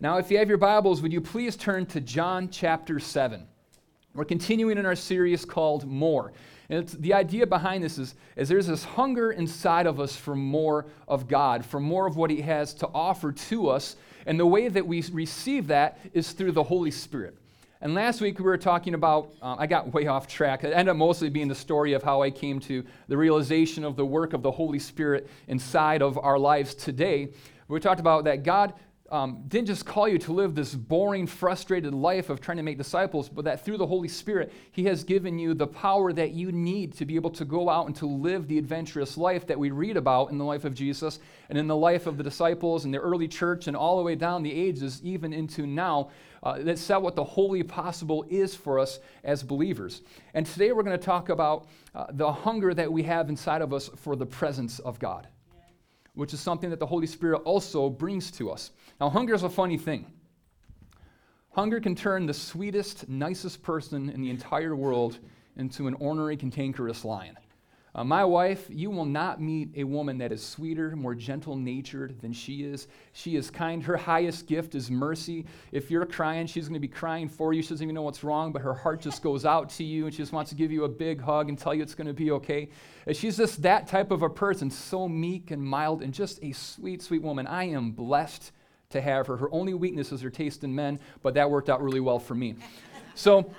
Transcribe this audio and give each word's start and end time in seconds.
Now, 0.00 0.18
if 0.18 0.30
you 0.30 0.38
have 0.38 0.48
your 0.48 0.58
Bibles, 0.58 1.02
would 1.02 1.12
you 1.12 1.20
please 1.20 1.56
turn 1.56 1.84
to 1.86 2.00
John 2.00 2.50
chapter 2.50 3.00
7? 3.00 3.44
We're 4.14 4.24
continuing 4.24 4.78
in 4.78 4.86
our 4.86 4.94
series 4.94 5.44
called 5.44 5.88
More. 5.88 6.32
And 6.70 6.86
the 7.00 7.14
idea 7.14 7.48
behind 7.48 7.82
this 7.82 7.98
is, 7.98 8.14
is 8.36 8.48
there's 8.48 8.68
this 8.68 8.84
hunger 8.84 9.32
inside 9.32 9.86
of 9.88 9.98
us 9.98 10.14
for 10.14 10.36
more 10.36 10.86
of 11.08 11.26
God, 11.26 11.66
for 11.66 11.80
more 11.80 12.06
of 12.06 12.16
what 12.16 12.30
He 12.30 12.40
has 12.42 12.74
to 12.74 12.88
offer 12.94 13.32
to 13.32 13.70
us. 13.70 13.96
And 14.24 14.38
the 14.38 14.46
way 14.46 14.68
that 14.68 14.86
we 14.86 15.02
receive 15.10 15.66
that 15.66 15.98
is 16.12 16.30
through 16.30 16.52
the 16.52 16.62
Holy 16.62 16.92
Spirit. 16.92 17.36
And 17.80 17.92
last 17.92 18.20
week 18.20 18.38
we 18.38 18.44
were 18.44 18.56
talking 18.56 18.94
about, 18.94 19.32
um, 19.42 19.56
I 19.58 19.66
got 19.66 19.92
way 19.92 20.06
off 20.06 20.28
track. 20.28 20.62
It 20.62 20.72
ended 20.72 20.90
up 20.90 20.96
mostly 20.96 21.28
being 21.28 21.48
the 21.48 21.56
story 21.56 21.94
of 21.94 22.04
how 22.04 22.22
I 22.22 22.30
came 22.30 22.60
to 22.60 22.84
the 23.08 23.16
realization 23.16 23.82
of 23.82 23.96
the 23.96 24.06
work 24.06 24.32
of 24.32 24.44
the 24.44 24.50
Holy 24.52 24.78
Spirit 24.78 25.28
inside 25.48 26.02
of 26.02 26.18
our 26.18 26.38
lives 26.38 26.76
today. 26.76 27.30
We 27.66 27.80
talked 27.80 28.00
about 28.00 28.24
that 28.24 28.44
God 28.44 28.72
um, 29.10 29.44
didn't 29.48 29.68
just 29.68 29.86
call 29.86 30.06
you 30.06 30.18
to 30.18 30.32
live 30.32 30.54
this 30.54 30.74
boring, 30.74 31.26
frustrated 31.26 31.94
life 31.94 32.28
of 32.28 32.40
trying 32.40 32.58
to 32.58 32.62
make 32.62 32.76
disciples, 32.76 33.28
but 33.28 33.44
that 33.46 33.64
through 33.64 33.78
the 33.78 33.86
Holy 33.86 34.08
Spirit, 34.08 34.52
He 34.70 34.84
has 34.84 35.02
given 35.02 35.38
you 35.38 35.54
the 35.54 35.66
power 35.66 36.12
that 36.12 36.32
you 36.32 36.52
need 36.52 36.94
to 36.98 37.06
be 37.06 37.16
able 37.16 37.30
to 37.30 37.46
go 37.46 37.70
out 37.70 37.86
and 37.86 37.96
to 37.96 38.06
live 38.06 38.48
the 38.48 38.58
adventurous 38.58 39.16
life 39.16 39.46
that 39.46 39.58
we 39.58 39.70
read 39.70 39.96
about 39.96 40.30
in 40.30 40.36
the 40.36 40.44
life 40.44 40.64
of 40.64 40.74
Jesus 40.74 41.20
and 41.48 41.56
in 41.56 41.66
the 41.66 41.76
life 41.76 42.06
of 42.06 42.18
the 42.18 42.22
disciples 42.22 42.84
and 42.84 42.92
the 42.92 42.98
early 42.98 43.28
church 43.28 43.66
and 43.66 43.76
all 43.76 43.96
the 43.96 44.02
way 44.02 44.14
down 44.14 44.42
the 44.42 44.52
ages, 44.52 45.00
even 45.02 45.32
into 45.32 45.66
now. 45.66 46.10
Uh, 46.42 46.58
that's 46.60 46.86
that 46.86 47.02
what 47.02 47.16
the 47.16 47.24
holy 47.24 47.62
possible 47.62 48.26
is 48.28 48.54
for 48.54 48.78
us 48.78 49.00
as 49.24 49.42
believers. 49.42 50.02
And 50.34 50.46
today 50.46 50.72
we're 50.72 50.84
going 50.84 50.98
to 50.98 51.04
talk 51.04 51.30
about 51.30 51.66
uh, 51.94 52.06
the 52.10 52.30
hunger 52.30 52.74
that 52.74 52.92
we 52.92 53.02
have 53.04 53.28
inside 53.28 53.62
of 53.62 53.72
us 53.72 53.88
for 53.96 54.14
the 54.16 54.26
presence 54.26 54.78
of 54.80 54.98
God 54.98 55.28
which 56.18 56.34
is 56.34 56.40
something 56.40 56.68
that 56.68 56.80
the 56.80 56.86
Holy 56.86 57.06
Spirit 57.06 57.38
also 57.44 57.88
brings 57.88 58.32
to 58.32 58.50
us. 58.50 58.72
Now, 59.00 59.10
hunger 59.10 59.34
is 59.34 59.44
a 59.44 59.48
funny 59.48 59.78
thing. 59.78 60.06
Hunger 61.50 61.80
can 61.80 61.94
turn 61.94 62.26
the 62.26 62.34
sweetest, 62.34 63.08
nicest 63.08 63.62
person 63.62 64.10
in 64.10 64.22
the 64.22 64.30
entire 64.30 64.74
world 64.74 65.18
into 65.56 65.86
an 65.86 65.94
ornery, 65.94 66.36
cantankerous 66.36 67.04
lion. 67.04 67.36
Uh, 67.94 68.04
my 68.04 68.24
wife, 68.24 68.66
you 68.68 68.90
will 68.90 69.04
not 69.04 69.40
meet 69.40 69.70
a 69.74 69.82
woman 69.82 70.18
that 70.18 70.30
is 70.30 70.44
sweeter, 70.44 70.94
more 70.94 71.14
gentle 71.14 71.56
natured 71.56 72.20
than 72.20 72.32
she 72.32 72.62
is. 72.62 72.86
She 73.12 73.34
is 73.34 73.50
kind. 73.50 73.82
Her 73.82 73.96
highest 73.96 74.46
gift 74.46 74.74
is 74.74 74.90
mercy. 74.90 75.46
If 75.72 75.90
you're 75.90 76.06
crying, 76.06 76.46
she's 76.46 76.68
going 76.68 76.74
to 76.74 76.80
be 76.80 76.86
crying 76.86 77.28
for 77.28 77.52
you. 77.52 77.62
She 77.62 77.70
doesn't 77.70 77.82
even 77.82 77.94
know 77.94 78.02
what's 78.02 78.22
wrong, 78.22 78.52
but 78.52 78.62
her 78.62 78.74
heart 78.74 79.00
just 79.00 79.22
goes 79.22 79.44
out 79.44 79.70
to 79.70 79.84
you 79.84 80.04
and 80.04 80.14
she 80.14 80.18
just 80.18 80.32
wants 80.32 80.50
to 80.50 80.54
give 80.54 80.70
you 80.70 80.84
a 80.84 80.88
big 80.88 81.20
hug 81.20 81.48
and 81.48 81.58
tell 81.58 81.74
you 81.74 81.82
it's 81.82 81.94
going 81.94 82.06
to 82.06 82.12
be 82.12 82.30
okay. 82.32 82.68
And 83.06 83.16
she's 83.16 83.36
just 83.36 83.62
that 83.62 83.88
type 83.88 84.10
of 84.10 84.22
a 84.22 84.30
person, 84.30 84.70
so 84.70 85.08
meek 85.08 85.50
and 85.50 85.62
mild 85.62 86.02
and 86.02 86.12
just 86.12 86.38
a 86.42 86.52
sweet, 86.52 87.02
sweet 87.02 87.22
woman. 87.22 87.46
I 87.46 87.64
am 87.64 87.92
blessed 87.92 88.52
to 88.90 89.00
have 89.02 89.26
her. 89.26 89.36
Her 89.36 89.52
only 89.52 89.74
weakness 89.74 90.12
is 90.12 90.22
her 90.22 90.30
taste 90.30 90.64
in 90.64 90.74
men, 90.74 90.98
but 91.22 91.34
that 91.34 91.50
worked 91.50 91.68
out 91.68 91.82
really 91.82 92.00
well 92.00 92.18
for 92.18 92.34
me. 92.34 92.54
So, 93.14 93.52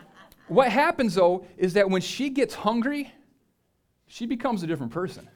what 0.47 0.71
happens 0.71 1.15
though 1.15 1.45
is 1.57 1.73
that 1.73 1.87
when 1.87 2.01
she 2.01 2.29
gets 2.29 2.55
hungry, 2.55 3.13
she 4.07 4.25
becomes 4.25 4.63
a 4.63 4.67
different 4.67 4.91
person. 4.91 5.27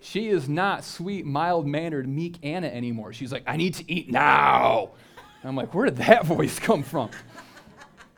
She 0.00 0.28
is 0.28 0.48
not 0.48 0.84
sweet, 0.84 1.26
mild 1.26 1.66
mannered, 1.66 2.08
meek 2.08 2.38
Anna 2.42 2.68
anymore. 2.68 3.12
She's 3.12 3.32
like, 3.32 3.42
I 3.46 3.56
need 3.56 3.74
to 3.74 3.90
eat 3.90 4.10
now. 4.10 4.90
And 5.42 5.48
I'm 5.50 5.56
like, 5.56 5.74
where 5.74 5.84
did 5.86 5.96
that 5.96 6.24
voice 6.26 6.58
come 6.58 6.82
from? 6.82 7.10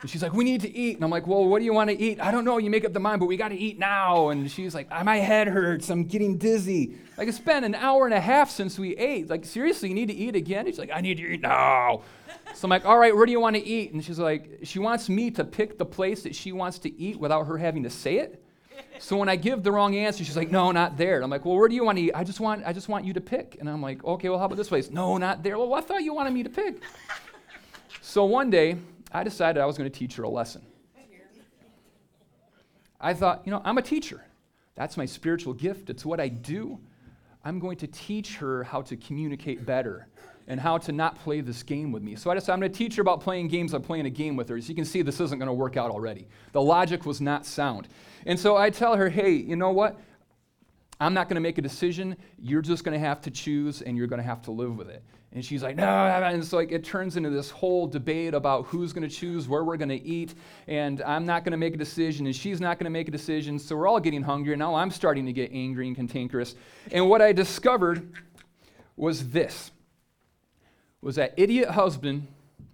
And 0.01 0.09
she's 0.09 0.23
like, 0.23 0.33
we 0.33 0.45
need 0.45 0.61
to 0.61 0.73
eat. 0.73 0.95
And 0.95 1.05
I'm 1.05 1.11
like, 1.11 1.27
well, 1.27 1.45
what 1.45 1.59
do 1.59 1.65
you 1.65 1.73
want 1.73 1.91
to 1.91 1.99
eat? 1.99 2.21
I 2.21 2.31
don't 2.31 2.45
know. 2.45 2.59
You 2.59 2.71
make 2.71 2.85
up 2.85 2.93
the 2.93 3.01
mind, 3.01 3.19
but 3.19 3.27
we 3.27 3.37
got 3.37 3.49
to 3.49 3.57
eat 3.57 3.81
now. 3.81 4.29
And 4.29 4.49
she's 4.49 4.73
like, 4.73 4.87
ah, 4.93 5.03
my 5.03 5.17
head 5.17 5.49
hurts. 5.49 5.91
I'm 5.91 6.05
getting 6.05 6.39
dizzy. 6.39 6.97
Like, 7.17 7.27
it's 7.27 7.41
been 7.41 7.65
an 7.65 7.75
hour 7.75 8.05
and 8.05 8.15
a 8.15 8.21
half 8.21 8.49
since 8.49 8.79
we 8.79 8.97
ate. 8.97 9.29
Like, 9.29 9.45
seriously, 9.45 9.89
you 9.89 9.97
need 9.97 10.07
to 10.07 10.15
eat 10.15 10.37
again? 10.37 10.61
And 10.61 10.69
she's 10.69 10.79
like, 10.79 10.93
I 10.95 11.01
need 11.01 11.17
to 11.17 11.25
eat 11.25 11.41
now. 11.41 12.03
So 12.55 12.67
I'm 12.67 12.71
like, 12.71 12.85
all 12.85 12.97
right, 12.97 13.15
where 13.15 13.27
do 13.27 13.33
you 13.33 13.41
want 13.41 13.57
to 13.57 13.65
eat? 13.65 13.93
And 13.93 14.05
she's 14.05 14.21
like, 14.21 14.61
she 14.63 14.79
wants 14.79 15.09
me 15.09 15.33
to 15.33 15.45
pick 15.45 15.79
the 15.79 15.85
place 15.85 16.23
that 16.23 16.35
she 16.35 16.53
wants 16.53 16.79
to 16.81 17.01
eat 17.01 17.19
without 17.19 17.45
her 17.45 17.59
having 17.59 17.83
to 17.83 17.91
say 17.91 18.19
it. 18.19 18.43
So 19.01 19.17
when 19.17 19.29
I 19.29 19.35
give 19.35 19.64
the 19.64 19.73
wrong 19.73 19.97
answer, 19.97 20.25
she's 20.25 20.37
like, 20.37 20.51
no, 20.51 20.70
not 20.70 20.97
there. 20.97 21.17
And 21.17 21.25
I'm 21.25 21.31
like, 21.31 21.45
well, 21.45 21.57
where 21.57 21.69
do 21.69 21.75
you 21.75 21.85
want 21.85 21.98
to 21.98 22.05
eat? 22.05 22.13
I 22.14 22.23
just 22.23 22.39
want, 22.39 22.64
I 22.64 22.73
just 22.73 22.89
want 22.89 23.05
you 23.05 23.13
to 23.14 23.20
pick. 23.20 23.57
And 23.58 23.69
I'm 23.69 23.83
like, 23.83 24.05
okay, 24.05 24.29
well, 24.29 24.39
how 24.39 24.45
about 24.45 24.57
this 24.57 24.69
place? 24.69 24.91
No, 24.91 25.19
not 25.19 25.42
there. 25.42 25.58
Well, 25.58 25.75
I 25.75 25.81
thought 25.81 26.03
you 26.03 26.14
wanted 26.14 26.33
me 26.33 26.45
to 26.45 26.51
pick. 26.51 26.81
So 28.01 28.25
one 28.25 28.48
day, 28.51 28.77
I 29.13 29.24
decided 29.24 29.61
I 29.61 29.67
was 29.67 29.79
going 29.79 29.91
to 29.91 29.98
teach 29.98 30.17
her 30.17 30.24
a 30.24 30.29
lesson. 30.29 30.63
I 33.01 33.14
thought, 33.14 33.42
you 33.45 33.52
know, 33.52 33.63
I'm 33.64 33.79
a 33.79 33.83
teacher. 33.83 34.24
That's 34.74 34.96
my 34.96 35.07
spiritual 35.07 35.55
gift. 35.55 35.91
It's 35.91 36.05
what 36.05 36.20
I 36.20 36.29
do. 36.29 36.79
I'm 37.45 37.58
going 37.58 37.77
to 37.79 37.86
teach 37.86 38.36
her 38.36 38.64
how 38.64 38.83
to 38.83 38.96
communicate 38.96 39.64
better 39.64 40.08
and 40.48 40.58
how 40.58 40.79
to 40.79 40.92
not 40.92 41.19
play 41.19 41.41
this 41.41 41.63
game 41.63 41.92
with 41.92 42.02
me. 42.02 42.17
So 42.17 42.30
I 42.30 42.35
decided 42.35 42.55
I'm 42.55 42.61
going 42.61 42.73
to 42.73 42.79
teach 42.79 42.96
her 42.96 43.02
about 43.02 43.20
playing 43.20 43.48
games 43.48 43.74
I'm 43.74 43.83
playing 43.83 44.07
a 44.07 44.11
game 44.11 44.35
with 44.35 44.48
her. 44.48 44.57
As 44.57 44.69
you 44.69 44.74
can 44.74 44.85
see, 44.85 45.02
this 45.02 45.20
isn't 45.20 45.39
going 45.39 45.48
to 45.48 45.52
work 45.52 45.77
out 45.77 45.90
already. 45.90 46.27
The 46.52 46.63
logic 46.63 47.07
was 47.07 47.20
not 47.20 47.46
sound. 47.46 47.86
And 48.27 48.39
so 48.39 48.57
I 48.57 48.70
tell 48.70 48.96
her, 48.96 49.08
hey, 49.08 49.33
you 49.33 49.57
know 49.57 49.70
what? 49.70 49.98
I'm 51.01 51.14
not 51.14 51.29
going 51.29 51.36
to 51.36 51.40
make 51.40 51.58
a 51.58 51.63
decision. 51.63 52.17
You're 52.40 52.63
just 52.63 52.83
going 52.83 52.98
to 52.98 53.07
have 53.07 53.20
to 53.23 53.30
choose 53.30 53.83
and 53.83 53.96
you're 53.96 54.07
going 54.07 54.20
to 54.20 54.27
have 54.27 54.42
to 54.42 54.51
live 54.51 54.77
with 54.77 54.89
it. 54.89 55.05
And 55.33 55.44
she's 55.44 55.62
like, 55.62 55.77
no. 55.77 55.84
And 55.84 56.42
it's 56.42 56.52
like 56.55 56.72
it 56.72 56.84
turns 56.84 57.16
into 57.16 57.28
this 57.28 57.50
whole 57.50 57.86
debate 57.86 58.33
about 58.33 58.64
who's 58.66 58.94
going 58.94 59.06
to 59.06 59.14
choose, 59.14 59.46
where 59.46 59.62
we're 59.62 59.77
going 59.77 59.90
to 59.90 60.02
eat. 60.02 60.34
And 60.66 61.02
I'm 61.02 61.27
not 61.27 61.44
going 61.44 61.52
to 61.52 61.58
make 61.58 61.74
a 61.74 61.78
decision 61.78 62.27
and 62.27 62.34
she's 62.34 62.61
not 62.61 62.78
going 62.78 62.84
to 62.84 62.90
make 62.90 63.08
a 63.08 63.11
decision. 63.11 63.58
So 63.58 63.77
we're 63.77 63.86
all 63.86 64.00
getting 64.00 64.22
hungry. 64.22 64.55
And 64.55 64.61
now 64.61 64.74
I'm 64.74 64.90
starting 64.90 65.27
to 65.27 65.33
get 65.33 65.50
angry 65.52 65.86
and 65.86 65.94
cantankerous. 65.94 66.55
And 66.90 67.11
what 67.11 67.20
I 67.20 67.33
discovered 67.33 68.11
was 68.96 69.28
this 69.28 69.70
was 71.00 71.16
that 71.16 71.34
idiot 71.36 71.70
husband 71.70 72.27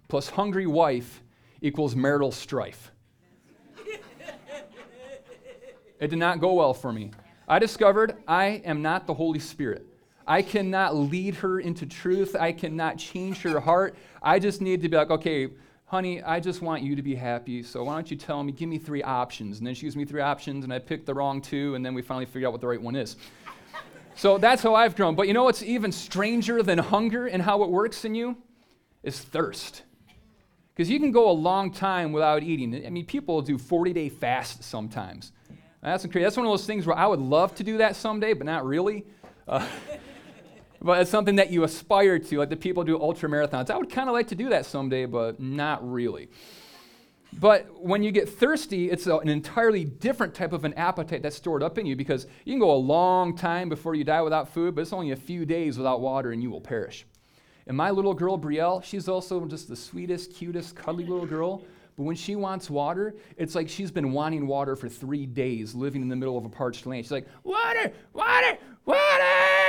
plus 0.07 0.29
hungry 0.29 0.65
wife 0.65 1.21
equals 1.61 1.95
marital 1.95 2.31
strife. 2.31 2.91
it 5.99 6.07
did 6.07 6.17
not 6.17 6.39
go 6.39 6.53
well 6.53 6.73
for 6.73 6.91
me. 6.91 7.11
I 7.47 7.59
discovered 7.59 8.15
I 8.27 8.61
am 8.65 8.81
not 8.81 9.05
the 9.05 9.13
Holy 9.13 9.39
Spirit. 9.39 9.85
I 10.27 10.41
cannot 10.41 10.95
lead 10.95 11.35
her 11.35 11.59
into 11.59 11.85
truth. 11.85 12.35
I 12.35 12.51
cannot 12.51 12.97
change 12.97 13.41
her 13.41 13.59
heart. 13.59 13.95
I 14.21 14.39
just 14.39 14.61
need 14.61 14.81
to 14.81 14.89
be 14.89 14.97
like, 14.97 15.11
okay, 15.11 15.49
honey, 15.85 16.21
I 16.23 16.39
just 16.39 16.61
want 16.61 16.81
you 16.81 16.95
to 16.95 17.01
be 17.01 17.15
happy. 17.15 17.61
So 17.61 17.83
why 17.83 17.93
don't 17.93 18.09
you 18.09 18.17
tell 18.17 18.43
me, 18.43 18.51
give 18.51 18.67
me 18.67 18.77
three 18.77 19.03
options? 19.03 19.59
And 19.59 19.67
then 19.67 19.75
she 19.75 19.83
gives 19.83 19.95
me 19.95 20.05
three 20.05 20.21
options, 20.21 20.63
and 20.63 20.73
I 20.73 20.79
pick 20.79 21.05
the 21.05 21.13
wrong 21.13 21.41
two, 21.41 21.75
and 21.75 21.85
then 21.85 21.93
we 21.93 22.01
finally 22.01 22.25
figure 22.25 22.47
out 22.47 22.51
what 22.51 22.61
the 22.61 22.67
right 22.67 22.81
one 22.81 22.95
is. 22.95 23.17
So 24.15 24.37
that's 24.37 24.63
how 24.63 24.73
I've 24.73 24.95
grown. 24.95 25.13
But 25.15 25.27
you 25.27 25.33
know 25.33 25.43
what's 25.43 25.61
even 25.61 25.91
stranger 25.91 26.63
than 26.63 26.77
hunger 26.77 27.27
and 27.27 27.41
how 27.41 27.63
it 27.63 27.69
works 27.69 28.05
in 28.05 28.15
you? 28.15 28.37
Is 29.03 29.19
thirst. 29.19 29.83
Because 30.73 30.89
you 30.89 30.99
can 30.99 31.11
go 31.11 31.29
a 31.29 31.33
long 31.33 31.71
time 31.71 32.11
without 32.11 32.41
eating. 32.41 32.85
I 32.85 32.89
mean, 32.89 33.05
people 33.05 33.41
do 33.41 33.57
40 33.57 33.93
day 33.93 34.09
fasts 34.09 34.65
sometimes. 34.65 35.31
That's 35.83 36.03
crazy. 36.05 36.23
That's 36.23 36.37
one 36.37 36.45
of 36.45 36.51
those 36.51 36.65
things 36.65 36.87
where 36.87 36.97
I 36.97 37.05
would 37.05 37.19
love 37.19 37.53
to 37.55 37.63
do 37.63 37.77
that 37.77 37.95
someday, 37.95 38.33
but 38.33 38.45
not 38.45 38.65
really. 38.65 39.05
Uh, 39.47 39.67
but 40.85 41.01
it's 41.01 41.09
something 41.09 41.37
that 41.37 41.49
you 41.49 41.63
aspire 41.63 42.19
to, 42.19 42.37
like 42.37 42.49
the 42.49 42.55
people 42.55 42.83
do 42.83 43.01
ultra 43.01 43.27
marathons. 43.27 43.71
I 43.71 43.77
would 43.77 43.89
kind 43.89 44.07
of 44.07 44.13
like 44.13 44.27
to 44.27 44.35
do 44.35 44.49
that 44.49 44.67
someday, 44.67 45.07
but 45.07 45.39
not 45.39 45.91
really. 45.91 46.29
But 47.33 47.81
when 47.81 48.03
you 48.03 48.11
get 48.11 48.29
thirsty, 48.29 48.91
it's 48.91 49.07
an 49.07 49.27
entirely 49.27 49.83
different 49.83 50.35
type 50.35 50.53
of 50.53 50.63
an 50.63 50.75
appetite 50.75 51.23
that's 51.23 51.35
stored 51.35 51.63
up 51.63 51.79
in 51.79 51.87
you 51.87 51.95
because 51.95 52.27
you 52.45 52.53
can 52.53 52.59
go 52.59 52.71
a 52.71 52.77
long 52.77 53.35
time 53.35 53.67
before 53.67 53.95
you 53.95 54.03
die 54.03 54.21
without 54.21 54.53
food, 54.53 54.75
but 54.75 54.81
it's 54.81 54.93
only 54.93 55.09
a 55.09 55.15
few 55.15 55.43
days 55.43 55.75
without 55.75 56.01
water 56.01 56.31
and 56.31 56.43
you 56.43 56.51
will 56.51 56.61
perish. 56.61 57.03
And 57.65 57.75
my 57.75 57.89
little 57.89 58.13
girl, 58.13 58.37
Brielle, 58.37 58.83
she's 58.83 59.09
also 59.09 59.43
just 59.45 59.67
the 59.67 59.75
sweetest, 59.75 60.35
cutest, 60.35 60.75
cuddly 60.75 61.05
little 61.05 61.25
girl. 61.25 61.63
But 61.97 62.03
when 62.03 62.15
she 62.15 62.35
wants 62.35 62.69
water, 62.69 63.15
it's 63.37 63.55
like 63.55 63.69
she's 63.69 63.89
been 63.89 64.11
wanting 64.11 64.47
water 64.47 64.75
for 64.75 64.89
three 64.89 65.25
days, 65.25 65.73
living 65.73 66.01
in 66.01 66.09
the 66.09 66.15
middle 66.15 66.37
of 66.37 66.43
a 66.43 66.49
parched 66.49 66.85
land. 66.85 67.05
She's 67.05 67.11
like, 67.11 67.27
Water, 67.43 67.93
water, 68.13 68.57
water! 68.85 69.23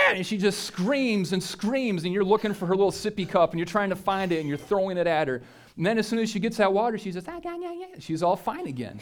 And 0.09 0.27
she 0.27 0.37
just 0.37 0.65
screams 0.65 1.33
and 1.33 1.43
screams, 1.43 2.05
and 2.05 2.13
you're 2.13 2.25
looking 2.25 2.53
for 2.53 2.67
her 2.67 2.75
little 2.75 2.91
sippy 2.91 3.29
cup, 3.29 3.51
and 3.51 3.61
you're 3.61 3.67
trying 3.67 3.91
to 3.91 3.97
find 3.97 4.33
it, 4.33 4.41
and 4.41 4.49
you're 4.49 4.59
throwing 4.59 4.99
it 4.99 5.07
at 5.07 5.29
her. 5.29 5.43
And 5.77 5.87
then 5.87 5.99
as 5.99 6.09
soon 6.09 6.19
as 6.19 6.31
she 6.31 6.41
gets 6.41 6.57
that 6.57 6.73
water, 6.73 6.99
she 6.99 7.13
says, 7.13 7.25
ah, 7.29 7.41
yeah, 7.45 7.57
yeah, 7.59 7.73
yeah. 7.73 7.87
She's 8.01 8.23
all 8.23 8.37
fine 8.37 8.67
again. 8.67 8.99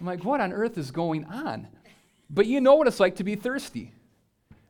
I'm 0.00 0.06
like, 0.06 0.24
what 0.24 0.40
on 0.40 0.52
earth 0.52 0.78
is 0.78 0.90
going 0.90 1.24
on? 1.24 1.66
But 2.30 2.46
you 2.46 2.60
know 2.60 2.74
what 2.76 2.86
it's 2.86 3.00
like 3.00 3.16
to 3.16 3.24
be 3.24 3.34
thirsty. 3.34 3.92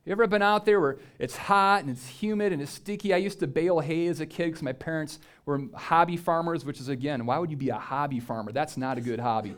You 0.05 0.11
ever 0.11 0.27
been 0.27 0.43
out 0.43 0.65
there 0.65 0.79
where 0.79 0.97
it's 1.17 1.35
hot 1.35 1.81
and 1.81 1.89
it's 1.89 2.07
humid 2.07 2.53
and 2.53 2.61
it's 2.61 2.71
sticky? 2.71 3.11
I 3.11 3.17
used 3.17 3.39
to 3.39 3.47
bale 3.47 3.79
hay 3.79 4.05
as 4.05 4.19
a 4.19 4.25
kid 4.27 4.45
because 4.45 4.61
my 4.61 4.71
parents 4.73 5.19
were 5.45 5.63
hobby 5.73 6.15
farmers, 6.15 6.63
which 6.63 6.79
is, 6.79 6.89
again, 6.89 7.25
why 7.25 7.39
would 7.39 7.49
you 7.49 7.57
be 7.57 7.69
a 7.69 7.77
hobby 7.77 8.19
farmer? 8.19 8.51
That's 8.51 8.77
not 8.77 8.99
a 8.99 9.01
good 9.01 9.19
hobby. 9.19 9.55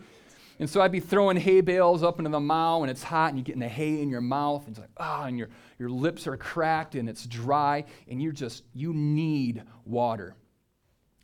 And 0.59 0.69
so 0.69 0.81
I'd 0.81 0.91
be 0.91 1.01
throwing 1.01 1.35
hay 1.35 1.59
bales 1.59 2.01
up 2.01 2.17
into 2.17 2.31
the 2.31 2.39
mow 2.39 2.81
and 2.81 2.89
it's 2.89 3.03
hot 3.03 3.29
and 3.29 3.37
you're 3.37 3.43
getting 3.43 3.59
the 3.59 3.67
hay 3.67 4.01
in 4.01 4.09
your 4.09 4.21
mouth 4.21 4.65
and 4.65 4.69
it's 4.69 4.79
like, 4.79 4.89
ah, 4.97 5.23
oh, 5.23 5.27
and 5.27 5.37
your, 5.37 5.49
your 5.77 5.89
lips 5.89 6.25
are 6.27 6.37
cracked 6.37 6.95
and 6.95 7.09
it's 7.09 7.25
dry 7.25 7.83
and 8.07 8.21
you're 8.21 8.31
just, 8.31 8.63
you 8.73 8.93
need 8.93 9.63
water 9.85 10.33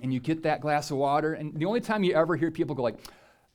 and 0.04 0.14
you 0.14 0.20
get 0.20 0.44
that 0.44 0.60
glass 0.60 0.92
of 0.92 0.98
water, 0.98 1.34
and 1.34 1.58
the 1.58 1.66
only 1.66 1.80
time 1.80 2.04
you 2.04 2.14
ever 2.14 2.36
hear 2.36 2.52
people 2.52 2.76
go 2.76 2.84
like, 2.84 2.98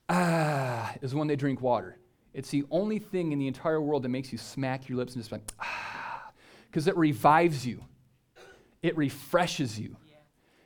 ah, 0.09 0.91
is 1.01 1.13
when 1.13 1.27
they 1.27 1.35
drink 1.35 1.61
water. 1.61 1.98
It's 2.33 2.49
the 2.49 2.65
only 2.69 2.99
thing 2.99 3.31
in 3.31 3.39
the 3.39 3.47
entire 3.47 3.81
world 3.81 4.03
that 4.03 4.09
makes 4.09 4.31
you 4.31 4.37
smack 4.37 4.87
your 4.87 4.97
lips 4.97 5.13
and 5.13 5.23
just 5.23 5.31
like, 5.31 5.41
ah, 5.59 6.31
because 6.67 6.87
it 6.87 6.95
revives 6.95 7.65
you, 7.65 7.83
it 8.81 8.95
refreshes 8.95 9.79
you. 9.79 9.95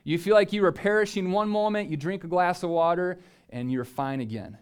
You 0.04 0.18
feel 0.18 0.34
like 0.34 0.52
you 0.52 0.62
were 0.62 0.72
perishing 0.72 1.32
one 1.32 1.48
moment, 1.48 1.88
you 1.88 1.96
drink 1.96 2.24
a 2.24 2.28
glass 2.28 2.62
of 2.62 2.70
water, 2.70 3.18
and 3.48 3.72
you're 3.72 3.84
fine 3.84 4.20
again. 4.20 4.58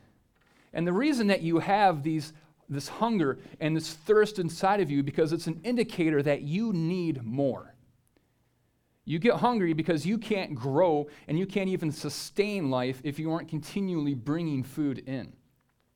And 0.73 0.87
the 0.87 0.93
reason 0.93 1.27
that 1.27 1.43
you 1.43 1.59
have 1.59 2.03
these, 2.03 2.33
this 2.69 2.89
hunger 2.89 3.39
and 3.61 3.77
this 3.77 3.93
thirst 3.93 4.39
inside 4.39 4.81
of 4.81 4.91
you 4.91 5.03
because 5.03 5.33
it's 5.33 5.49
an 5.49 5.61
indicator 5.65 6.23
that 6.23 6.43
you 6.43 6.73
need 6.73 7.25
more. 7.25 7.75
You 9.05 9.19
get 9.19 9.35
hungry 9.35 9.73
because 9.73 10.07
you 10.07 10.17
can't 10.17 10.55
grow 10.55 11.09
and 11.27 11.37
you 11.37 11.45
can't 11.45 11.69
even 11.69 11.91
sustain 11.91 12.71
life 12.71 13.01
if 13.03 13.19
you 13.19 13.33
aren't 13.33 13.49
continually 13.49 14.15
bringing 14.15 14.63
food 14.63 15.01
in. 15.01 15.33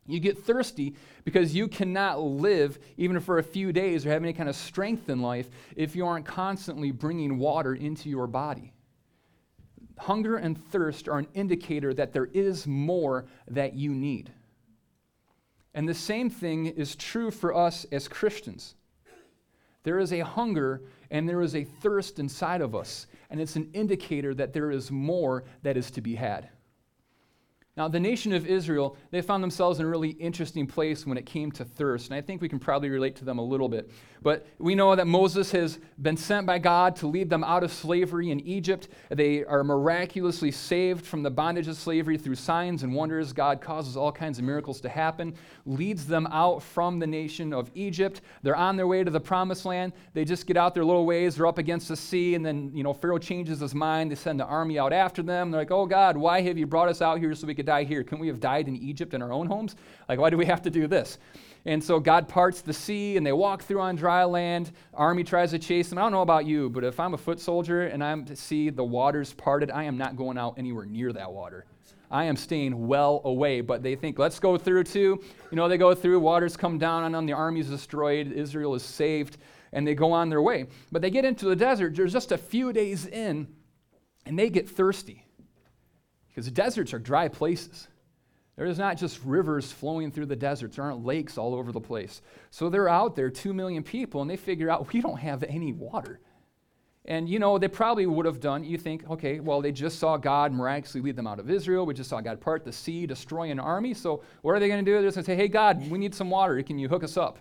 You 0.07 0.21
get 0.21 0.45
thirsty 0.45 0.95
because 1.25 1.55
you 1.55 1.69
cannot 1.69 2.21
live 2.21 2.79
even 2.97 3.19
for 3.21 3.39
a 3.39 3.43
few 3.43 3.73
days 3.73 4.07
or 4.07 4.11
have 4.11 4.23
any 4.23 4.33
kind 4.33 4.49
of 4.49 4.57
strength 4.57 5.09
in 5.09 5.21
life 5.21 5.51
if 5.75 5.97
you 5.97 6.07
aren't 6.07 6.27
constantly 6.27 6.93
bringing 6.93 7.39
water 7.39 7.75
into 7.75 8.09
your 8.09 8.27
body. 8.27 8.73
Hunger 9.99 10.37
and 10.37 10.63
thirst 10.71 11.09
are 11.09 11.19
an 11.19 11.29
indicator 11.35 11.93
that 11.95 12.13
there 12.13 12.27
is 12.27 12.67
more 12.67 13.27
that 13.49 13.75
you 13.75 13.93
need. 13.93 14.31
And 15.75 15.89
the 15.89 15.95
same 15.95 16.31
thing 16.31 16.67
is 16.67 16.97
true 16.97 17.31
for 17.31 17.55
us 17.55 17.85
as 17.91 18.09
Christians. 18.09 18.75
There 19.83 19.99
is 19.99 20.13
a 20.13 20.21
hunger 20.21 20.83
and 21.11 21.29
there 21.29 21.43
is 21.43 21.55
a 21.55 21.65
thirst 21.65 22.19
inside 22.19 22.61
of 22.61 22.75
us, 22.75 23.07
and 23.31 23.41
it's 23.41 23.57
an 23.57 23.71
indicator 23.73 24.35
that 24.35 24.53
there 24.53 24.71
is 24.71 24.91
more 24.91 25.45
that 25.63 25.77
is 25.77 25.91
to 25.93 26.01
be 26.01 26.15
had. 26.15 26.49
Now, 27.77 27.89
the 27.89 28.01
nation 28.01 28.33
of 28.33 28.47
Israel, 28.47 28.97
they 29.11 29.21
found 29.21 29.43
themselves 29.43 29.81
in 29.81 29.85
a 29.85 29.89
really 29.89 30.09
interesting 30.11 30.67
place 30.67 31.07
when 31.07 31.19
it 31.19 31.27
came 31.27 31.53
to 31.53 31.65
thirst, 31.65 32.09
and 32.09 32.17
I 32.17 32.23
think 32.23 32.41
we 32.41 32.49
can 32.49 32.59
probably 32.59 32.89
relate 32.89 33.17
to 33.17 33.25
them 33.27 33.39
a 33.39 33.45
little 33.45 33.69
bit. 33.69 33.91
But 34.23 34.47
we 34.59 34.75
know 34.75 34.97
that 34.97 35.07
Moses 35.07 35.53
has 35.53 35.79
been 36.01 36.17
sent 36.17 36.47
by 36.47 36.59
God 36.59 36.97
to 36.97 37.07
lead 37.07 37.29
them 37.29 37.45
out 37.45 37.63
of 37.63 37.71
slavery 37.71 38.31
in 38.31 38.41
Egypt. 38.41 38.89
They 39.11 39.45
are 39.45 39.63
miraculously 39.63 40.51
saved 40.51 41.05
from 41.05 41.23
the 41.23 41.31
bondage 41.31 41.69
of 41.69 41.77
slavery 41.77 42.17
through 42.17 42.37
signs 42.37 42.83
and 42.83 42.95
wonders. 42.95 43.35
God 43.35 43.61
causes 43.61 43.95
all 43.95 44.11
kinds 44.11 44.39
of 44.39 44.45
miracles 44.45 44.81
to 44.81 44.89
happen, 44.89 45.35
leads 45.67 46.07
them 46.07 46.27
out 46.29 46.63
from 46.63 46.99
the 46.99 47.07
nation 47.07 47.53
of 47.53 47.71
Egypt. 47.75 48.23
They're 48.43 48.57
on 48.57 48.77
their 48.77 48.87
way 48.87 49.05
to 49.05 49.11
the 49.11 49.21
promised 49.21 49.67
land. 49.67 49.93
They 50.15 50.25
just 50.25 50.47
get 50.47 50.57
out 50.57 50.73
their 50.73 50.85
little 50.85 51.05
ways, 51.05 51.37
they're 51.37 51.47
up 51.47 51.59
against 51.59 51.89
the 51.89 51.97
sea, 51.97 52.35
and 52.37 52.45
then, 52.45 52.71
you 52.75 52.83
know, 52.83 52.95
Pharaoh 52.95 53.19
changes 53.19 53.61
his 53.61 53.75
mind. 53.75 54.11
They 54.11 54.15
send 54.15 54.41
the 54.41 54.47
army 54.47 54.79
out 54.79 54.95
after 54.95 55.23
them. 55.23 55.51
They're 55.51 55.61
like, 55.61 55.71
oh, 55.71 55.85
God, 55.85 56.17
why 56.17 56.41
have 56.41 56.57
you 56.57 56.67
brought 56.67 56.89
us 56.89 57.03
out 57.03 57.19
here 57.19 57.35
so 57.35 57.47
we 57.47 57.55
could 57.55 57.66
die 57.67 57.85
here? 57.85 58.03
Couldn't 58.03 58.21
we 58.21 58.29
have 58.29 58.41
died 58.41 58.69
in 58.69 58.77
Egypt 58.77 59.13
in 59.13 59.21
our 59.21 59.33
own 59.33 59.47
homes? 59.47 59.77
Like, 60.09 60.19
why 60.19 60.31
do 60.31 60.39
we 60.39 60.47
have 60.47 60.63
to 60.63 60.71
do 60.71 60.87
this? 60.87 61.19
And 61.67 61.83
so 61.83 61.99
God 62.01 62.29
parts 62.29 62.63
the 62.63 62.73
sea 62.73 63.17
and 63.17 63.27
they 63.27 63.33
walk 63.33 63.63
through 63.63 63.81
on 63.81 63.97
dry 63.97 64.25
land. 64.25 64.73
Army 64.95 65.25
tries 65.25 65.51
to 65.51 65.59
chase 65.59 65.89
them. 65.89 65.99
I 65.99 66.03
don't 66.03 66.13
know 66.13 66.23
about 66.23 66.47
you, 66.47 66.71
but 66.71 66.85
if 66.85 66.99
I'm 67.01 67.13
a 67.13 67.19
foot 67.19 67.41
soldier 67.41 67.89
and 67.89 68.27
to 68.27 68.37
see 68.37 68.71
the 68.71 68.85
waters 68.85 69.35
parted, 69.35 69.71
I 69.71 69.83
am 69.85 69.99
not 69.99 70.17
going 70.17 70.39
out 70.39 70.55
anywhere 70.57 70.87
near 70.87 71.13
that 71.13 71.33
water. 71.33 71.67
I 72.11 72.25
am 72.25 72.37
staying 72.37 72.87
well 72.87 73.21
away. 73.25 73.61
But 73.61 73.83
they 73.83 73.97
think, 73.97 74.19
let's 74.19 74.39
go 74.39 74.57
through 74.57 74.85
too. 74.85 75.21
You 75.51 75.57
know, 75.57 75.69
they 75.69 75.77
go 75.77 75.95
through, 75.95 76.21
waters 76.21 76.57
come 76.57 76.79
down 76.79 77.03
on 77.03 77.13
them, 77.13 77.27
the 77.27 77.33
army's 77.33 77.69
destroyed, 77.69 78.31
Israel 78.31 78.77
is 78.77 78.85
saved, 78.85 79.39
and 79.73 79.85
they 79.85 79.97
go 79.97 80.13
on 80.13 80.29
their 80.29 80.43
way. 80.43 80.67
But 80.93 81.03
they 81.03 81.11
get 81.11 81.25
into 81.25 81.47
the 81.47 81.57
desert, 81.57 81.97
they're 81.97 82.07
just 82.07 82.31
a 82.31 82.39
few 82.39 82.73
days 82.73 83.07
in, 83.07 83.49
and 84.25 84.39
they 84.39 84.51
get 84.51 84.69
thirsty. 84.69 85.26
Because 86.37 86.51
deserts 86.51 86.93
are 86.93 86.99
dry 86.99 87.29
places. 87.29 87.89
There 88.57 88.67
is 88.67 88.79
not 88.79 88.99
just 88.99 89.25
rivers 89.25 89.73
flowing 89.73 90.11
through 90.11 90.27
the 90.27 90.37
deserts. 90.37 90.77
There 90.77 90.85
aren't 90.85 91.03
lakes 91.03 91.39
all 91.39 91.55
over 91.55 91.73
the 91.73 91.81
place. 91.81 92.21
So 92.51 92.69
they're 92.69 92.91
out 92.91 93.17
there, 93.17 93.31
two 93.31 93.55
million 93.55 93.83
people, 93.83 94.21
and 94.21 94.31
they 94.31 94.37
figure 94.37 94.69
out 94.69 94.93
we 94.93 95.01
don't 95.01 95.19
have 95.19 95.43
any 95.45 95.73
water. 95.73 96.21
And 97.07 97.27
you 97.27 97.39
know, 97.39 97.57
they 97.57 97.69
probably 97.69 98.05
would 98.05 98.27
have 98.27 98.39
done, 98.39 98.65
you 98.65 98.77
think, 98.77 99.09
okay, 99.09 99.41
well, 99.41 99.63
they 99.63 99.73
just 99.73 99.99
saw 99.99 100.19
God 100.19 100.53
miraculously 100.53 101.01
lead 101.01 101.17
them 101.17 101.27
out 101.27 101.41
of 101.41 101.51
Israel. 101.51 101.87
We 101.87 101.95
just 101.95 102.11
saw 102.11 102.21
God 102.21 102.39
part 102.39 102.67
the 102.67 102.73
sea, 102.73 103.07
destroy 103.07 103.51
an 103.51 103.59
army. 103.59 103.95
So 103.95 104.23
what 104.43 104.53
are 104.53 104.61
they 104.61 104.69
going 104.69 104.85
to 104.85 104.91
do? 104.91 104.93
They're 104.93 105.09
just 105.09 105.15
going 105.15 105.25
to 105.25 105.31
say, 105.31 105.37
hey, 105.37 105.49
God, 105.49 105.91
we 105.91 105.99
need 105.99 106.15
some 106.15 106.29
water. 106.29 106.63
Can 106.63 106.79
you 106.79 106.89
hook 106.89 107.03
us 107.03 107.17
up? 107.17 107.39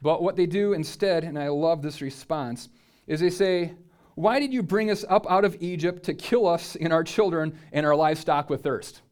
But 0.00 0.22
what 0.22 0.34
they 0.34 0.46
do 0.46 0.72
instead, 0.72 1.24
and 1.24 1.38
I 1.38 1.48
love 1.48 1.82
this 1.82 2.00
response, 2.00 2.70
is 3.06 3.20
they 3.20 3.28
say, 3.28 3.74
why 4.14 4.38
did 4.40 4.52
you 4.52 4.62
bring 4.62 4.90
us 4.90 5.04
up 5.08 5.30
out 5.30 5.44
of 5.44 5.56
Egypt 5.60 6.04
to 6.04 6.14
kill 6.14 6.46
us 6.46 6.76
and 6.76 6.92
our 6.92 7.04
children 7.04 7.58
and 7.72 7.84
our 7.84 7.96
livestock 7.96 8.48
with 8.48 8.62
thirst? 8.62 9.02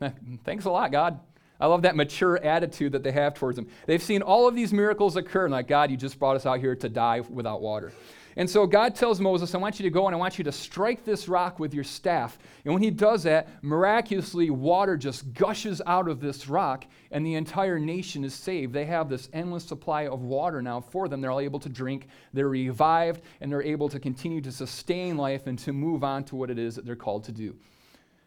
Thanks 0.44 0.64
a 0.64 0.70
lot, 0.70 0.92
God. 0.92 1.20
I 1.58 1.66
love 1.66 1.82
that 1.82 1.96
mature 1.96 2.36
attitude 2.36 2.92
that 2.92 3.02
they 3.02 3.12
have 3.12 3.34
towards 3.34 3.58
him. 3.58 3.68
They've 3.86 4.02
seen 4.02 4.20
all 4.20 4.46
of 4.46 4.54
these 4.54 4.72
miracles 4.72 5.16
occur, 5.16 5.46
and 5.46 5.52
like, 5.52 5.68
God, 5.68 5.90
you 5.90 5.96
just 5.96 6.18
brought 6.18 6.36
us 6.36 6.44
out 6.44 6.60
here 6.60 6.76
to 6.76 6.88
die 6.88 7.20
without 7.20 7.62
water. 7.62 7.92
And 8.38 8.48
so 8.48 8.66
God 8.66 8.94
tells 8.94 9.18
Moses, 9.18 9.54
I 9.54 9.58
want 9.58 9.80
you 9.80 9.84
to 9.84 9.90
go 9.90 10.06
and 10.06 10.14
I 10.14 10.18
want 10.18 10.36
you 10.36 10.44
to 10.44 10.52
strike 10.52 11.04
this 11.04 11.26
rock 11.26 11.58
with 11.58 11.72
your 11.72 11.84
staff. 11.84 12.38
And 12.64 12.74
when 12.74 12.82
he 12.82 12.90
does 12.90 13.22
that, 13.22 13.48
miraculously, 13.62 14.50
water 14.50 14.98
just 14.98 15.32
gushes 15.32 15.80
out 15.86 16.06
of 16.06 16.20
this 16.20 16.46
rock, 16.46 16.84
and 17.10 17.24
the 17.24 17.34
entire 17.34 17.78
nation 17.78 18.24
is 18.24 18.34
saved. 18.34 18.74
They 18.74 18.84
have 18.84 19.08
this 19.08 19.30
endless 19.32 19.64
supply 19.64 20.06
of 20.06 20.20
water 20.20 20.60
now 20.60 20.80
for 20.80 21.08
them. 21.08 21.22
They're 21.22 21.30
all 21.30 21.40
able 21.40 21.60
to 21.60 21.70
drink, 21.70 22.08
they're 22.34 22.48
revived, 22.48 23.22
and 23.40 23.50
they're 23.50 23.62
able 23.62 23.88
to 23.88 23.98
continue 23.98 24.42
to 24.42 24.52
sustain 24.52 25.16
life 25.16 25.46
and 25.46 25.58
to 25.60 25.72
move 25.72 26.04
on 26.04 26.22
to 26.24 26.36
what 26.36 26.50
it 26.50 26.58
is 26.58 26.74
that 26.74 26.84
they're 26.84 26.94
called 26.94 27.24
to 27.24 27.32
do. 27.32 27.56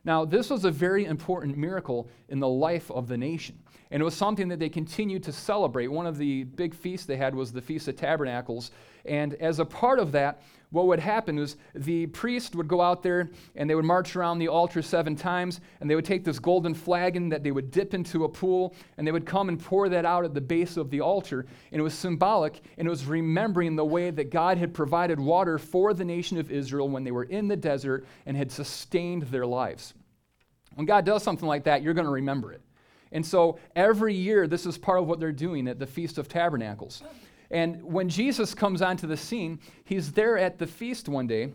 Now, 0.05 0.25
this 0.25 0.49
was 0.49 0.65
a 0.65 0.71
very 0.71 1.05
important 1.05 1.55
miracle 1.55 2.09
in 2.29 2.39
the 2.39 2.47
life 2.47 2.89
of 2.89 3.07
the 3.07 3.17
nation. 3.17 3.59
And 3.91 4.01
it 4.01 4.05
was 4.05 4.15
something 4.15 4.49
that 4.49 4.59
they 4.59 4.69
continued 4.69 5.23
to 5.23 5.31
celebrate. 5.31 5.87
One 5.87 6.05
of 6.05 6.17
the 6.17 6.43
big 6.43 6.75
feasts 6.75 7.07
they 7.07 7.17
had 7.17 7.33
was 7.33 7.51
the 7.51 7.61
Feast 7.61 7.87
of 7.87 7.95
Tabernacles. 7.95 8.69
And 9.05 9.33
as 9.35 9.57
a 9.59 9.65
part 9.65 9.97
of 9.97 10.11
that, 10.11 10.43
what 10.71 10.85
would 10.85 10.99
happen 10.99 11.37
was 11.37 11.57
the 11.73 12.05
priest 12.07 12.55
would 12.55 12.67
go 12.67 12.81
out 12.81 13.01
there 13.01 13.31
and 13.55 13.67
they 13.67 13.73
would 13.73 13.85
march 13.85 14.15
around 14.15 14.37
the 14.37 14.49
altar 14.49 14.83
seven 14.83 15.15
times 15.15 15.61
and 15.81 15.89
they 15.89 15.95
would 15.95 16.05
take 16.05 16.23
this 16.23 16.37
golden 16.37 16.75
flagon 16.75 17.29
that 17.29 17.43
they 17.43 17.49
would 17.49 17.71
dip 17.71 17.95
into 17.95 18.25
a 18.25 18.29
pool 18.29 18.75
and 18.97 19.07
they 19.07 19.11
would 19.11 19.25
come 19.25 19.49
and 19.49 19.59
pour 19.59 19.89
that 19.89 20.05
out 20.05 20.23
at 20.23 20.35
the 20.35 20.41
base 20.41 20.77
of 20.77 20.91
the 20.91 21.01
altar. 21.01 21.47
And 21.71 21.79
it 21.79 21.83
was 21.83 21.95
symbolic 21.95 22.61
and 22.77 22.87
it 22.87 22.91
was 22.91 23.05
remembering 23.05 23.75
the 23.75 23.85
way 23.85 24.11
that 24.11 24.29
God 24.29 24.59
had 24.59 24.71
provided 24.75 25.19
water 25.19 25.57
for 25.57 25.95
the 25.95 26.05
nation 26.05 26.37
of 26.37 26.51
Israel 26.51 26.87
when 26.87 27.03
they 27.03 27.11
were 27.11 27.23
in 27.23 27.47
the 27.47 27.57
desert 27.57 28.05
and 28.27 28.37
had 28.37 28.51
sustained 28.51 29.23
their 29.23 29.47
lives. 29.47 29.95
When 30.75 30.85
God 30.85 31.03
does 31.03 31.23
something 31.23 31.47
like 31.47 31.63
that, 31.63 31.81
you're 31.81 31.95
going 31.95 32.05
to 32.05 32.11
remember 32.11 32.53
it. 32.53 32.61
And 33.11 33.25
so 33.25 33.59
every 33.75 34.13
year, 34.13 34.47
this 34.47 34.65
is 34.65 34.77
part 34.77 34.99
of 34.99 35.07
what 35.07 35.19
they're 35.19 35.31
doing 35.31 35.67
at 35.67 35.79
the 35.79 35.87
Feast 35.87 36.17
of 36.17 36.27
Tabernacles. 36.27 37.03
And 37.51 37.83
when 37.83 38.09
Jesus 38.09 38.53
comes 38.53 38.81
onto 38.81 39.07
the 39.07 39.17
scene, 39.17 39.59
he's 39.83 40.11
there 40.11 40.37
at 40.37 40.59
the 40.59 40.67
feast 40.67 41.09
one 41.09 41.25
day, 41.25 41.53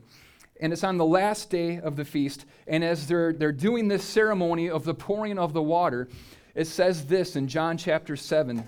and 0.60 0.72
it's 0.72 0.84
on 0.84 0.98
the 0.98 1.04
last 1.04 1.50
day 1.50 1.78
of 1.78 1.96
the 1.96 2.04
feast. 2.04 2.46
And 2.66 2.82
as 2.82 3.06
they're, 3.06 3.32
they're 3.32 3.52
doing 3.52 3.86
this 3.86 4.04
ceremony 4.04 4.68
of 4.68 4.84
the 4.84 4.94
pouring 4.94 5.38
of 5.38 5.52
the 5.52 5.62
water, 5.62 6.08
it 6.54 6.66
says 6.66 7.06
this 7.06 7.36
in 7.36 7.46
John 7.46 7.76
chapter 7.76 8.16
7, 8.16 8.64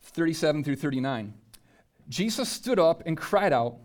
37 0.00 0.64
through 0.64 0.76
39. 0.76 1.34
Jesus 2.08 2.48
stood 2.48 2.78
up 2.78 3.02
and 3.06 3.16
cried 3.16 3.52
out, 3.52 3.76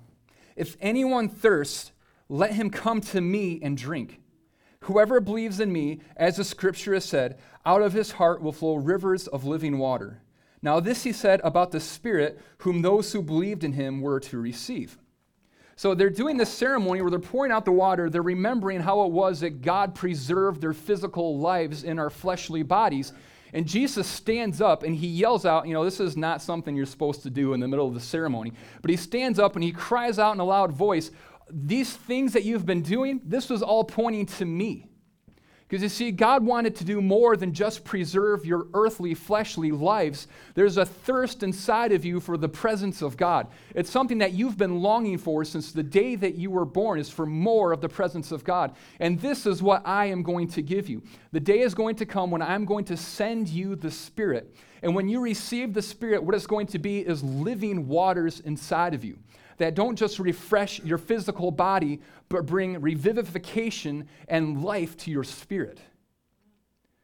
If 0.56 0.78
anyone 0.80 1.30
thirsts, 1.30 1.92
let 2.30 2.54
him 2.54 2.70
come 2.70 3.02
to 3.02 3.22
me 3.22 3.60
and 3.62 3.78
drink. 3.78 4.20
Whoever 4.86 5.20
believes 5.20 5.60
in 5.60 5.74
me, 5.74 6.02
as 6.16 6.38
the 6.38 6.44
scripture 6.44 6.94
has 6.94 7.06
said, 7.06 7.40
out 7.66 7.82
of 7.82 7.94
his 7.94 8.12
heart 8.12 8.44
will 8.44 8.52
flow 8.52 8.76
rivers 8.76 9.26
of 9.28 9.44
living 9.44 9.80
water. 9.80 10.22
Now, 10.62 10.80
this 10.80 11.04
he 11.04 11.12
said 11.12 11.42
about 11.44 11.72
the 11.72 11.80
Spirit, 11.80 12.40
whom 12.60 12.84
those 12.84 13.12
who 13.12 13.24
believed 13.24 13.64
in 13.64 13.74
him 13.74 14.02
were 14.02 14.20
to 14.20 14.40
receive. 14.40 15.00
So 15.76 15.96
they're 15.96 16.12
doing 16.12 16.38
this 16.38 16.54
ceremony 16.54 17.02
where 17.02 17.10
they're 17.10 17.20
pouring 17.20 17.52
out 17.52 17.66
the 17.66 17.72
water. 17.72 18.12
They're 18.12 18.22
remembering 18.22 18.80
how 18.80 19.04
it 19.06 19.12
was 19.12 19.40
that 19.40 19.64
God 19.64 19.96
preserved 19.96 20.62
their 20.62 20.74
physical 20.74 21.40
lives 21.40 21.84
in 21.84 21.98
our 21.98 22.12
fleshly 22.12 22.62
bodies. 22.62 23.12
And 23.54 23.66
Jesus 23.66 24.06
stands 24.06 24.62
up 24.62 24.84
and 24.84 24.96
he 24.96 25.08
yells 25.08 25.46
out, 25.46 25.68
you 25.68 25.74
know, 25.74 25.84
this 25.84 26.00
is 26.00 26.16
not 26.16 26.44
something 26.44 26.76
you're 26.76 26.86
supposed 26.86 27.24
to 27.24 27.32
do 27.32 27.54
in 27.54 27.60
the 27.60 27.68
middle 27.68 27.88
of 27.88 27.96
the 27.96 28.00
ceremony, 28.00 28.54
but 28.82 28.92
he 28.92 28.98
stands 28.98 29.40
up 29.40 29.56
and 29.56 29.64
he 29.64 29.72
cries 29.72 30.20
out 30.20 30.36
in 30.36 30.40
a 30.40 30.46
loud 30.46 30.72
voice, 30.72 31.10
These 31.50 31.96
things 31.96 32.34
that 32.34 32.44
you've 32.44 32.66
been 32.66 32.82
doing, 32.82 33.22
this 33.24 33.50
was 33.50 33.62
all 33.62 33.84
pointing 33.84 34.26
to 34.26 34.46
me. 34.46 34.90
Because 35.68 35.82
you 35.82 35.90
see, 35.90 36.12
God 36.12 36.46
wanted 36.46 36.76
to 36.76 36.84
do 36.84 37.02
more 37.02 37.36
than 37.36 37.52
just 37.52 37.84
preserve 37.84 38.46
your 38.46 38.68
earthly, 38.76 39.16
fleshly 39.16 39.72
lives. 39.72 40.28
There's 40.54 40.78
a 40.78 40.86
thirst 40.86 41.42
inside 41.42 41.92
of 41.92 42.06
you 42.06 42.20
for 42.20 42.38
the 42.38 42.48
presence 42.48 43.02
of 43.02 43.18
God. 43.18 43.48
It's 43.74 43.90
something 43.90 44.20
that 44.20 44.34
you've 44.34 44.60
been 44.60 44.82
longing 44.82 45.18
for 45.18 45.44
since 45.44 45.72
the 45.72 45.82
day 45.82 46.16
that 46.18 46.36
you 46.36 46.52
were 46.52 46.66
born, 46.66 47.00
is 47.00 47.10
for 47.10 47.26
more 47.26 47.72
of 47.72 47.82
the 47.82 47.90
presence 47.90 48.32
of 48.32 48.44
God. 48.44 48.76
And 49.00 49.20
this 49.20 49.48
is 49.48 49.64
what 49.64 49.82
I 49.88 50.06
am 50.06 50.22
going 50.22 50.50
to 50.50 50.62
give 50.62 50.88
you. 50.88 51.02
The 51.32 51.40
day 51.40 51.62
is 51.62 51.74
going 51.74 51.96
to 51.96 52.06
come 52.06 52.30
when 52.30 52.44
I'm 52.44 52.66
going 52.66 52.86
to 52.86 52.98
send 52.98 53.50
you 53.50 53.76
the 53.76 53.90
Spirit. 53.90 54.56
And 54.84 54.94
when 54.94 55.10
you 55.10 55.20
receive 55.20 55.74
the 55.74 55.82
Spirit, 55.82 56.24
what 56.24 56.36
it's 56.36 56.46
going 56.46 56.68
to 56.68 56.80
be 56.80 57.00
is 57.00 57.24
living 57.24 57.88
waters 57.88 58.40
inside 58.40 58.94
of 58.94 59.04
you 59.04 59.18
that 59.58 59.76
don't 59.76 59.96
just 59.96 60.20
refresh 60.20 60.80
your 60.82 60.98
physical 60.98 61.52
body, 61.52 62.02
but 62.30 62.46
bring 62.46 62.76
revivification 62.82 64.06
and 64.28 64.64
life 64.64 64.98
to 64.98 65.12
your 65.12 65.24
spirit. 65.24 65.80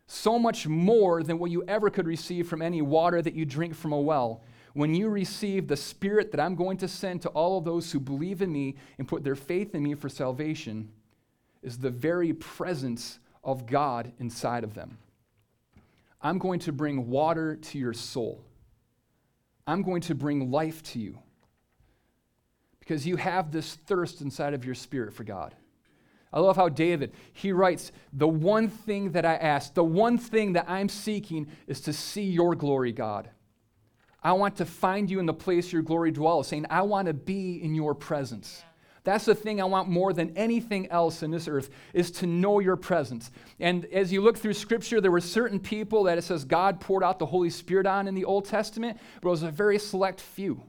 So 0.07 0.37
much 0.37 0.67
more 0.67 1.23
than 1.23 1.39
what 1.39 1.51
you 1.51 1.63
ever 1.67 1.89
could 1.89 2.07
receive 2.07 2.47
from 2.47 2.61
any 2.61 2.81
water 2.81 3.21
that 3.21 3.33
you 3.33 3.45
drink 3.45 3.73
from 3.73 3.93
a 3.93 3.99
well. 3.99 4.43
When 4.73 4.93
you 4.93 5.09
receive 5.09 5.67
the 5.67 5.77
Spirit 5.77 6.31
that 6.31 6.39
I'm 6.39 6.55
going 6.55 6.77
to 6.77 6.87
send 6.87 7.21
to 7.21 7.29
all 7.29 7.57
of 7.57 7.65
those 7.65 7.91
who 7.91 7.99
believe 7.99 8.41
in 8.41 8.51
me 8.51 8.75
and 8.97 9.07
put 9.07 9.23
their 9.23 9.35
faith 9.35 9.75
in 9.75 9.83
me 9.83 9.95
for 9.95 10.09
salvation, 10.09 10.89
is 11.61 11.77
the 11.77 11.89
very 11.89 12.33
presence 12.33 13.19
of 13.43 13.65
God 13.65 14.11
inside 14.19 14.63
of 14.63 14.73
them. 14.73 14.97
I'm 16.21 16.37
going 16.37 16.59
to 16.61 16.71
bring 16.71 17.09
water 17.09 17.55
to 17.55 17.77
your 17.77 17.93
soul. 17.93 18.43
I'm 19.67 19.81
going 19.81 20.01
to 20.01 20.15
bring 20.15 20.51
life 20.51 20.83
to 20.83 20.99
you 20.99 21.19
because 22.81 23.07
you 23.07 23.15
have 23.15 23.51
this 23.51 23.75
thirst 23.75 24.19
inside 24.19 24.53
of 24.53 24.65
your 24.65 24.75
spirit 24.75 25.13
for 25.13 25.23
God. 25.23 25.55
I 26.33 26.39
love 26.39 26.55
how 26.55 26.67
David, 26.67 27.13
he 27.31 27.53
writes, 27.53 27.91
The 28.11 28.27
one 28.27 28.67
thing 28.67 29.11
that 29.11 29.25
I 29.25 29.35
ask, 29.35 29.73
the 29.73 29.83
one 29.83 30.17
thing 30.17 30.53
that 30.53 30.69
I'm 30.69 30.89
seeking 30.89 31.47
is 31.67 31.79
to 31.81 31.93
see 31.93 32.23
your 32.23 32.55
glory, 32.55 32.91
God. 32.91 33.29
I 34.23 34.33
want 34.33 34.57
to 34.57 34.65
find 34.65 35.09
you 35.09 35.19
in 35.19 35.25
the 35.25 35.33
place 35.33 35.71
your 35.71 35.81
glory 35.81 36.11
dwells, 36.11 36.47
saying, 36.47 36.65
I 36.69 36.81
want 36.81 37.07
to 37.07 37.13
be 37.13 37.61
in 37.61 37.75
your 37.75 37.95
presence. 37.95 38.63
That's 39.03 39.25
the 39.25 39.35
thing 39.35 39.59
I 39.59 39.65
want 39.65 39.89
more 39.89 40.13
than 40.13 40.37
anything 40.37 40.87
else 40.91 41.23
in 41.23 41.31
this 41.31 41.47
earth 41.47 41.71
is 41.93 42.11
to 42.11 42.27
know 42.27 42.59
your 42.59 42.75
presence. 42.75 43.31
And 43.59 43.85
as 43.85 44.13
you 44.13 44.21
look 44.21 44.37
through 44.37 44.53
scripture, 44.53 45.01
there 45.01 45.11
were 45.11 45.21
certain 45.21 45.59
people 45.59 46.03
that 46.03 46.19
it 46.19 46.23
says 46.23 46.45
God 46.45 46.79
poured 46.79 47.03
out 47.03 47.17
the 47.17 47.25
Holy 47.25 47.49
Spirit 47.49 47.87
on 47.87 48.07
in 48.07 48.13
the 48.13 48.25
Old 48.25 48.45
Testament, 48.45 48.99
but 49.21 49.29
it 49.29 49.31
was 49.31 49.43
a 49.43 49.49
very 49.49 49.79
select 49.79 50.21
few. 50.21 50.63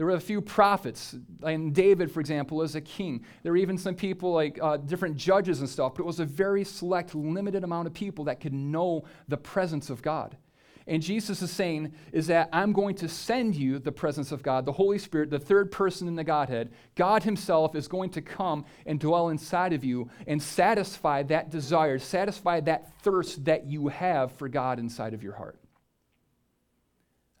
There 0.00 0.06
were 0.06 0.14
a 0.14 0.18
few 0.18 0.40
prophets, 0.40 1.14
and 1.42 1.74
David, 1.74 2.10
for 2.10 2.20
example, 2.20 2.56
was 2.56 2.74
a 2.74 2.80
king. 2.80 3.22
There 3.42 3.52
were 3.52 3.58
even 3.58 3.76
some 3.76 3.94
people 3.94 4.32
like 4.32 4.58
uh, 4.62 4.78
different 4.78 5.18
judges 5.18 5.60
and 5.60 5.68
stuff, 5.68 5.92
but 5.94 6.04
it 6.04 6.06
was 6.06 6.20
a 6.20 6.24
very 6.24 6.64
select, 6.64 7.14
limited 7.14 7.64
amount 7.64 7.86
of 7.86 7.92
people 7.92 8.24
that 8.24 8.40
could 8.40 8.54
know 8.54 9.04
the 9.28 9.36
presence 9.36 9.90
of 9.90 10.00
God. 10.00 10.38
And 10.86 11.02
Jesus 11.02 11.42
is 11.42 11.50
saying 11.50 11.92
is 12.12 12.28
that 12.28 12.48
I'm 12.50 12.72
going 12.72 12.94
to 12.94 13.10
send 13.10 13.54
you 13.54 13.78
the 13.78 13.92
presence 13.92 14.32
of 14.32 14.42
God, 14.42 14.64
the 14.64 14.72
Holy 14.72 14.96
Spirit, 14.96 15.28
the 15.28 15.38
third 15.38 15.70
person 15.70 16.08
in 16.08 16.16
the 16.16 16.24
Godhead. 16.24 16.72
God 16.94 17.22
himself 17.22 17.74
is 17.74 17.86
going 17.86 18.08
to 18.12 18.22
come 18.22 18.64
and 18.86 18.98
dwell 18.98 19.28
inside 19.28 19.74
of 19.74 19.84
you 19.84 20.08
and 20.26 20.42
satisfy 20.42 21.24
that 21.24 21.50
desire, 21.50 21.98
satisfy 21.98 22.60
that 22.60 22.90
thirst 23.02 23.44
that 23.44 23.66
you 23.66 23.88
have 23.88 24.32
for 24.32 24.48
God 24.48 24.78
inside 24.78 25.12
of 25.12 25.22
your 25.22 25.34
heart. 25.34 25.59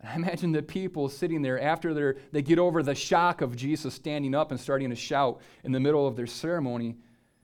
I 0.02 0.14
imagine 0.16 0.52
the 0.52 0.62
people 0.62 1.08
sitting 1.08 1.42
there 1.42 1.60
after 1.60 2.16
they 2.32 2.42
get 2.42 2.58
over 2.58 2.82
the 2.82 2.94
shock 2.94 3.40
of 3.40 3.56
Jesus 3.56 3.94
standing 3.94 4.34
up 4.34 4.50
and 4.50 4.58
starting 4.58 4.90
to 4.90 4.96
shout 4.96 5.40
in 5.64 5.72
the 5.72 5.80
middle 5.80 6.06
of 6.06 6.16
their 6.16 6.26
ceremony, 6.26 6.96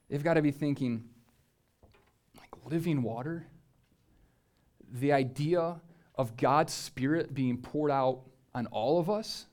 they've 0.09 0.25
got 0.25 0.35
to 0.35 0.43
be 0.43 0.51
thinking, 0.51 1.05
like 2.37 2.51
living 2.65 3.03
water? 3.03 3.47
The 4.91 5.13
idea 5.13 5.81
of 6.15 6.37
God's 6.37 6.73
Spirit 6.73 7.35
being 7.35 7.59
poured 7.59 7.91
out 7.91 8.23
on 8.55 8.67
all 8.69 8.99
of 8.99 9.11
us, 9.11 9.47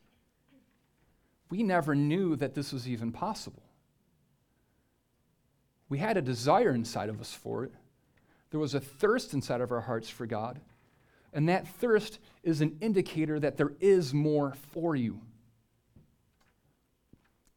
we 1.49 1.61
never 1.61 1.93
knew 1.93 2.35
that 2.37 2.53
this 2.53 2.71
was 2.71 2.87
even 2.87 3.11
possible. 3.11 3.63
We 5.89 5.97
had 5.97 6.15
a 6.17 6.21
desire 6.21 6.71
inside 6.71 7.09
of 7.09 7.19
us 7.19 7.33
for 7.33 7.65
it, 7.65 7.73
there 8.49 8.59
was 8.59 8.75
a 8.75 8.79
thirst 8.79 9.33
inside 9.33 9.61
of 9.61 9.71
our 9.71 9.81
hearts 9.81 10.09
for 10.09 10.27
God. 10.27 10.61
And 11.33 11.49
that 11.49 11.67
thirst 11.67 12.19
is 12.43 12.61
an 12.61 12.77
indicator 12.79 13.39
that 13.39 13.57
there 13.57 13.73
is 13.79 14.13
more 14.13 14.53
for 14.71 14.95
you. 14.95 15.19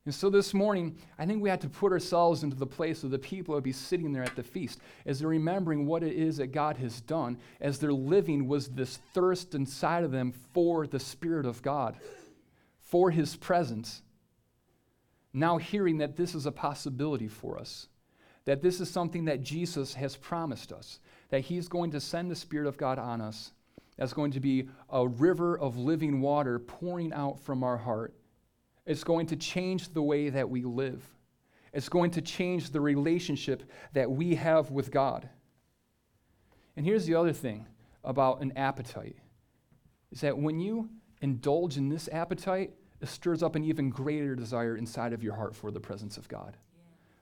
And 0.06 0.14
so 0.14 0.30
this 0.30 0.54
morning, 0.54 0.97
I 1.18 1.26
think 1.26 1.42
we 1.42 1.50
had 1.50 1.61
to 1.62 1.68
put 1.68 1.90
ourselves 1.90 2.45
into 2.45 2.54
the 2.56 2.64
place 2.64 3.02
of 3.02 3.11
the 3.11 3.18
people 3.18 3.52
who 3.52 3.56
would 3.56 3.64
be 3.64 3.73
sitting 3.73 4.12
there 4.12 4.23
at 4.23 4.37
the 4.37 4.42
feast 4.45 4.78
as 5.04 5.18
they're 5.18 5.28
remembering 5.28 5.85
what 5.85 6.04
it 6.04 6.14
is 6.14 6.37
that 6.37 6.52
God 6.52 6.76
has 6.76 7.00
done, 7.00 7.38
as 7.61 7.80
they're 7.80 7.92
living 7.92 8.47
was 8.47 8.68
this 8.68 9.00
thirst 9.14 9.56
inside 9.56 10.04
of 10.04 10.12
them 10.12 10.33
for 10.54 10.87
the 10.87 11.00
Spirit 11.00 11.45
of 11.45 11.61
God, 11.61 11.97
for 12.78 13.11
His 13.11 13.35
presence. 13.35 14.02
Now, 15.33 15.59
hearing 15.59 15.99
that 15.99 16.16
this 16.16 16.37
is 16.37 16.47
a 16.47 16.52
possibility 16.52 17.26
for 17.26 17.59
us, 17.59 17.88
that 18.45 18.62
this 18.62 18.80
is 18.80 18.88
something 18.88 19.25
that 19.25 19.42
Jesus 19.42 19.95
has 19.95 20.14
promised 20.14 20.73
us, 20.73 21.00
that 21.30 21.40
He's 21.40 21.66
going 21.66 21.90
to 21.90 22.00
send 22.00 22.30
the 22.30 22.37
Spirit 22.37 22.68
of 22.68 22.76
God 22.76 23.00
on 23.00 23.21
us, 23.21 23.50
that's 23.96 24.12
going 24.12 24.32
to 24.32 24.40
be 24.40 24.68
a 24.90 25.06
river 25.06 25.58
of 25.58 25.76
living 25.76 26.20
water 26.20 26.58
pouring 26.58 27.12
out 27.12 27.40
from 27.40 27.62
our 27.62 27.76
heart 27.76 28.14
it's 28.86 29.02
going 29.02 29.26
to 29.26 29.36
change 29.36 29.92
the 29.92 30.02
way 30.02 30.28
that 30.30 30.48
we 30.48 30.62
live. 30.62 31.04
It's 31.72 31.88
going 31.88 32.12
to 32.12 32.22
change 32.22 32.70
the 32.70 32.80
relationship 32.80 33.64
that 33.92 34.10
we 34.10 34.36
have 34.36 34.70
with 34.70 34.90
God. 34.90 35.28
And 36.76 36.86
here's 36.86 37.04
the 37.04 37.16
other 37.16 37.32
thing 37.32 37.66
about 38.04 38.40
an 38.40 38.52
appetite 38.56 39.16
is 40.12 40.20
that 40.20 40.38
when 40.38 40.60
you 40.60 40.88
indulge 41.20 41.76
in 41.76 41.88
this 41.88 42.08
appetite, 42.12 42.72
it 43.00 43.08
stirs 43.08 43.42
up 43.42 43.56
an 43.56 43.64
even 43.64 43.90
greater 43.90 44.36
desire 44.36 44.76
inside 44.76 45.12
of 45.12 45.22
your 45.22 45.34
heart 45.34 45.54
for 45.54 45.70
the 45.70 45.80
presence 45.80 46.16
of 46.16 46.28
God. 46.28 46.56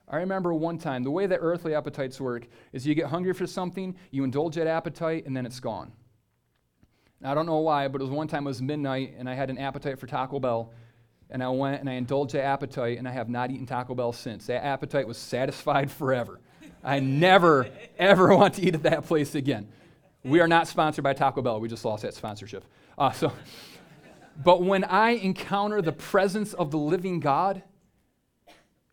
I 0.07 0.17
remember 0.17 0.53
one 0.53 0.77
time, 0.77 1.03
the 1.03 1.09
way 1.09 1.25
that 1.25 1.39
earthly 1.41 1.73
appetites 1.73 2.21
work 2.21 2.47
is 2.71 2.85
you 2.85 2.93
get 2.93 3.07
hungry 3.07 3.33
for 3.33 3.47
something, 3.47 3.95
you 4.11 4.23
indulge 4.23 4.53
that 4.55 4.67
appetite, 4.67 5.25
and 5.25 5.35
then 5.35 5.47
it's 5.47 5.59
gone. 5.59 5.91
I 7.23 7.33
don't 7.33 7.45
know 7.45 7.57
why, 7.57 7.87
but 7.87 8.01
it 8.01 8.03
was 8.03 8.11
one 8.11 8.27
time 8.27 8.45
it 8.45 8.49
was 8.49 8.61
midnight, 8.61 9.15
and 9.17 9.29
I 9.29 9.33
had 9.33 9.49
an 9.49 9.57
appetite 9.57 9.99
for 9.99 10.07
Taco 10.07 10.39
Bell, 10.39 10.71
and 11.29 11.43
I 11.43 11.49
went 11.49 11.79
and 11.79 11.89
I 11.89 11.93
indulged 11.93 12.33
that 12.33 12.43
appetite, 12.43 12.97
and 12.97 13.07
I 13.07 13.11
have 13.11 13.29
not 13.29 13.51
eaten 13.51 13.65
Taco 13.65 13.95
Bell 13.95 14.11
since. 14.11 14.47
That 14.47 14.63
appetite 14.63 15.07
was 15.07 15.17
satisfied 15.17 15.91
forever. 15.99 16.39
I 16.83 16.99
never, 16.99 17.67
ever 17.97 18.35
want 18.35 18.55
to 18.55 18.61
eat 18.61 18.75
at 18.75 18.83
that 18.83 19.05
place 19.05 19.35
again. 19.35 19.69
We 20.23 20.39
are 20.39 20.47
not 20.47 20.67
sponsored 20.67 21.03
by 21.03 21.13
Taco 21.13 21.41
Bell. 21.41 21.59
We 21.59 21.69
just 21.69 21.85
lost 21.85 22.03
that 22.03 22.13
sponsorship. 22.13 22.65
Uh, 22.97 23.11
so, 23.11 23.31
but 24.43 24.63
when 24.63 24.83
I 24.83 25.11
encounter 25.11 25.81
the 25.81 25.91
presence 25.91 26.53
of 26.53 26.71
the 26.71 26.77
living 26.77 27.19
God, 27.19 27.63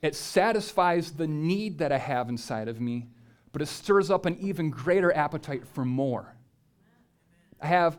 it 0.01 0.15
satisfies 0.15 1.13
the 1.13 1.27
need 1.27 1.79
that 1.79 1.93
I 1.93 1.99
have 1.99 2.29
inside 2.29 2.69
of 2.69 2.81
me, 2.81 3.07
but 3.53 3.63
it 3.63 3.67
stirs 3.67 4.11
up 4.11 4.27
an 4.27 4.37
even 4.39 4.71
greater 4.71 5.15
appetite 5.15 5.67
for 5.67 5.85
more. 5.85 6.35
I 7.61 7.69
have 7.69 7.99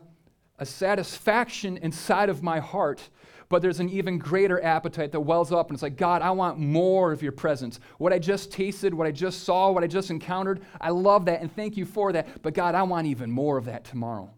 a 0.58 0.66
satisfaction 0.66 1.76
inside 1.78 2.28
of 2.28 2.42
my 2.42 2.60
heart 2.60 3.08
but 3.48 3.62
there's 3.62 3.80
an 3.80 3.88
even 3.88 4.18
greater 4.18 4.62
appetite 4.62 5.12
that 5.12 5.20
wells 5.20 5.52
up, 5.52 5.68
and 5.68 5.76
it's 5.76 5.82
like, 5.82 5.96
God, 5.96 6.22
I 6.22 6.30
want 6.30 6.58
more 6.58 7.12
of 7.12 7.22
your 7.22 7.32
presence. 7.32 7.78
What 7.98 8.12
I 8.12 8.18
just 8.18 8.50
tasted, 8.50 8.94
what 8.94 9.06
I 9.06 9.10
just 9.10 9.44
saw, 9.44 9.70
what 9.70 9.84
I 9.84 9.86
just 9.86 10.10
encountered, 10.10 10.62
I 10.80 10.90
love 10.90 11.26
that, 11.26 11.40
and 11.40 11.54
thank 11.54 11.76
you 11.76 11.84
for 11.84 12.12
that. 12.12 12.42
But 12.42 12.54
God, 12.54 12.74
I 12.74 12.82
want 12.82 13.06
even 13.06 13.30
more 13.30 13.56
of 13.56 13.66
that 13.66 13.84
tomorrow. 13.84 14.30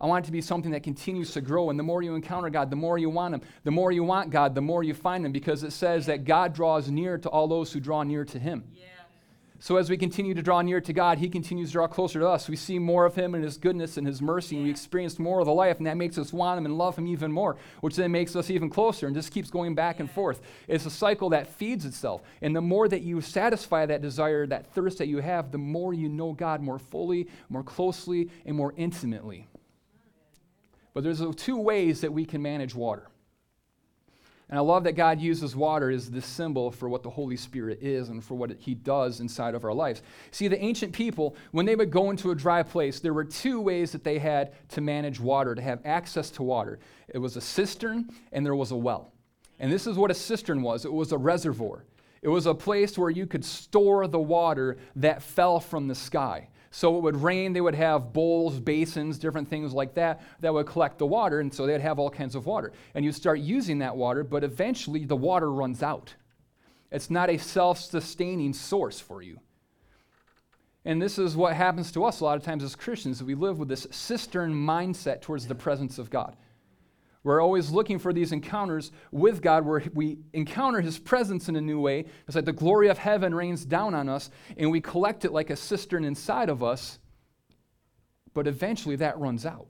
I 0.00 0.06
want 0.06 0.24
it 0.24 0.26
to 0.26 0.32
be 0.32 0.40
something 0.40 0.70
that 0.70 0.82
continues 0.82 1.32
to 1.32 1.40
grow. 1.40 1.68
And 1.68 1.78
the 1.78 1.82
more 1.82 2.00
you 2.00 2.14
encounter 2.14 2.48
God, 2.48 2.70
the 2.70 2.76
more 2.76 2.96
you 2.96 3.10
want 3.10 3.34
Him. 3.34 3.42
The 3.64 3.70
more 3.70 3.92
you 3.92 4.02
want 4.02 4.30
God, 4.30 4.54
the 4.54 4.62
more 4.62 4.82
you 4.82 4.94
find 4.94 5.26
Him, 5.26 5.32
because 5.32 5.62
it 5.62 5.72
says 5.72 6.06
that 6.06 6.24
God 6.24 6.54
draws 6.54 6.90
near 6.90 7.18
to 7.18 7.28
all 7.28 7.48
those 7.48 7.72
who 7.72 7.80
draw 7.80 8.02
near 8.02 8.24
to 8.24 8.38
Him. 8.38 8.64
Yeah. 8.72 8.84
So 9.62 9.76
as 9.76 9.90
we 9.90 9.98
continue 9.98 10.32
to 10.32 10.40
draw 10.40 10.62
near 10.62 10.80
to 10.80 10.92
God, 10.94 11.18
He 11.18 11.28
continues 11.28 11.68
to 11.68 11.72
draw 11.74 11.86
closer 11.86 12.18
to 12.18 12.26
us. 12.26 12.48
We 12.48 12.56
see 12.56 12.78
more 12.78 13.04
of 13.04 13.14
Him 13.14 13.34
and 13.34 13.44
His 13.44 13.58
goodness 13.58 13.98
and 13.98 14.06
His 14.06 14.22
mercy, 14.22 14.56
and 14.56 14.64
we 14.64 14.70
experience 14.70 15.18
more 15.18 15.38
of 15.38 15.44
the 15.44 15.52
life, 15.52 15.76
and 15.76 15.86
that 15.86 15.98
makes 15.98 16.16
us 16.16 16.32
want 16.32 16.56
Him 16.56 16.64
and 16.64 16.78
love 16.78 16.96
Him 16.96 17.06
even 17.06 17.30
more, 17.30 17.58
which 17.82 17.94
then 17.94 18.10
makes 18.10 18.34
us 18.34 18.48
even 18.48 18.70
closer 18.70 19.06
and 19.06 19.14
just 19.14 19.30
keeps 19.30 19.50
going 19.50 19.74
back 19.74 20.00
and 20.00 20.10
forth. 20.10 20.40
It's 20.66 20.86
a 20.86 20.90
cycle 20.90 21.28
that 21.30 21.46
feeds 21.46 21.84
itself. 21.84 22.22
And 22.40 22.56
the 22.56 22.62
more 22.62 22.88
that 22.88 23.02
you 23.02 23.20
satisfy 23.20 23.84
that 23.84 24.00
desire, 24.00 24.46
that 24.46 24.72
thirst 24.72 24.96
that 24.96 25.08
you 25.08 25.18
have, 25.18 25.52
the 25.52 25.58
more 25.58 25.92
you 25.92 26.08
know 26.08 26.32
God 26.32 26.62
more 26.62 26.78
fully, 26.78 27.28
more 27.50 27.62
closely, 27.62 28.30
and 28.46 28.56
more 28.56 28.72
intimately. 28.78 29.46
But 30.94 31.04
there's 31.04 31.22
two 31.36 31.58
ways 31.58 32.00
that 32.00 32.14
we 32.14 32.24
can 32.24 32.40
manage 32.40 32.74
water. 32.74 33.08
And 34.50 34.58
I 34.58 34.62
love 34.62 34.82
that 34.84 34.96
God 34.96 35.20
uses 35.20 35.54
water 35.54 35.90
as 35.90 36.10
the 36.10 36.20
symbol 36.20 36.72
for 36.72 36.88
what 36.88 37.04
the 37.04 37.10
Holy 37.10 37.36
Spirit 37.36 37.78
is 37.80 38.08
and 38.08 38.22
for 38.22 38.34
what 38.34 38.50
He 38.58 38.74
does 38.74 39.20
inside 39.20 39.54
of 39.54 39.64
our 39.64 39.72
lives. 39.72 40.02
See, 40.32 40.48
the 40.48 40.60
ancient 40.60 40.92
people, 40.92 41.36
when 41.52 41.66
they 41.66 41.76
would 41.76 41.92
go 41.92 42.10
into 42.10 42.32
a 42.32 42.34
dry 42.34 42.64
place, 42.64 42.98
there 42.98 43.14
were 43.14 43.24
two 43.24 43.60
ways 43.60 43.92
that 43.92 44.02
they 44.02 44.18
had 44.18 44.52
to 44.70 44.80
manage 44.80 45.20
water, 45.20 45.54
to 45.54 45.62
have 45.62 45.78
access 45.84 46.30
to 46.32 46.42
water. 46.42 46.80
It 47.08 47.18
was 47.18 47.36
a 47.36 47.40
cistern 47.40 48.10
and 48.32 48.44
there 48.44 48.56
was 48.56 48.72
a 48.72 48.76
well. 48.76 49.12
And 49.60 49.70
this 49.70 49.86
is 49.86 49.96
what 49.96 50.10
a 50.10 50.14
cistern 50.14 50.62
was 50.62 50.84
it 50.84 50.92
was 50.92 51.12
a 51.12 51.18
reservoir. 51.18 51.84
It 52.20 52.28
was 52.28 52.46
a 52.46 52.54
place 52.54 52.98
where 52.98 53.08
you 53.08 53.26
could 53.26 53.44
store 53.44 54.08
the 54.08 54.18
water 54.18 54.78
that 54.96 55.22
fell 55.22 55.60
from 55.60 55.86
the 55.86 55.94
sky. 55.94 56.48
So 56.70 56.96
it 56.96 57.02
would 57.02 57.16
rain, 57.16 57.52
they 57.52 57.60
would 57.60 57.74
have 57.74 58.12
bowls, 58.12 58.60
basins, 58.60 59.18
different 59.18 59.48
things 59.48 59.72
like 59.72 59.94
that 59.94 60.22
that 60.40 60.54
would 60.54 60.66
collect 60.66 60.98
the 60.98 61.06
water, 61.06 61.40
and 61.40 61.52
so 61.52 61.66
they'd 61.66 61.80
have 61.80 61.98
all 61.98 62.10
kinds 62.10 62.36
of 62.36 62.46
water. 62.46 62.72
And 62.94 63.04
you 63.04 63.10
start 63.10 63.40
using 63.40 63.80
that 63.80 63.96
water, 63.96 64.22
but 64.22 64.44
eventually 64.44 65.04
the 65.04 65.16
water 65.16 65.50
runs 65.50 65.82
out. 65.82 66.14
It's 66.92 67.10
not 67.10 67.28
a 67.28 67.38
self 67.38 67.78
sustaining 67.78 68.52
source 68.52 69.00
for 69.00 69.20
you. 69.20 69.40
And 70.84 71.02
this 71.02 71.18
is 71.18 71.36
what 71.36 71.54
happens 71.54 71.92
to 71.92 72.04
us 72.04 72.20
a 72.20 72.24
lot 72.24 72.36
of 72.36 72.42
times 72.42 72.62
as 72.62 72.74
Christians. 72.74 73.22
We 73.22 73.34
live 73.34 73.58
with 73.58 73.68
this 73.68 73.86
cistern 73.90 74.54
mindset 74.54 75.20
towards 75.20 75.46
the 75.46 75.54
presence 75.54 75.98
of 75.98 76.08
God. 76.08 76.36
We're 77.22 77.42
always 77.42 77.70
looking 77.70 77.98
for 77.98 78.12
these 78.12 78.32
encounters 78.32 78.92
with 79.12 79.42
God 79.42 79.66
where 79.66 79.82
we 79.92 80.18
encounter 80.32 80.80
His 80.80 80.98
presence 80.98 81.48
in 81.48 81.56
a 81.56 81.60
new 81.60 81.80
way. 81.80 82.06
It's 82.26 82.34
like 82.34 82.46
the 82.46 82.52
glory 82.52 82.88
of 82.88 82.96
heaven 82.96 83.34
rains 83.34 83.64
down 83.64 83.94
on 83.94 84.08
us, 84.08 84.30
and 84.56 84.70
we 84.70 84.80
collect 84.80 85.24
it 85.24 85.32
like 85.32 85.50
a 85.50 85.56
cistern 85.56 86.04
inside 86.04 86.48
of 86.48 86.62
us, 86.62 86.98
but 88.32 88.46
eventually 88.46 88.96
that 88.96 89.18
runs 89.18 89.44
out. 89.44 89.68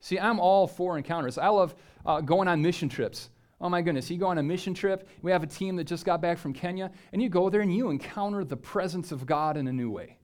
See, 0.00 0.18
I'm 0.18 0.40
all 0.40 0.66
for 0.66 0.96
encounters. 0.96 1.36
I 1.36 1.48
love 1.48 1.74
uh, 2.06 2.20
going 2.20 2.48
on 2.48 2.62
mission 2.62 2.88
trips. 2.88 3.28
Oh 3.60 3.68
my 3.68 3.82
goodness, 3.82 4.10
you 4.10 4.18
go 4.18 4.26
on 4.26 4.38
a 4.38 4.42
mission 4.42 4.74
trip. 4.74 5.08
We 5.22 5.32
have 5.32 5.42
a 5.42 5.46
team 5.46 5.76
that 5.76 5.84
just 5.84 6.04
got 6.04 6.22
back 6.22 6.38
from 6.38 6.52
Kenya, 6.52 6.90
and 7.12 7.20
you 7.20 7.28
go 7.28 7.50
there 7.50 7.62
and 7.62 7.74
you 7.74 7.90
encounter 7.90 8.44
the 8.44 8.56
presence 8.56 9.12
of 9.12 9.26
God 9.26 9.56
in 9.56 9.66
a 9.66 9.72
new 9.72 9.90
way. 9.90 10.18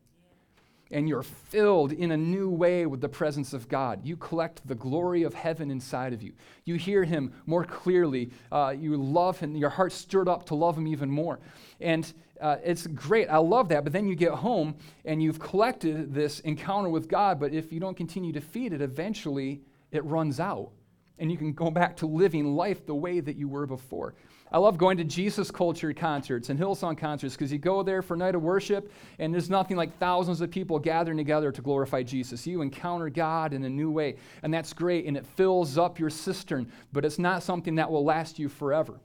And 0.92 1.08
you're 1.08 1.24
filled 1.24 1.92
in 1.92 2.12
a 2.12 2.16
new 2.16 2.48
way 2.48 2.86
with 2.86 3.00
the 3.00 3.08
presence 3.08 3.52
of 3.52 3.68
God. 3.68 4.04
You 4.04 4.16
collect 4.16 4.66
the 4.68 4.74
glory 4.74 5.24
of 5.24 5.34
heaven 5.34 5.70
inside 5.70 6.12
of 6.12 6.22
you. 6.22 6.34
You 6.64 6.76
hear 6.76 7.02
Him 7.02 7.32
more 7.46 7.64
clearly. 7.64 8.30
Uh, 8.52 8.74
you 8.78 8.96
love 8.96 9.40
Him. 9.40 9.56
Your 9.56 9.70
heart 9.70 9.92
stirred 9.92 10.28
up 10.28 10.46
to 10.46 10.54
love 10.54 10.78
Him 10.78 10.86
even 10.86 11.10
more. 11.10 11.40
And 11.80 12.12
uh, 12.40 12.56
it's 12.64 12.86
great. 12.86 13.28
I 13.28 13.38
love 13.38 13.68
that. 13.70 13.84
But 13.84 13.92
then 13.92 14.06
you 14.06 14.14
get 14.14 14.32
home 14.32 14.76
and 15.04 15.22
you've 15.22 15.40
collected 15.40 16.12
this 16.12 16.40
encounter 16.40 16.88
with 16.88 17.08
God, 17.08 17.40
but 17.40 17.52
if 17.52 17.72
you 17.72 17.80
don't 17.80 17.96
continue 17.96 18.32
to 18.32 18.40
feed 18.40 18.72
it, 18.72 18.82
eventually 18.82 19.62
it 19.90 20.04
runs 20.04 20.40
out 20.40 20.70
and 21.18 21.30
you 21.30 21.38
can 21.38 21.52
go 21.52 21.70
back 21.70 21.96
to 21.98 22.06
living 22.06 22.56
life 22.56 22.84
the 22.84 22.94
way 22.94 23.20
that 23.20 23.36
you 23.36 23.48
were 23.48 23.66
before. 23.66 24.14
I 24.52 24.58
love 24.58 24.76
going 24.76 24.98
to 24.98 25.04
Jesus 25.04 25.50
culture 25.50 25.94
concerts 25.94 26.50
and 26.50 26.60
Hillsong 26.60 26.98
concerts 26.98 27.34
because 27.34 27.50
you 27.50 27.58
go 27.58 27.82
there 27.82 28.02
for 28.02 28.12
a 28.12 28.18
night 28.18 28.34
of 28.34 28.42
worship 28.42 28.92
and 29.18 29.32
there's 29.32 29.48
nothing 29.48 29.78
like 29.78 29.98
thousands 29.98 30.42
of 30.42 30.50
people 30.50 30.78
gathering 30.78 31.16
together 31.16 31.50
to 31.50 31.62
glorify 31.62 32.02
Jesus. 32.02 32.46
You 32.46 32.60
encounter 32.60 33.08
God 33.08 33.54
in 33.54 33.64
a 33.64 33.70
new 33.70 33.90
way, 33.90 34.16
and 34.42 34.52
that's 34.52 34.74
great, 34.74 35.06
and 35.06 35.16
it 35.16 35.24
fills 35.24 35.78
up 35.78 35.98
your 35.98 36.10
cistern, 36.10 36.70
but 36.92 37.02
it's 37.02 37.18
not 37.18 37.42
something 37.42 37.76
that 37.76 37.90
will 37.90 38.04
last 38.04 38.38
you 38.38 38.50
forever. 38.50 39.00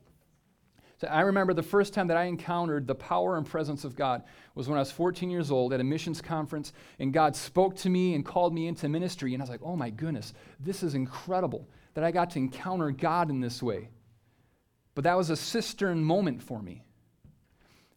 So 1.00 1.08
I 1.08 1.22
remember 1.22 1.54
the 1.54 1.64
first 1.64 1.94
time 1.94 2.08
that 2.08 2.18
I 2.18 2.24
encountered 2.24 2.86
the 2.86 2.96
power 2.96 3.38
and 3.38 3.46
presence 3.46 3.86
of 3.86 3.96
God 3.96 4.24
was 4.54 4.68
when 4.68 4.78
I 4.78 4.82
was 4.82 4.92
14 4.92 5.30
years 5.30 5.50
old 5.50 5.72
at 5.72 5.80
a 5.80 5.84
missions 5.84 6.22
conference, 6.22 6.74
and 7.00 7.14
God 7.14 7.38
spoke 7.38 7.78
to 7.78 7.90
me 7.90 8.16
and 8.16 8.26
called 8.26 8.54
me 8.54 8.68
into 8.68 8.90
ministry, 8.90 9.34
and 9.34 9.42
I 9.42 9.46
was 9.46 9.50
like, 9.50 9.62
oh 9.64 9.78
my 9.78 9.92
goodness, 9.92 10.34
this 10.60 10.84
is 10.84 10.94
incredible 10.94 11.70
that 11.94 12.04
I 12.04 12.12
got 12.12 12.32
to 12.32 12.40
encounter 12.40 12.92
God 12.92 13.30
in 13.30 13.40
this 13.40 13.64
way. 13.64 13.90
But 14.98 15.04
that 15.04 15.16
was 15.16 15.30
a 15.30 15.36
cistern 15.36 16.04
moment 16.04 16.42
for 16.42 16.60
me. 16.60 16.82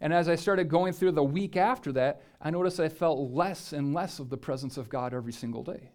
And 0.03 0.13
as 0.13 0.29
I 0.29 0.35
started 0.35 0.69
going 0.69 0.93
through 0.93 1.13
the 1.13 1.25
week 1.25 1.57
after 1.57 1.93
that, 1.93 2.21
I 2.43 2.51
noticed 2.51 2.79
I 2.79 2.91
felt 2.91 3.33
less 3.33 3.73
and 3.73 3.95
less 3.95 4.19
of 4.19 4.29
the 4.29 4.37
presence 4.37 4.77
of 4.77 4.91
God 4.91 5.15
every 5.15 5.33
single 5.33 5.63
day. 5.63 5.93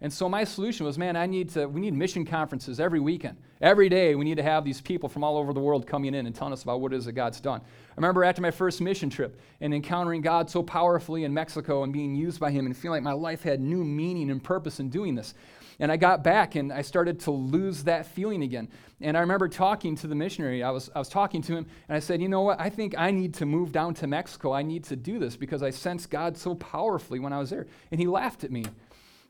And 0.00 0.10
so 0.10 0.26
my 0.26 0.44
solution 0.44 0.86
was, 0.86 0.96
man, 0.96 1.16
I 1.16 1.26
need 1.26 1.50
to, 1.50 1.66
we 1.66 1.82
need 1.82 1.92
mission 1.92 2.24
conferences 2.24 2.80
every 2.80 2.98
weekend. 2.98 3.36
Every 3.60 3.90
day 3.90 4.14
we 4.14 4.24
need 4.24 4.38
to 4.38 4.42
have 4.42 4.64
these 4.64 4.80
people 4.80 5.10
from 5.10 5.22
all 5.22 5.36
over 5.36 5.52
the 5.52 5.60
world 5.60 5.86
coming 5.86 6.14
in 6.14 6.24
and 6.24 6.34
telling 6.34 6.54
us 6.54 6.62
about 6.62 6.80
what 6.80 6.94
it 6.94 6.96
is 6.96 7.04
that 7.04 7.12
God's 7.12 7.38
done. 7.38 7.60
I 7.60 7.94
remember 7.96 8.24
after 8.24 8.40
my 8.40 8.50
first 8.50 8.80
mission 8.80 9.10
trip 9.10 9.38
and 9.60 9.74
encountering 9.74 10.22
God 10.22 10.48
so 10.48 10.62
powerfully 10.62 11.24
in 11.24 11.34
Mexico 11.34 11.82
and 11.82 11.92
being 11.92 12.14
used 12.14 12.40
by 12.40 12.50
him 12.50 12.64
and 12.64 12.74
feeling 12.74 13.04
like 13.04 13.14
my 13.14 13.20
life 13.20 13.42
had 13.42 13.60
new 13.60 13.84
meaning 13.84 14.30
and 14.30 14.42
purpose 14.42 14.80
in 14.80 14.88
doing 14.88 15.14
this. 15.14 15.34
And 15.80 15.90
I 15.90 15.96
got 15.96 16.22
back 16.22 16.54
and 16.54 16.72
I 16.72 16.82
started 16.82 17.20
to 17.20 17.30
lose 17.30 17.84
that 17.84 18.06
feeling 18.06 18.42
again. 18.42 18.68
And 19.00 19.16
I 19.16 19.20
remember 19.20 19.48
talking 19.48 19.96
to 19.96 20.06
the 20.06 20.14
missionary. 20.14 20.62
I 20.62 20.70
was, 20.70 20.90
I 20.94 20.98
was 20.98 21.08
talking 21.08 21.40
to 21.42 21.56
him 21.56 21.66
and 21.88 21.96
I 21.96 22.00
said, 22.00 22.20
You 22.20 22.28
know 22.28 22.42
what? 22.42 22.60
I 22.60 22.68
think 22.68 22.94
I 22.96 23.10
need 23.10 23.34
to 23.34 23.46
move 23.46 23.72
down 23.72 23.94
to 23.94 24.06
Mexico. 24.06 24.52
I 24.52 24.62
need 24.62 24.84
to 24.84 24.96
do 24.96 25.18
this 25.18 25.36
because 25.36 25.62
I 25.62 25.70
sensed 25.70 26.10
God 26.10 26.36
so 26.36 26.54
powerfully 26.54 27.18
when 27.18 27.32
I 27.32 27.38
was 27.38 27.50
there. 27.50 27.66
And 27.90 27.98
he 27.98 28.06
laughed 28.06 28.44
at 28.44 28.52
me. 28.52 28.66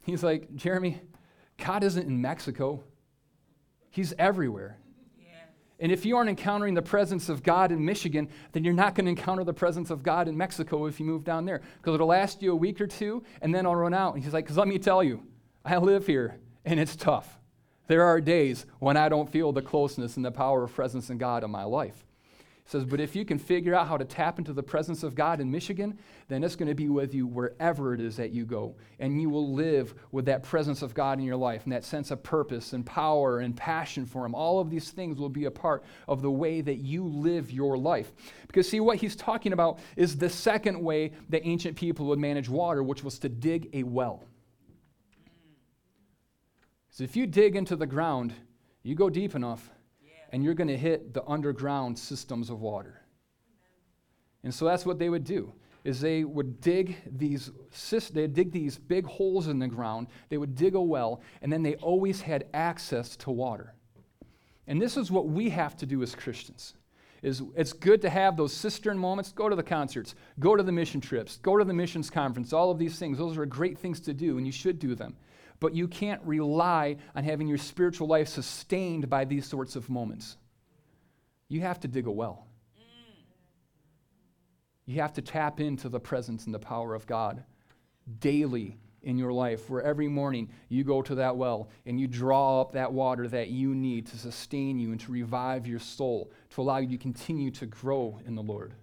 He's 0.05 0.25
like, 0.25 0.55
Jeremy, 0.57 1.01
God 1.57 1.85
isn't 1.85 2.07
in 2.07 2.21
Mexico, 2.21 2.83
He's 3.91 4.15
everywhere. 4.19 4.77
And 5.81 5.91
if 5.91 6.05
you 6.05 6.17
aren't 6.19 6.29
encountering 6.29 6.75
the 6.75 6.83
presence 6.83 7.31
of 7.31 7.43
God 7.43 7.73
in 7.73 7.83
Michigan, 7.83 8.29
then 8.53 8.65
you're 8.65 8.75
not 8.75 8.95
going 8.95 9.07
to 9.07 9.11
encounter 9.11 9.45
the 9.45 9.55
presence 9.55 9.91
of 9.91 10.03
God 10.03 10.29
in 10.29 10.37
Mexico 10.37 10.85
if 10.85 11.01
you 11.01 11.07
move 11.07 11.25
down 11.25 11.47
there. 11.47 11.63
Because 11.79 11.95
it'll 11.95 12.09
last 12.09 12.43
you 12.43 12.53
a 12.53 12.55
week 12.55 12.83
or 12.83 12.87
two, 12.87 13.23
and 13.41 13.55
then 13.55 13.65
I'll 13.65 13.75
run 13.75 13.95
out. 13.95 14.15
And 14.15 14.23
he's 14.23 14.35
like, 14.35 14.45
because 14.45 14.59
let 14.59 14.69
me 14.69 14.79
tell 14.79 15.03
you, 15.03 15.23
I 15.65 15.77
live 15.77 16.07
here, 16.07 16.39
and 16.65 16.81
it's 16.81 16.97
tough. 16.97 17.39
There 17.87 18.05
are 18.05 18.21
days 18.21 18.67
when 18.79 18.97
I 18.97 19.09
don't 19.09 19.31
feel 19.31 19.53
the 19.53 19.61
closeness 19.61 20.17
and 20.17 20.25
the 20.25 20.31
power 20.31 20.63
of 20.65 20.73
presence 20.73 21.11
in 21.11 21.19
God 21.19 21.45
in 21.45 21.51
my 21.51 21.65
life. 21.65 22.07
He 22.65 22.71
says, 22.71 22.85
but 22.85 23.01
if 23.01 23.17
you 23.17 23.25
can 23.25 23.39
figure 23.39 23.75
out 23.75 23.89
how 23.89 23.99
to 23.99 24.05
tap 24.05 24.39
into 24.39 24.53
the 24.53 24.63
presence 24.63 25.03
of 25.03 25.15
God 25.15 25.41
in 25.41 25.51
Michigan, 25.51 25.99
then 26.29 26.45
it's 26.45 26.57
going 26.57 26.69
to 26.69 26.75
be 26.75 26.89
with 26.89 27.13
you 27.13 27.27
wherever 27.27 27.93
it 27.93 28.01
is 28.01 28.17
that 28.17 28.31
you 28.31 28.47
go. 28.47 28.77
And 29.01 29.21
you 29.21 29.29
will 29.29 29.53
live 29.53 29.93
with 30.13 30.25
that 30.27 30.45
presence 30.45 30.81
of 30.81 30.95
God 30.95 31.19
in 31.19 31.25
your 31.25 31.37
life 31.37 31.65
and 31.65 31.73
that 31.73 31.85
sense 31.85 32.11
of 32.11 32.23
purpose 32.23 32.73
and 32.73 32.87
power 32.87 33.41
and 33.41 33.57
passion 33.57 34.07
for 34.07 34.25
Him. 34.25 34.35
All 34.37 34.61
of 34.61 34.71
these 34.71 34.91
things 34.91 35.19
will 35.19 35.29
be 35.29 35.47
a 35.47 35.51
part 35.51 35.83
of 36.07 36.23
the 36.23 36.31
way 36.31 36.61
that 36.61 36.77
you 36.77 37.05
live 37.05 37.51
your 37.51 37.77
life. 37.77 38.13
Because, 38.47 38.69
see, 38.69 38.81
what 38.81 38.99
he's 38.99 39.17
talking 39.17 39.53
about 39.53 39.81
is 39.97 40.17
the 40.17 40.31
second 40.31 40.81
way 40.81 41.11
that 41.29 41.45
ancient 41.45 41.77
people 41.77 42.07
would 42.07 42.21
manage 42.21 42.49
water, 42.49 42.85
which 42.85 43.03
was 43.03 43.19
to 43.19 43.29
dig 43.29 43.69
a 43.73 43.83
well. 43.83 44.23
So 46.91 47.05
if 47.05 47.17
you 47.17 47.27
dig 47.27 47.57
into 47.57 47.77
the 47.77 47.87
ground, 47.87 48.35
you 48.83 48.95
go 48.95 49.09
deep 49.09 49.35
enough, 49.35 49.71
yeah. 50.03 50.11
and 50.31 50.43
you're 50.43 50.55
going 50.55 50.69
to 50.69 50.77
hit 50.77 51.15
the 51.15 51.25
underground 51.25 51.99
systems 51.99 52.51
of 52.51 52.61
water. 52.61 53.01
And 54.43 54.53
so 54.53 54.65
that's 54.65 54.85
what 54.85 54.99
they 54.99 55.09
would 55.09 55.25
do 55.25 55.53
is 55.85 56.01
they 56.01 56.25
would 56.25 56.61
dig 56.61 56.97
these 57.17 57.51
they 58.13 58.27
dig 58.27 58.53
these 58.53 58.79
big 58.79 59.07
holes 59.07 59.49
in 59.49 59.59
the 59.59 59.67
ground 59.67 60.07
they 60.29 60.37
would 60.37 60.55
dig 60.55 60.75
a 60.75 60.81
well 60.81 61.23
and 61.43 61.53
then 61.53 61.63
they 61.63 61.75
always 61.77 62.21
had 62.21 62.45
access 62.53 63.17
to 63.17 63.31
water 63.31 63.75
and 64.67 64.81
this 64.81 64.97
is 64.97 65.11
what 65.11 65.29
we 65.29 65.49
have 65.49 65.77
to 65.77 65.87
do 65.87 66.03
as 66.03 66.15
christians 66.15 66.75
is 67.23 67.43
it's 67.57 67.73
good 67.73 68.01
to 68.03 68.11
have 68.11 68.37
those 68.37 68.53
cistern 68.53 68.99
moments 68.99 69.33
go 69.33 69.49
to 69.49 69.57
the 69.57 69.63
concerts 69.63 70.15
go 70.39 70.55
to 70.55 70.63
the 70.63 70.73
mission 70.73 71.01
trips 71.01 71.39
go 71.39 71.57
to 71.57 71.65
the 71.65 71.73
missions 71.73 72.11
conference 72.11 72.53
all 72.53 72.71
of 72.71 72.79
these 72.79 72.99
things 72.99 73.17
those 73.17 73.39
are 73.39 73.47
great 73.47 73.79
things 73.79 74.01
to 74.01 74.13
do 74.13 74.37
and 74.37 74.47
you 74.47 74.53
should 74.53 74.79
do 74.79 74.95
them 74.95 75.17
but 75.61 75.75
you 75.75 75.87
can't 75.87 76.23
rely 76.25 76.97
on 77.15 77.23
having 77.23 77.47
your 77.47 77.59
spiritual 77.59 78.09
life 78.09 78.29
sustained 78.29 79.09
by 79.09 79.25
these 79.25 79.47
sorts 79.47 79.77
of 79.77 79.91
moments. 79.91 80.37
You 81.49 81.61
have 81.61 81.81
to 81.81 81.89
dig 81.89 82.07
a 82.07 82.11
well. 82.11 82.47
You 84.87 85.01
have 85.03 85.13
to 85.13 85.23
tap 85.23 85.61
into 85.61 85.89
the 85.89 86.01
presence 86.01 86.47
and 86.47 86.55
the 86.55 86.59
power 86.59 86.95
of 86.95 87.07
God 87.07 87.45
daily 88.19 88.79
in 89.03 89.17
your 89.17 89.33
life, 89.33 89.71
where 89.71 89.83
every 89.83 90.09
morning 90.09 90.51
you 90.69 90.85
go 90.85 91.01
to 91.01 91.15
that 91.15 91.37
well 91.37 91.71
and 91.87 92.01
you 92.01 92.07
draw 92.07 92.61
up 92.61 92.73
that 92.73 92.93
water 92.93 93.29
that 93.29 93.49
you 93.49 93.75
need 93.75 94.07
to 94.07 94.19
sustain 94.19 94.79
you 94.79 94.91
and 94.91 95.01
to 95.01 95.13
revive 95.13 95.67
your 95.67 95.79
soul, 95.79 96.33
to 96.51 96.61
allow 96.61 96.79
you 96.79 96.89
to 96.89 96.99
continue 96.99 97.51
to 97.51 97.67
grow 97.67 98.19
in 98.27 98.35
the 98.35 98.43
Lord. 98.43 98.75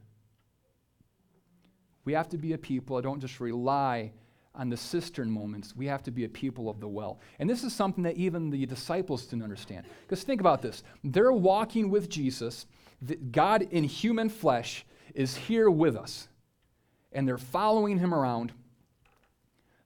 We 2.05 2.13
have 2.13 2.29
to 2.29 2.37
be 2.37 2.53
a 2.53 2.57
people 2.57 2.95
that 2.95 3.03
don't 3.03 3.19
just 3.19 3.39
rely 3.39 4.13
on 4.57 4.69
the 4.69 4.77
cistern 4.77 5.29
moments, 5.29 5.75
we 5.75 5.85
have 5.85 6.03
to 6.03 6.11
be 6.11 6.25
a 6.25 6.29
people 6.29 6.69
of 6.69 6.79
the 6.79 6.87
well. 6.87 7.19
And 7.39 7.49
this 7.49 7.63
is 7.63 7.73
something 7.73 8.03
that 8.03 8.17
even 8.17 8.49
the 8.49 8.65
disciples 8.65 9.25
didn't 9.25 9.43
understand. 9.43 9.85
Because 10.01 10.23
think 10.23 10.41
about 10.41 10.61
this 10.61 10.83
they're 11.03 11.31
walking 11.31 11.89
with 11.89 12.09
Jesus, 12.09 12.65
God 13.31 13.67
in 13.71 13.83
human 13.83 14.29
flesh 14.29 14.85
is 15.13 15.37
here 15.37 15.69
with 15.69 15.95
us, 15.95 16.27
and 17.11 17.27
they're 17.27 17.37
following 17.37 17.99
him 17.99 18.13
around. 18.13 18.51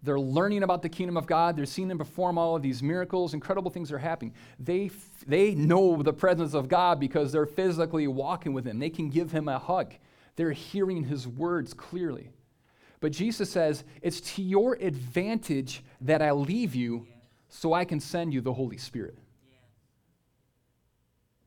They're 0.03 0.19
learning 0.19 0.63
about 0.63 0.81
the 0.81 0.89
kingdom 0.89 1.15
of 1.15 1.27
God. 1.27 1.55
They're 1.55 1.67
seeing 1.67 1.91
him 1.91 1.99
perform 1.99 2.39
all 2.39 2.55
of 2.55 2.63
these 2.63 2.81
miracles. 2.81 3.35
Incredible 3.35 3.69
things 3.69 3.91
are 3.91 3.99
happening. 3.99 4.33
They, 4.59 4.89
they 5.27 5.53
know 5.53 6.01
the 6.01 6.11
presence 6.11 6.55
of 6.55 6.67
God 6.67 6.99
because 6.99 7.31
they're 7.31 7.45
physically 7.45 8.07
walking 8.07 8.51
with 8.51 8.65
him. 8.65 8.79
They 8.79 8.89
can 8.89 9.09
give 9.09 9.31
him 9.31 9.47
a 9.47 9.59
hug. 9.59 9.93
They're 10.37 10.53
hearing 10.53 11.03
his 11.03 11.27
words 11.27 11.75
clearly. 11.75 12.31
But 13.01 13.11
Jesus 13.11 13.49
says, 13.49 13.83
It's 14.01 14.21
to 14.35 14.41
your 14.41 14.75
advantage 14.75 15.83
that 15.99 16.21
I 16.21 16.31
leave 16.31 16.73
you 16.73 17.05
so 17.49 17.73
I 17.73 17.83
can 17.83 17.99
send 17.99 18.33
you 18.33 18.39
the 18.39 18.53
Holy 18.53 18.77
Spirit. 18.77 19.17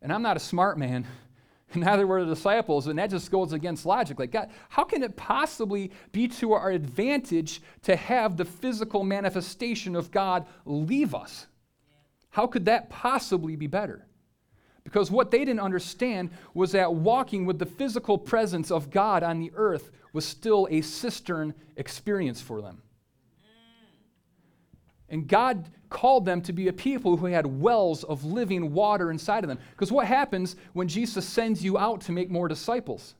And 0.02 0.12
I'm 0.12 0.20
not 0.20 0.36
a 0.36 0.40
smart 0.40 0.76
man. 0.76 1.06
Neither 1.74 2.06
were 2.06 2.24
the 2.24 2.34
disciples, 2.34 2.88
and 2.88 2.98
that 2.98 3.08
just 3.08 3.30
goes 3.30 3.52
against 3.52 3.86
logic. 3.86 4.18
Like, 4.18 4.32
God, 4.32 4.50
how 4.68 4.84
can 4.84 5.02
it 5.02 5.16
possibly 5.16 5.92
be 6.12 6.28
to 6.28 6.52
our 6.52 6.70
advantage 6.70 7.62
to 7.84 7.96
have 7.96 8.36
the 8.36 8.44
physical 8.44 9.02
manifestation 9.02 9.96
of 9.96 10.10
God 10.10 10.46
leave 10.66 11.14
us? 11.14 11.46
How 12.30 12.46
could 12.46 12.66
that 12.66 12.90
possibly 12.90 13.56
be 13.56 13.68
better? 13.68 14.06
Because 14.85 15.11
what 15.11 15.31
they 15.31 15.38
didn't 15.38 15.61
understand 15.61 16.31
was 16.53 16.73
that 16.73 16.94
walking 16.94 17.47
with 17.47 17.59
the 17.59 17.66
physical 17.66 18.18
presence 18.18 18.70
of 18.70 18.90
God 18.90 19.23
on 19.23 19.40
the 19.40 19.51
earth 19.57 19.90
was 20.12 20.25
still 20.25 20.68
a 20.70 20.83
cistern 20.83 21.55
experience 21.77 22.40
for 22.40 22.62
them. 22.62 22.83
And 25.09 25.27
God 25.27 25.68
called 25.90 26.25
them 26.25 26.42
to 26.42 26.53
be 26.53 26.68
a 26.68 26.73
people 26.73 27.16
who 27.16 27.27
had 27.27 27.47
wells 27.47 28.05
of 28.05 28.25
living 28.25 28.73
water 28.73 29.11
inside 29.11 29.44
of 29.44 29.49
them. 29.49 29.59
Because 29.70 29.92
what 29.92 30.07
happens 30.07 30.57
when 30.73 30.88
Jesus 30.88 31.27
sends 31.27 31.64
you 31.64 31.79
out 31.79 32.01
to 32.03 32.12
make 32.12 32.31
more 32.31 32.49
disciples? 32.49 33.14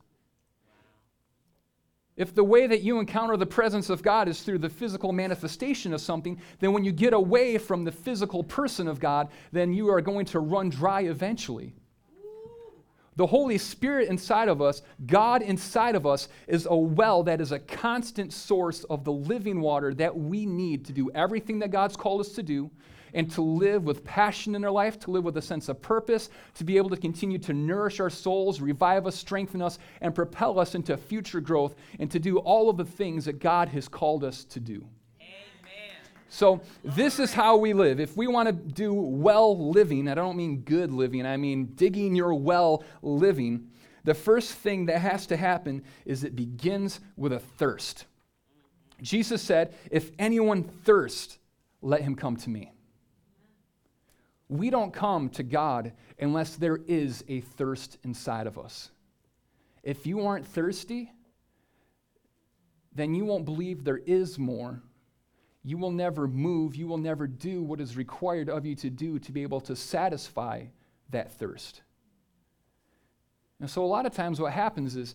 If 2.17 2.35
the 2.35 2.45
way 2.45 2.67
that 2.69 2.83
you 2.83 3.01
encounter 3.01 3.37
the 3.37 3.47
presence 3.47 3.91
of 3.91 4.03
God 4.03 4.29
is 4.29 4.43
through 4.43 4.59
the 4.59 4.69
physical 4.69 5.13
manifestation 5.13 5.93
of 5.93 6.01
something, 6.01 6.41
then 6.61 6.73
when 6.73 6.85
you 6.85 6.93
get 6.93 7.13
away 7.13 7.59
from 7.59 7.83
the 7.83 7.91
physical 7.91 8.45
person 8.45 8.87
of 8.87 9.01
God, 9.01 9.29
then 9.51 9.73
you 9.73 9.91
are 9.91 10.01
going 10.01 10.27
to 10.27 10.39
run 10.39 10.69
dry 10.69 11.03
eventually. 11.03 11.75
The 13.17 13.27
Holy 13.27 13.59
Spirit 13.59 14.09
inside 14.09 14.49
of 14.49 14.61
us, 14.61 14.83
God 15.07 15.43
inside 15.43 15.95
of 15.95 16.07
us, 16.07 16.29
is 16.49 16.67
a 16.69 16.77
well 16.77 17.23
that 17.25 17.41
is 17.41 17.53
a 17.53 17.61
constant 17.61 18.33
source 18.33 18.85
of 18.85 19.05
the 19.05 19.13
living 19.13 19.61
water 19.61 19.95
that 19.95 20.17
we 20.17 20.47
need 20.47 20.85
to 20.87 20.93
do 20.93 21.11
everything 21.15 21.61
that 21.61 21.71
God's 21.71 21.97
called 21.97 22.21
us 22.21 22.31
to 22.31 22.43
do 22.43 22.71
and 23.15 23.31
to 23.31 23.43
live 23.43 23.85
with 23.85 24.05
passion 24.05 24.55
in 24.55 24.65
our 24.65 24.71
life, 24.71 24.99
to 25.01 25.11
live 25.11 25.25
with 25.25 25.37
a 25.37 25.43
sense 25.43 25.69
of 25.69 25.81
purpose, 25.81 26.29
to 26.55 26.65
be 26.65 26.77
able 26.77 26.91
to 26.91 26.97
continue 26.97 27.39
to 27.39 27.53
nourish 27.53 28.01
our 28.01 28.11
souls, 28.11 28.61
revive 28.61 29.07
us, 29.07 29.15
strengthen 29.17 29.63
us, 29.63 29.79
and 30.01 30.15
propel 30.15 30.59
us 30.59 30.75
into 30.75 30.97
future 30.97 31.41
growth, 31.41 31.77
and 31.99 32.11
to 32.11 32.19
do 32.19 32.39
all 32.39 32.69
of 32.69 32.77
the 32.77 32.85
things 32.85 33.25
that 33.25 33.39
God 33.39 33.69
has 33.71 33.89
called 33.89 34.25
us 34.25 34.45
to 34.45 34.61
do. 34.61 34.85
Amen. 35.21 35.97
So, 36.29 36.61
this 36.83 37.19
is 37.19 37.33
how 37.33 37.57
we 37.57 37.73
live. 37.73 38.01
If 38.01 38.17
we 38.17 38.27
want 38.27 38.49
to 38.49 38.53
do 38.53 38.93
well 38.93 39.71
living, 39.71 40.09
I 40.09 40.15
don't 40.15 40.37
mean 40.37 40.59
good 40.59 40.93
living, 40.93 41.25
I 41.25 41.37
mean 41.37 41.73
digging 41.77 42.15
your 42.15 42.35
well 42.35 42.85
living, 43.01 43.71
the 44.05 44.15
first 44.15 44.53
thing 44.53 44.87
that 44.87 44.99
has 44.99 45.27
to 45.29 45.37
happen 45.37 45.83
is 46.05 46.25
it 46.25 46.37
begins 46.37 47.01
with 47.17 47.33
a 47.33 47.39
thirst. 47.39 48.05
Jesus 49.01 49.43
said, 49.43 49.75
If 49.91 50.11
anyone 50.19 50.63
thirsts, 50.63 51.39
let 51.81 52.03
him 52.03 52.15
come 52.15 52.37
to 52.37 52.51
me. 52.51 52.74
We 54.49 54.71
don't 54.71 54.93
come 54.93 55.31
to 55.31 55.43
God 55.43 55.93
unless 56.19 56.57
there 56.57 56.79
is 56.87 57.25
a 57.29 57.41
thirst 57.41 57.99
inside 58.05 58.47
of 58.47 58.59
us. 58.59 58.91
If 59.83 60.07
you 60.07 60.27
aren't 60.27 60.47
thirsty, 60.47 61.13
then 62.95 63.15
you 63.15 63.25
won't 63.25 63.45
believe 63.45 63.85
there 63.85 63.99
is 63.99 64.39
more. 64.39 64.83
You 65.63 65.79
will 65.79 65.91
never 65.91 66.29
move. 66.29 66.77
You 66.77 66.87
will 66.87 66.99
never 66.99 67.27
do 67.27 67.63
what 67.63 67.81
is 67.81 67.97
required 67.97 68.49
of 68.49 68.67
you 68.67 68.75
to 68.77 68.91
do 68.91 69.19
to 69.19 69.33
be 69.33 69.43
able 69.43 69.61
to 69.63 69.75
satisfy 69.75 70.65
that 71.11 71.33
thirst. 71.33 71.83
And 73.61 73.71
so, 73.71 73.85
a 73.85 73.87
lot 73.87 74.05
of 74.05 74.13
times, 74.13 74.41
what 74.41 74.53
happens 74.53 74.95
is 74.95 75.15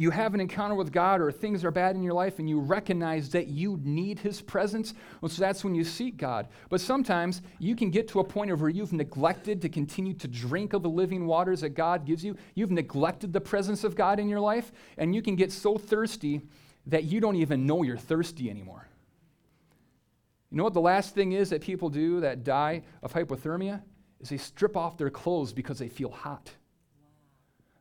you 0.00 0.10
have 0.10 0.32
an 0.32 0.40
encounter 0.40 0.74
with 0.74 0.92
God 0.92 1.20
or 1.20 1.30
things 1.30 1.62
are 1.62 1.70
bad 1.70 1.94
in 1.94 2.02
your 2.02 2.14
life 2.14 2.38
and 2.38 2.48
you 2.48 2.58
recognize 2.58 3.28
that 3.32 3.48
you 3.48 3.78
need 3.84 4.18
His 4.18 4.40
presence, 4.40 4.94
well, 5.20 5.28
so 5.28 5.42
that's 5.42 5.62
when 5.62 5.74
you 5.74 5.84
seek 5.84 6.16
God. 6.16 6.48
But 6.70 6.80
sometimes 6.80 7.42
you 7.58 7.76
can 7.76 7.90
get 7.90 8.08
to 8.08 8.20
a 8.20 8.24
point 8.24 8.50
of 8.50 8.62
where 8.62 8.70
you've 8.70 8.94
neglected 8.94 9.60
to 9.60 9.68
continue 9.68 10.14
to 10.14 10.26
drink 10.26 10.72
of 10.72 10.82
the 10.82 10.88
living 10.88 11.26
waters 11.26 11.60
that 11.60 11.70
God 11.70 12.06
gives 12.06 12.24
you. 12.24 12.34
You've 12.54 12.70
neglected 12.70 13.34
the 13.34 13.42
presence 13.42 13.84
of 13.84 13.94
God 13.94 14.18
in 14.18 14.30
your 14.30 14.40
life, 14.40 14.72
and 14.96 15.14
you 15.14 15.20
can 15.20 15.36
get 15.36 15.52
so 15.52 15.76
thirsty 15.76 16.40
that 16.86 17.04
you 17.04 17.20
don't 17.20 17.36
even 17.36 17.66
know 17.66 17.82
you're 17.82 17.98
thirsty 17.98 18.48
anymore. 18.48 18.88
You 20.50 20.56
know 20.56 20.64
what 20.64 20.72
the 20.72 20.80
last 20.80 21.14
thing 21.14 21.32
is 21.32 21.50
that 21.50 21.60
people 21.60 21.90
do 21.90 22.20
that 22.20 22.42
die 22.42 22.84
of 23.02 23.12
hypothermia? 23.12 23.82
Is 24.18 24.30
they 24.30 24.38
strip 24.38 24.78
off 24.78 24.96
their 24.96 25.10
clothes 25.10 25.52
because 25.52 25.78
they 25.78 25.88
feel 25.88 26.10
hot. 26.10 26.50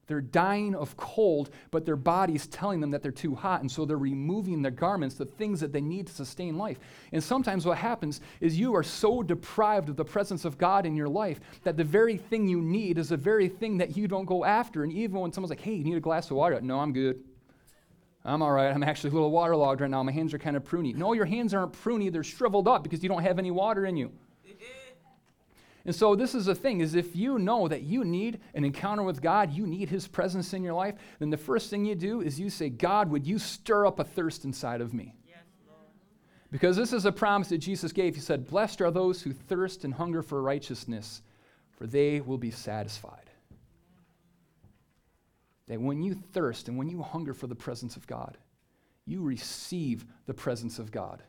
They're 0.09 0.21
dying 0.21 0.73
of 0.73 0.97
cold, 0.97 1.51
but 1.69 1.85
their 1.85 1.95
body's 1.95 2.47
telling 2.47 2.79
them 2.79 2.89
that 2.89 3.03
they're 3.03 3.11
too 3.11 3.35
hot, 3.35 3.61
and 3.61 3.71
so 3.71 3.85
they're 3.85 3.95
removing 3.95 4.63
their 4.63 4.71
garments, 4.71 5.13
the 5.13 5.25
things 5.25 5.59
that 5.59 5.71
they 5.71 5.81
need 5.81 6.07
to 6.07 6.13
sustain 6.13 6.57
life. 6.57 6.79
And 7.11 7.23
sometimes 7.23 7.63
what 7.67 7.77
happens 7.77 8.19
is 8.41 8.57
you 8.57 8.75
are 8.75 8.81
so 8.81 9.21
deprived 9.21 9.87
of 9.87 9.95
the 9.95 10.03
presence 10.03 10.45
of 10.45 10.57
God 10.57 10.87
in 10.87 10.95
your 10.95 11.07
life 11.07 11.39
that 11.63 11.77
the 11.77 11.83
very 11.83 12.17
thing 12.17 12.47
you 12.47 12.59
need 12.59 12.97
is 12.97 13.09
the 13.09 13.17
very 13.17 13.47
thing 13.47 13.77
that 13.77 13.95
you 13.95 14.07
don't 14.07 14.25
go 14.25 14.43
after. 14.43 14.83
And 14.83 14.91
even 14.91 15.19
when 15.19 15.31
someone's 15.31 15.51
like, 15.51 15.61
hey, 15.61 15.75
you 15.75 15.83
need 15.83 15.97
a 15.97 15.99
glass 15.99 16.31
of 16.31 16.37
water, 16.37 16.59
no, 16.59 16.79
I'm 16.79 16.91
good. 16.91 17.23
I'm 18.25 18.41
all 18.41 18.51
right. 18.51 18.73
I'm 18.73 18.81
actually 18.81 19.11
a 19.11 19.13
little 19.13 19.29
waterlogged 19.29 19.81
right 19.81 19.91
now. 19.91 20.01
My 20.01 20.11
hands 20.11 20.33
are 20.33 20.39
kind 20.39 20.57
of 20.57 20.63
pruny. 20.63 20.95
No, 20.95 21.13
your 21.13 21.25
hands 21.25 21.53
aren't 21.53 21.73
pruny. 21.73 22.11
They're 22.11 22.23
shriveled 22.23 22.67
up 22.67 22.81
because 22.81 23.03
you 23.03 23.09
don't 23.09 23.21
have 23.21 23.37
any 23.37 23.51
water 23.51 23.85
in 23.85 23.95
you. 23.95 24.11
And 25.89 25.95
so 25.95 26.15
this 26.15 26.35
is 26.35 26.45
the 26.45 26.53
thing 26.53 26.81
is 26.81 26.93
if 26.93 27.15
you 27.15 27.39
know 27.39 27.67
that 27.67 27.81
you 27.81 28.05
need 28.05 28.41
an 28.53 28.63
encounter 28.63 29.01
with 29.01 29.23
God, 29.23 29.51
you 29.51 29.65
need 29.65 29.89
his 29.89 30.07
presence 30.07 30.53
in 30.53 30.61
your 30.61 30.75
life, 30.75 30.93
then 31.17 31.31
the 31.31 31.35
first 31.35 31.71
thing 31.71 31.83
you 31.83 31.95
do 31.95 32.21
is 32.21 32.39
you 32.39 32.51
say, 32.51 32.69
"God, 32.69 33.09
would 33.09 33.25
you 33.25 33.39
stir 33.39 33.87
up 33.87 33.97
a 33.97 34.03
thirst 34.03 34.45
inside 34.45 34.81
of 34.81 34.93
me?" 34.93 35.15
Yes, 35.27 35.45
because 36.51 36.77
this 36.77 36.93
is 36.93 37.05
a 37.05 37.11
promise 37.11 37.49
that 37.49 37.57
Jesus 37.57 37.91
gave. 37.91 38.13
He 38.13 38.21
said, 38.21 38.45
"Blessed 38.45 38.83
are 38.83 38.91
those 38.91 39.23
who 39.23 39.33
thirst 39.33 39.83
and 39.83 39.95
hunger 39.95 40.21
for 40.21 40.43
righteousness, 40.43 41.23
for 41.71 41.87
they 41.87 42.21
will 42.21 42.37
be 42.37 42.51
satisfied." 42.51 43.31
That 45.65 45.81
when 45.81 46.03
you 46.03 46.13
thirst 46.13 46.67
and 46.67 46.77
when 46.77 46.89
you 46.89 47.01
hunger 47.01 47.33
for 47.33 47.47
the 47.47 47.55
presence 47.55 47.97
of 47.97 48.05
God, 48.05 48.37
you 49.05 49.23
receive 49.23 50.05
the 50.27 50.35
presence 50.35 50.77
of 50.77 50.91
God. 50.91 51.23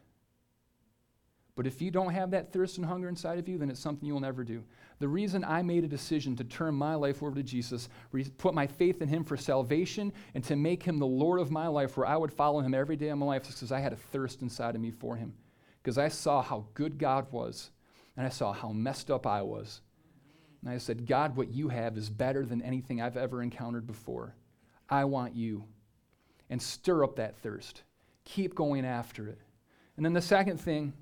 But 1.60 1.66
if 1.66 1.82
you 1.82 1.90
don't 1.90 2.14
have 2.14 2.30
that 2.30 2.54
thirst 2.54 2.78
and 2.78 2.86
hunger 2.86 3.06
inside 3.06 3.38
of 3.38 3.46
you, 3.46 3.58
then 3.58 3.68
it's 3.68 3.78
something 3.78 4.06
you 4.06 4.14
will 4.14 4.20
never 4.20 4.44
do. 4.44 4.64
The 4.98 5.08
reason 5.08 5.44
I 5.44 5.60
made 5.60 5.84
a 5.84 5.88
decision 5.88 6.34
to 6.36 6.44
turn 6.44 6.74
my 6.74 6.94
life 6.94 7.22
over 7.22 7.34
to 7.34 7.42
Jesus, 7.42 7.90
put 8.38 8.54
my 8.54 8.66
faith 8.66 9.02
in 9.02 9.08
Him 9.08 9.24
for 9.24 9.36
salvation, 9.36 10.10
and 10.34 10.42
to 10.44 10.56
make 10.56 10.82
Him 10.82 10.98
the 10.98 11.06
Lord 11.06 11.38
of 11.38 11.50
my 11.50 11.66
life, 11.66 11.98
where 11.98 12.06
I 12.06 12.16
would 12.16 12.32
follow 12.32 12.60
Him 12.60 12.72
every 12.72 12.96
day 12.96 13.10
of 13.10 13.18
my 13.18 13.26
life, 13.26 13.46
is 13.46 13.56
because 13.56 13.72
I 13.72 13.80
had 13.80 13.92
a 13.92 13.96
thirst 13.96 14.40
inside 14.40 14.74
of 14.74 14.80
me 14.80 14.90
for 14.90 15.16
Him. 15.16 15.34
Because 15.82 15.98
I 15.98 16.08
saw 16.08 16.40
how 16.40 16.64
good 16.72 16.96
God 16.96 17.30
was, 17.30 17.72
and 18.16 18.24
I 18.24 18.30
saw 18.30 18.54
how 18.54 18.70
messed 18.70 19.10
up 19.10 19.26
I 19.26 19.42
was. 19.42 19.82
And 20.62 20.70
I 20.70 20.78
said, 20.78 21.06
God, 21.06 21.36
what 21.36 21.52
you 21.52 21.68
have 21.68 21.98
is 21.98 22.08
better 22.08 22.46
than 22.46 22.62
anything 22.62 23.02
I've 23.02 23.18
ever 23.18 23.42
encountered 23.42 23.86
before. 23.86 24.34
I 24.88 25.04
want 25.04 25.36
you. 25.36 25.66
And 26.48 26.62
stir 26.62 27.04
up 27.04 27.16
that 27.16 27.36
thirst. 27.42 27.82
Keep 28.24 28.54
going 28.54 28.86
after 28.86 29.28
it. 29.28 29.42
And 29.98 30.06
then 30.06 30.14
the 30.14 30.22
second 30.22 30.58
thing 30.58 30.94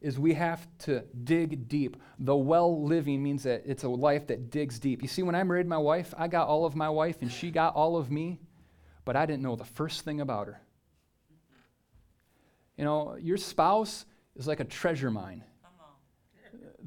is 0.00 0.18
we 0.18 0.34
have 0.34 0.66
to 0.78 1.02
dig 1.24 1.68
deep. 1.68 1.96
The 2.18 2.36
well 2.36 2.84
living 2.84 3.22
means 3.22 3.42
that 3.42 3.62
it's 3.66 3.82
a 3.82 3.88
life 3.88 4.26
that 4.28 4.50
digs 4.50 4.78
deep. 4.78 5.02
You 5.02 5.08
see, 5.08 5.22
when 5.22 5.34
I 5.34 5.42
married 5.42 5.66
my 5.66 5.78
wife, 5.78 6.14
I 6.16 6.28
got 6.28 6.48
all 6.48 6.64
of 6.64 6.76
my 6.76 6.88
wife 6.88 7.20
and 7.20 7.30
she 7.30 7.50
got 7.50 7.74
all 7.74 7.96
of 7.96 8.10
me, 8.10 8.38
but 9.04 9.16
I 9.16 9.26
didn't 9.26 9.42
know 9.42 9.56
the 9.56 9.64
first 9.64 10.04
thing 10.04 10.20
about 10.20 10.46
her. 10.46 10.60
You 12.76 12.84
know, 12.84 13.16
your 13.16 13.36
spouse 13.36 14.06
is 14.36 14.46
like 14.46 14.60
a 14.60 14.64
treasure 14.64 15.10
mine 15.10 15.42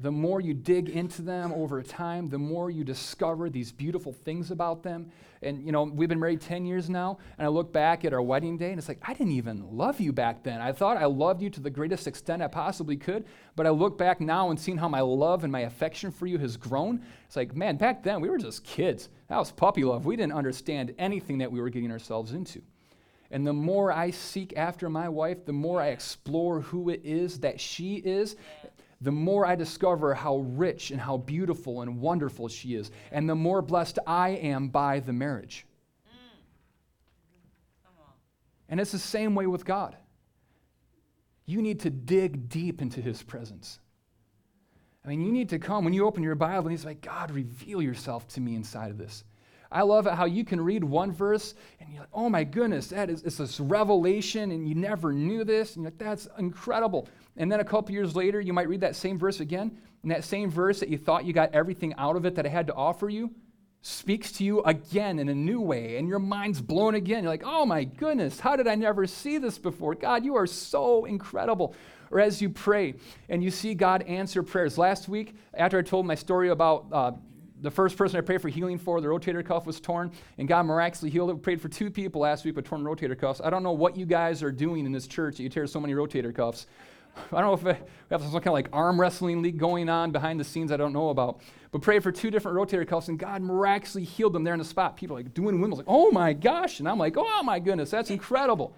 the 0.02 0.10
more 0.10 0.40
you 0.40 0.52
dig 0.52 0.88
into 0.88 1.22
them 1.22 1.52
over 1.52 1.80
time, 1.80 2.28
the 2.28 2.38
more 2.38 2.70
you 2.70 2.82
discover 2.82 3.48
these 3.48 3.70
beautiful 3.70 4.12
things 4.12 4.50
about 4.50 4.82
them. 4.82 5.12
And, 5.42 5.64
you 5.64 5.70
know, 5.70 5.84
we've 5.84 6.08
been 6.08 6.18
married 6.18 6.40
10 6.40 6.66
years 6.66 6.90
now, 6.90 7.18
and 7.38 7.46
I 7.46 7.48
look 7.48 7.72
back 7.72 8.04
at 8.04 8.12
our 8.12 8.20
wedding 8.20 8.58
day, 8.58 8.70
and 8.70 8.78
it's 8.78 8.88
like, 8.88 8.98
I 9.02 9.12
didn't 9.12 9.32
even 9.32 9.76
love 9.76 10.00
you 10.00 10.12
back 10.12 10.42
then. 10.42 10.60
I 10.60 10.72
thought 10.72 10.96
I 10.96 11.04
loved 11.04 11.40
you 11.40 11.50
to 11.50 11.60
the 11.60 11.70
greatest 11.70 12.08
extent 12.08 12.42
I 12.42 12.48
possibly 12.48 12.96
could, 12.96 13.24
but 13.54 13.66
I 13.66 13.70
look 13.70 13.96
back 13.96 14.20
now 14.20 14.50
and 14.50 14.58
seeing 14.58 14.78
how 14.78 14.88
my 14.88 15.00
love 15.00 15.44
and 15.44 15.52
my 15.52 15.60
affection 15.60 16.10
for 16.10 16.26
you 16.26 16.38
has 16.38 16.56
grown. 16.56 17.02
It's 17.26 17.36
like, 17.36 17.54
man, 17.54 17.76
back 17.76 18.02
then 18.02 18.20
we 18.20 18.28
were 18.28 18.38
just 18.38 18.64
kids. 18.64 19.08
That 19.28 19.38
was 19.38 19.52
puppy 19.52 19.84
love. 19.84 20.04
We 20.04 20.16
didn't 20.16 20.34
understand 20.34 20.94
anything 20.98 21.38
that 21.38 21.50
we 21.50 21.60
were 21.60 21.70
getting 21.70 21.92
ourselves 21.92 22.32
into. 22.32 22.60
And 23.30 23.46
the 23.46 23.52
more 23.52 23.90
I 23.90 24.10
seek 24.10 24.52
after 24.56 24.90
my 24.90 25.08
wife, 25.08 25.46
the 25.46 25.54
more 25.54 25.80
I 25.80 25.88
explore 25.88 26.60
who 26.60 26.90
it 26.90 27.00
is 27.04 27.40
that 27.40 27.60
she 27.60 27.96
is, 27.96 28.36
the 29.02 29.12
more 29.12 29.44
I 29.44 29.56
discover 29.56 30.14
how 30.14 30.38
rich 30.38 30.92
and 30.92 31.00
how 31.00 31.16
beautiful 31.16 31.82
and 31.82 32.00
wonderful 32.00 32.48
she 32.48 32.74
is, 32.74 32.90
and 33.10 33.28
the 33.28 33.34
more 33.34 33.60
blessed 33.60 33.98
I 34.06 34.30
am 34.30 34.68
by 34.68 35.00
the 35.00 35.12
marriage. 35.12 35.66
And 38.68 38.80
it's 38.80 38.92
the 38.92 38.98
same 38.98 39.34
way 39.34 39.46
with 39.46 39.64
God. 39.64 39.96
You 41.44 41.60
need 41.60 41.80
to 41.80 41.90
dig 41.90 42.48
deep 42.48 42.80
into 42.80 43.02
His 43.02 43.22
presence. 43.22 43.80
I 45.04 45.08
mean, 45.08 45.20
you 45.20 45.32
need 45.32 45.48
to 45.48 45.58
come 45.58 45.84
when 45.84 45.92
you 45.92 46.06
open 46.06 46.22
your 46.22 46.36
Bible 46.36 46.68
and 46.68 46.70
He's 46.70 46.84
like, 46.84 47.00
God, 47.00 47.32
reveal 47.32 47.82
yourself 47.82 48.28
to 48.28 48.40
me 48.40 48.54
inside 48.54 48.90
of 48.90 48.98
this. 48.98 49.24
I 49.72 49.82
love 49.82 50.06
how 50.06 50.26
you 50.26 50.44
can 50.44 50.60
read 50.60 50.84
one 50.84 51.10
verse 51.10 51.54
and 51.80 51.90
you're 51.90 52.00
like, 52.00 52.10
oh 52.12 52.28
my 52.28 52.44
goodness, 52.44 52.88
that 52.88 53.10
is 53.10 53.22
it's 53.24 53.38
this 53.38 53.58
revelation 53.58 54.52
and 54.52 54.68
you 54.68 54.74
never 54.74 55.12
knew 55.12 55.44
this. 55.44 55.74
And 55.74 55.82
you're 55.82 55.90
like, 55.90 55.98
that's 55.98 56.28
incredible. 56.38 57.08
And 57.36 57.50
then 57.50 57.60
a 57.60 57.64
couple 57.64 57.94
years 57.94 58.14
later, 58.14 58.40
you 58.40 58.52
might 58.52 58.68
read 58.68 58.80
that 58.80 58.96
same 58.96 59.18
verse 59.18 59.40
again, 59.40 59.78
and 60.02 60.10
that 60.10 60.24
same 60.24 60.50
verse 60.50 60.80
that 60.80 60.88
you 60.88 60.98
thought 60.98 61.24
you 61.24 61.32
got 61.32 61.54
everything 61.54 61.94
out 61.94 62.16
of 62.16 62.26
it 62.26 62.34
that 62.34 62.46
it 62.46 62.50
had 62.50 62.66
to 62.66 62.74
offer 62.74 63.08
you 63.08 63.30
speaks 63.82 64.30
to 64.30 64.44
you 64.44 64.62
again 64.62 65.18
in 65.18 65.28
a 65.28 65.34
new 65.34 65.60
way, 65.60 65.96
and 65.96 66.08
your 66.08 66.20
mind's 66.20 66.60
blown 66.60 66.94
again. 66.94 67.24
You're 67.24 67.32
like, 67.32 67.42
oh 67.44 67.66
my 67.66 67.82
goodness, 67.82 68.38
how 68.38 68.54
did 68.54 68.68
I 68.68 68.76
never 68.76 69.06
see 69.06 69.38
this 69.38 69.58
before? 69.58 69.96
God, 69.96 70.24
you 70.24 70.36
are 70.36 70.46
so 70.46 71.04
incredible. 71.04 71.74
Or 72.10 72.20
as 72.20 72.40
you 72.40 72.48
pray 72.48 72.94
and 73.28 73.42
you 73.42 73.50
see 73.50 73.74
God 73.74 74.02
answer 74.02 74.42
prayers. 74.42 74.78
Last 74.78 75.08
week, 75.08 75.34
after 75.54 75.78
I 75.78 75.82
told 75.82 76.06
my 76.06 76.14
story 76.14 76.50
about 76.50 76.86
uh, 76.92 77.12
the 77.60 77.70
first 77.70 77.96
person 77.96 78.18
I 78.18 78.20
prayed 78.20 78.42
for 78.42 78.48
healing 78.48 78.78
for, 78.78 79.00
the 79.00 79.08
rotator 79.08 79.44
cuff 79.44 79.66
was 79.66 79.80
torn, 79.80 80.12
and 80.38 80.46
God 80.46 80.64
miraculously 80.64 81.10
healed 81.10 81.30
it. 81.30 81.34
We 81.34 81.40
prayed 81.40 81.60
for 81.60 81.68
two 81.68 81.90
people 81.90 82.20
last 82.20 82.44
week 82.44 82.54
with 82.54 82.66
torn 82.66 82.82
rotator 82.82 83.18
cuffs. 83.18 83.40
I 83.42 83.50
don't 83.50 83.62
know 83.62 83.72
what 83.72 83.96
you 83.96 84.06
guys 84.06 84.42
are 84.42 84.52
doing 84.52 84.86
in 84.86 84.92
this 84.92 85.06
church 85.06 85.38
that 85.38 85.42
you 85.42 85.48
tear 85.48 85.66
so 85.66 85.80
many 85.80 85.94
rotator 85.94 86.34
cuffs. 86.34 86.66
I 87.16 87.40
don't 87.40 87.42
know 87.42 87.54
if 87.54 87.62
we 87.62 87.86
have 88.10 88.22
some 88.22 88.30
kind 88.32 88.48
of 88.48 88.52
like 88.52 88.68
arm 88.72 89.00
wrestling 89.00 89.42
league 89.42 89.58
going 89.58 89.88
on 89.88 90.12
behind 90.12 90.40
the 90.40 90.44
scenes 90.44 90.72
I 90.72 90.76
don't 90.76 90.92
know 90.92 91.10
about. 91.10 91.40
But 91.70 91.82
prayed 91.82 92.02
for 92.02 92.12
two 92.12 92.30
different 92.30 92.56
rotator 92.56 92.86
cuffs, 92.86 93.08
and 93.08 93.18
God 93.18 93.42
miraculously 93.42 94.04
healed 94.04 94.34
them 94.34 94.44
there 94.44 94.54
in 94.54 94.58
the 94.58 94.64
spot. 94.64 94.96
People 94.96 95.16
like 95.16 95.32
doing 95.32 95.60
windmills, 95.60 95.78
like, 95.78 95.86
oh 95.88 96.10
my 96.10 96.32
gosh. 96.32 96.80
And 96.80 96.88
I'm 96.88 96.98
like, 96.98 97.16
oh 97.16 97.42
my 97.42 97.58
goodness, 97.58 97.90
that's 97.90 98.10
incredible. 98.10 98.74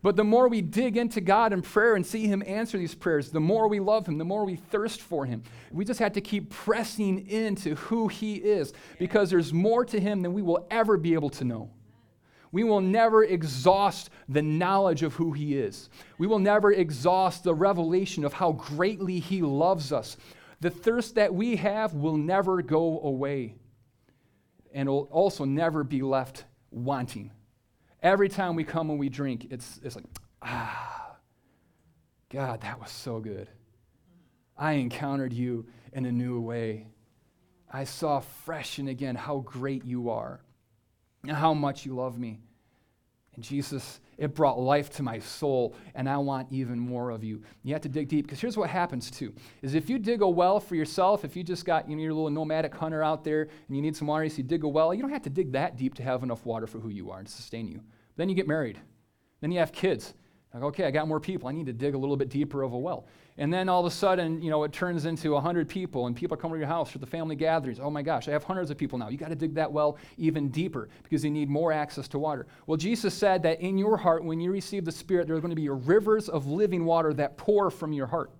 But 0.00 0.14
the 0.16 0.24
more 0.24 0.48
we 0.48 0.62
dig 0.62 0.96
into 0.96 1.20
God 1.20 1.52
in 1.52 1.60
prayer 1.60 1.96
and 1.96 2.06
see 2.06 2.26
Him 2.26 2.42
answer 2.46 2.78
these 2.78 2.94
prayers, 2.94 3.30
the 3.30 3.40
more 3.40 3.68
we 3.68 3.80
love 3.80 4.06
Him, 4.06 4.16
the 4.16 4.24
more 4.24 4.44
we 4.44 4.56
thirst 4.56 5.00
for 5.00 5.26
Him. 5.26 5.42
We 5.72 5.84
just 5.84 5.98
have 6.00 6.12
to 6.12 6.20
keep 6.20 6.50
pressing 6.50 7.26
into 7.28 7.74
who 7.74 8.08
He 8.08 8.36
is 8.36 8.72
because 8.98 9.30
there's 9.30 9.52
more 9.52 9.84
to 9.86 9.98
Him 9.98 10.22
than 10.22 10.32
we 10.32 10.42
will 10.42 10.66
ever 10.70 10.96
be 10.96 11.14
able 11.14 11.30
to 11.30 11.44
know. 11.44 11.70
We 12.50 12.64
will 12.64 12.80
never 12.80 13.24
exhaust 13.24 14.10
the 14.28 14.42
knowledge 14.42 15.02
of 15.02 15.14
who 15.14 15.32
He 15.32 15.58
is. 15.58 15.90
We 16.18 16.26
will 16.26 16.38
never 16.38 16.72
exhaust 16.72 17.44
the 17.44 17.54
revelation 17.54 18.24
of 18.24 18.32
how 18.32 18.52
greatly 18.52 19.18
He 19.18 19.42
loves 19.42 19.92
us. 19.92 20.16
The 20.60 20.70
thirst 20.70 21.14
that 21.16 21.34
we 21.34 21.56
have 21.56 21.94
will 21.94 22.16
never 22.16 22.62
go 22.62 23.00
away 23.00 23.54
and 24.72 24.88
will 24.88 25.08
also 25.10 25.44
never 25.44 25.84
be 25.84 26.02
left 26.02 26.44
wanting. 26.70 27.30
Every 28.02 28.28
time 28.28 28.54
we 28.54 28.64
come 28.64 28.90
and 28.90 28.98
we 28.98 29.08
drink, 29.08 29.48
it's, 29.50 29.80
it's 29.82 29.96
like, 29.96 30.04
ah, 30.42 31.16
God, 32.30 32.60
that 32.62 32.80
was 32.80 32.90
so 32.90 33.20
good. 33.20 33.48
I 34.56 34.72
encountered 34.72 35.32
you 35.32 35.66
in 35.92 36.04
a 36.06 36.12
new 36.12 36.40
way. 36.40 36.86
I 37.72 37.84
saw 37.84 38.20
fresh 38.20 38.78
and 38.78 38.88
again 38.88 39.14
how 39.14 39.38
great 39.38 39.84
you 39.84 40.10
are 40.10 40.40
how 41.26 41.54
much 41.54 41.84
you 41.86 41.94
love 41.94 42.18
me. 42.18 42.40
And 43.34 43.44
Jesus, 43.44 44.00
it 44.16 44.34
brought 44.34 44.58
life 44.58 44.90
to 44.96 45.02
my 45.04 45.20
soul, 45.20 45.76
and 45.94 46.08
I 46.08 46.16
want 46.16 46.48
even 46.50 46.76
more 46.76 47.10
of 47.10 47.22
you. 47.22 47.40
You 47.62 47.72
have 47.72 47.82
to 47.82 47.88
dig 47.88 48.08
deep, 48.08 48.26
because 48.26 48.40
here's 48.40 48.56
what 48.56 48.68
happens 48.68 49.12
too: 49.12 49.32
is 49.62 49.74
if 49.74 49.88
you 49.88 49.98
dig 49.98 50.22
a 50.22 50.28
well 50.28 50.58
for 50.58 50.74
yourself, 50.74 51.24
if 51.24 51.36
you 51.36 51.44
just 51.44 51.64
got 51.64 51.88
you 51.88 51.94
know, 51.94 52.02
your 52.02 52.12
little 52.12 52.30
nomadic 52.30 52.74
hunter 52.74 53.00
out 53.00 53.22
there 53.22 53.42
and 53.42 53.76
you 53.76 53.80
need 53.80 53.96
some 53.96 54.08
water, 54.08 54.28
so 54.28 54.38
you 54.38 54.42
dig 54.42 54.64
a 54.64 54.68
well, 54.68 54.92
you 54.92 55.02
don't 55.02 55.12
have 55.12 55.22
to 55.22 55.30
dig 55.30 55.52
that 55.52 55.76
deep 55.76 55.94
to 55.94 56.02
have 56.02 56.24
enough 56.24 56.44
water 56.44 56.66
for 56.66 56.80
who 56.80 56.88
you 56.88 57.12
are 57.12 57.18
and 57.18 57.28
to 57.28 57.32
sustain 57.32 57.68
you. 57.68 57.80
Then 58.16 58.28
you 58.28 58.34
get 58.34 58.48
married. 58.48 58.80
Then 59.40 59.52
you 59.52 59.60
have 59.60 59.70
kids. 59.70 60.14
Like, 60.54 60.62
okay, 60.62 60.84
I 60.84 60.90
got 60.90 61.06
more 61.06 61.20
people. 61.20 61.48
I 61.48 61.52
need 61.52 61.66
to 61.66 61.72
dig 61.72 61.94
a 61.94 61.98
little 61.98 62.16
bit 62.16 62.30
deeper 62.30 62.62
of 62.62 62.72
a 62.72 62.78
well. 62.78 63.06
And 63.36 63.52
then 63.52 63.68
all 63.68 63.80
of 63.80 63.86
a 63.86 63.94
sudden, 63.94 64.42
you 64.42 64.50
know, 64.50 64.64
it 64.64 64.72
turns 64.72 65.04
into 65.04 65.32
100 65.32 65.68
people 65.68 66.06
and 66.06 66.16
people 66.16 66.36
come 66.36 66.50
to 66.50 66.58
your 66.58 66.66
house 66.66 66.90
for 66.90 66.98
the 66.98 67.06
family 67.06 67.36
gatherings. 67.36 67.78
Oh 67.78 67.90
my 67.90 68.02
gosh, 68.02 68.28
I 68.28 68.32
have 68.32 68.42
hundreds 68.42 68.70
of 68.70 68.78
people 68.78 68.98
now. 68.98 69.10
You 69.10 69.18
got 69.18 69.28
to 69.28 69.36
dig 69.36 69.54
that 69.54 69.70
well 69.70 69.98
even 70.16 70.48
deeper 70.48 70.88
because 71.02 71.22
you 71.22 71.30
need 71.30 71.48
more 71.48 71.70
access 71.70 72.08
to 72.08 72.18
water. 72.18 72.46
Well, 72.66 72.76
Jesus 72.76 73.14
said 73.14 73.42
that 73.44 73.60
in 73.60 73.78
your 73.78 73.96
heart, 73.96 74.24
when 74.24 74.40
you 74.40 74.50
receive 74.50 74.84
the 74.84 74.92
Spirit, 74.92 75.28
there 75.28 75.36
are 75.36 75.40
going 75.40 75.50
to 75.50 75.56
be 75.56 75.68
rivers 75.68 76.28
of 76.28 76.46
living 76.46 76.84
water 76.84 77.12
that 77.14 77.36
pour 77.36 77.70
from 77.70 77.92
your 77.92 78.06
heart. 78.06 78.30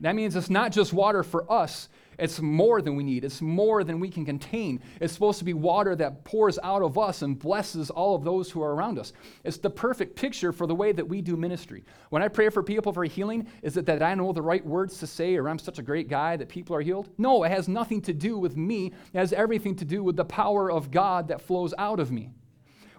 That 0.00 0.14
means 0.14 0.34
it's 0.36 0.48
not 0.48 0.72
just 0.72 0.94
water 0.94 1.22
for 1.22 1.50
us, 1.52 1.90
it's 2.20 2.40
more 2.40 2.82
than 2.82 2.96
we 2.96 3.02
need. 3.02 3.24
It's 3.24 3.40
more 3.40 3.82
than 3.82 3.98
we 3.98 4.10
can 4.10 4.24
contain. 4.24 4.80
It's 5.00 5.12
supposed 5.12 5.38
to 5.38 5.44
be 5.44 5.54
water 5.54 5.96
that 5.96 6.24
pours 6.24 6.58
out 6.62 6.82
of 6.82 6.98
us 6.98 7.22
and 7.22 7.38
blesses 7.38 7.90
all 7.90 8.14
of 8.14 8.24
those 8.24 8.50
who 8.50 8.62
are 8.62 8.74
around 8.74 8.98
us. 8.98 9.12
It's 9.42 9.58
the 9.58 9.70
perfect 9.70 10.16
picture 10.16 10.52
for 10.52 10.66
the 10.66 10.74
way 10.74 10.92
that 10.92 11.08
we 11.08 11.22
do 11.22 11.36
ministry. 11.36 11.84
When 12.10 12.22
I 12.22 12.28
pray 12.28 12.50
for 12.50 12.62
people 12.62 12.92
for 12.92 13.04
healing, 13.04 13.46
is 13.62 13.76
it 13.76 13.86
that 13.86 14.02
I 14.02 14.14
know 14.14 14.32
the 14.32 14.42
right 14.42 14.64
words 14.64 14.98
to 14.98 15.06
say 15.06 15.36
or 15.36 15.48
I'm 15.48 15.58
such 15.58 15.78
a 15.78 15.82
great 15.82 16.08
guy 16.08 16.36
that 16.36 16.48
people 16.48 16.76
are 16.76 16.82
healed? 16.82 17.08
No, 17.18 17.42
it 17.44 17.50
has 17.50 17.68
nothing 17.68 18.02
to 18.02 18.12
do 18.12 18.38
with 18.38 18.56
me. 18.56 18.92
It 19.12 19.18
has 19.18 19.32
everything 19.32 19.74
to 19.76 19.84
do 19.84 20.04
with 20.04 20.16
the 20.16 20.24
power 20.24 20.70
of 20.70 20.90
God 20.90 21.28
that 21.28 21.40
flows 21.40 21.72
out 21.78 22.00
of 22.00 22.10
me. 22.10 22.30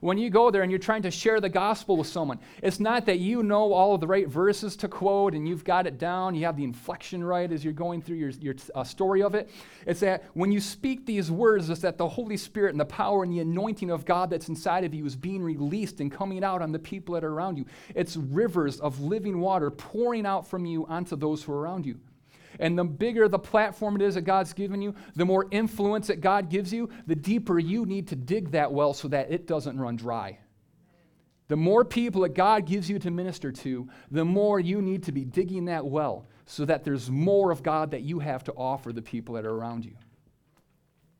When 0.02 0.18
you 0.18 0.32
go 0.32 0.50
there 0.50 0.64
and 0.64 0.72
you're 0.72 0.80
trying 0.80 1.04
to 1.04 1.12
share 1.12 1.40
the 1.40 1.48
gospel 1.48 1.96
with 1.96 2.08
someone, 2.08 2.40
it's 2.64 2.80
not 2.80 3.06
that 3.06 3.20
you 3.20 3.44
know 3.44 3.72
all 3.72 3.94
of 3.94 4.02
the 4.02 4.08
right 4.08 4.28
verses 4.28 4.76
to 4.78 4.88
quote 4.88 5.36
and 5.36 5.48
you've 5.48 5.64
got 5.64 5.86
it 5.86 6.00
down, 6.00 6.34
you 6.34 6.44
have 6.46 6.58
the 6.58 6.64
inflection 6.64 7.24
right 7.24 7.52
as 7.52 7.64
you're 7.64 7.72
going 7.72 8.02
through 8.02 8.16
your, 8.16 8.32
your 8.32 8.56
uh, 8.74 8.84
story 8.84 9.22
of 9.22 9.36
it. 9.36 9.52
It's 9.86 10.00
that 10.00 10.24
when 10.34 10.52
you 10.52 10.60
speak 10.60 11.06
these 11.06 11.30
words, 11.30 11.70
it's 11.70 11.82
that 11.82 12.00
the 12.00 12.10
Holy 12.10 12.36
Spirit 12.36 12.72
and 12.72 12.80
the 12.80 12.86
power 12.86 13.22
and 13.22 13.32
the 13.32 13.42
anointing 13.42 13.92
of 13.92 14.04
God 14.04 14.32
that's 14.32 14.50
inside 14.50 14.84
of 14.86 14.94
you 14.96 15.06
is 15.06 15.16
being 15.16 15.44
released 15.44 16.00
and 16.00 16.12
coming 16.12 16.44
out 16.44 16.64
on 16.64 16.72
the 16.72 16.80
people 16.80 17.14
that 17.14 17.24
are 17.24 17.34
around 17.34 17.60
you. 17.60 17.68
It's 17.94 18.18
rivers 18.18 18.80
of 18.80 19.02
living 19.02 19.40
water 19.40 19.70
pouring 19.70 20.26
out 20.26 20.48
from 20.48 20.66
you 20.66 20.88
onto 20.88 21.16
those 21.16 21.44
who 21.44 21.54
are 21.54 21.60
around 21.60 21.86
you. 21.86 22.00
And 22.60 22.78
the 22.78 22.84
bigger 22.84 23.28
the 23.28 23.40
platform 23.40 23.96
it 23.96 24.02
is 24.02 24.16
that 24.16 24.22
God's 24.22 24.54
given 24.54 24.82
you, 24.82 24.96
the 25.16 25.26
more 25.26 25.48
influence 25.52 26.08
that 26.08 26.22
God 26.22 26.50
gives 26.50 26.74
you, 26.74 26.90
the 27.08 27.16
deeper 27.16 27.60
you 27.60 27.86
need 27.86 28.08
to 28.10 28.16
dig 28.16 28.52
that 28.52 28.72
well 28.72 28.94
so 28.94 29.08
that 29.10 29.32
it 29.32 29.48
doesn't 29.48 29.80
run 29.80 29.96
dry. 29.96 30.40
The 31.48 31.58
more 31.58 31.84
people 31.84 32.22
that 32.22 32.34
God 32.34 32.66
gives 32.66 32.90
you 32.90 32.98
to 33.00 33.12
minister 33.12 33.52
to, 33.52 33.90
the 34.10 34.24
more 34.24 34.60
you 34.60 34.82
need 34.82 35.04
to 35.04 35.12
be 35.12 35.26
digging 35.26 35.66
that 35.66 35.86
well 35.86 36.28
so 36.46 36.64
that 36.66 36.84
there's 36.86 37.10
more 37.10 37.52
of 37.52 37.62
God 37.62 37.92
that 37.92 38.04
you 38.04 38.20
have 38.20 38.44
to 38.46 38.54
offer 38.54 38.94
the 38.94 39.02
people 39.02 39.36
that 39.36 39.46
are 39.46 39.54
around 39.54 39.84
you. 39.84 39.96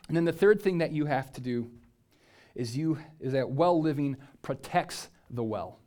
And 0.08 0.16
then 0.16 0.26
the 0.26 0.32
third 0.32 0.62
thing 0.62 0.78
that 0.78 0.92
you 0.92 1.06
have 1.06 1.32
to 1.34 1.42
do 1.42 1.70
is 2.56 2.76
you 2.76 2.98
is 3.20 3.34
that 3.34 3.50
well 3.50 3.82
living 3.82 4.18
protects 4.42 5.10
the 5.30 5.44
well. 5.44 5.81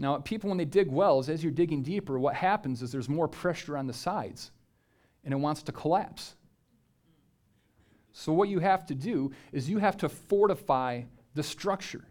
Now, 0.00 0.16
people, 0.16 0.48
when 0.48 0.56
they 0.56 0.64
dig 0.64 0.90
wells, 0.90 1.28
as 1.28 1.44
you're 1.44 1.52
digging 1.52 1.82
deeper, 1.82 2.18
what 2.18 2.34
happens 2.34 2.80
is 2.80 2.90
there's 2.90 3.10
more 3.10 3.28
pressure 3.28 3.76
on 3.76 3.86
the 3.86 3.92
sides 3.92 4.50
and 5.24 5.34
it 5.34 5.36
wants 5.36 5.62
to 5.64 5.72
collapse. 5.72 6.34
So, 8.12 8.32
what 8.32 8.48
you 8.48 8.60
have 8.60 8.86
to 8.86 8.94
do 8.94 9.30
is 9.52 9.68
you 9.68 9.76
have 9.76 9.98
to 9.98 10.08
fortify 10.08 11.02
the 11.34 11.42
structure. 11.42 12.02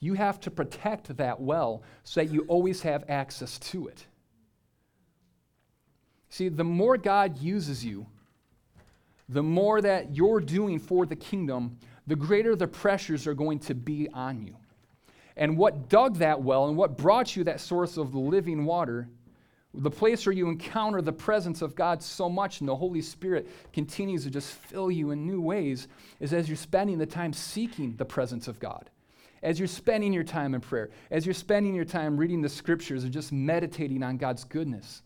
You 0.00 0.14
have 0.14 0.40
to 0.40 0.50
protect 0.50 1.16
that 1.16 1.40
well 1.40 1.84
so 2.02 2.20
that 2.20 2.32
you 2.32 2.40
always 2.48 2.82
have 2.82 3.04
access 3.08 3.56
to 3.70 3.86
it. 3.86 4.04
See, 6.28 6.48
the 6.48 6.64
more 6.64 6.96
God 6.96 7.38
uses 7.38 7.84
you, 7.84 8.06
the 9.28 9.44
more 9.44 9.80
that 9.80 10.16
you're 10.16 10.40
doing 10.40 10.80
for 10.80 11.06
the 11.06 11.14
kingdom, 11.14 11.78
the 12.08 12.16
greater 12.16 12.56
the 12.56 12.66
pressures 12.66 13.28
are 13.28 13.34
going 13.34 13.60
to 13.60 13.76
be 13.76 14.08
on 14.12 14.42
you. 14.42 14.56
And 15.36 15.56
what 15.56 15.88
dug 15.88 16.18
that 16.18 16.42
well 16.42 16.68
and 16.68 16.76
what 16.76 16.96
brought 16.96 17.36
you 17.36 17.44
that 17.44 17.60
source 17.60 17.96
of 17.96 18.14
living 18.14 18.64
water, 18.64 19.08
the 19.74 19.90
place 19.90 20.26
where 20.26 20.34
you 20.34 20.48
encounter 20.48 21.00
the 21.00 21.12
presence 21.12 21.62
of 21.62 21.74
God 21.74 22.02
so 22.02 22.28
much 22.28 22.60
and 22.60 22.68
the 22.68 22.76
Holy 22.76 23.00
Spirit 23.00 23.48
continues 23.72 24.24
to 24.24 24.30
just 24.30 24.52
fill 24.52 24.90
you 24.90 25.10
in 25.10 25.26
new 25.26 25.40
ways, 25.40 25.88
is 26.20 26.32
as 26.32 26.48
you're 26.48 26.56
spending 26.56 26.98
the 26.98 27.06
time 27.06 27.32
seeking 27.32 27.96
the 27.96 28.04
presence 28.04 28.48
of 28.48 28.60
God. 28.60 28.90
As 29.42 29.58
you're 29.58 29.66
spending 29.66 30.12
your 30.12 30.22
time 30.22 30.54
in 30.54 30.60
prayer, 30.60 30.90
as 31.10 31.26
you're 31.26 31.34
spending 31.34 31.74
your 31.74 31.84
time 31.84 32.16
reading 32.16 32.42
the 32.42 32.48
scriptures 32.48 33.02
and 33.02 33.12
just 33.12 33.32
meditating 33.32 34.02
on 34.02 34.16
God's 34.16 34.44
goodness, 34.44 35.02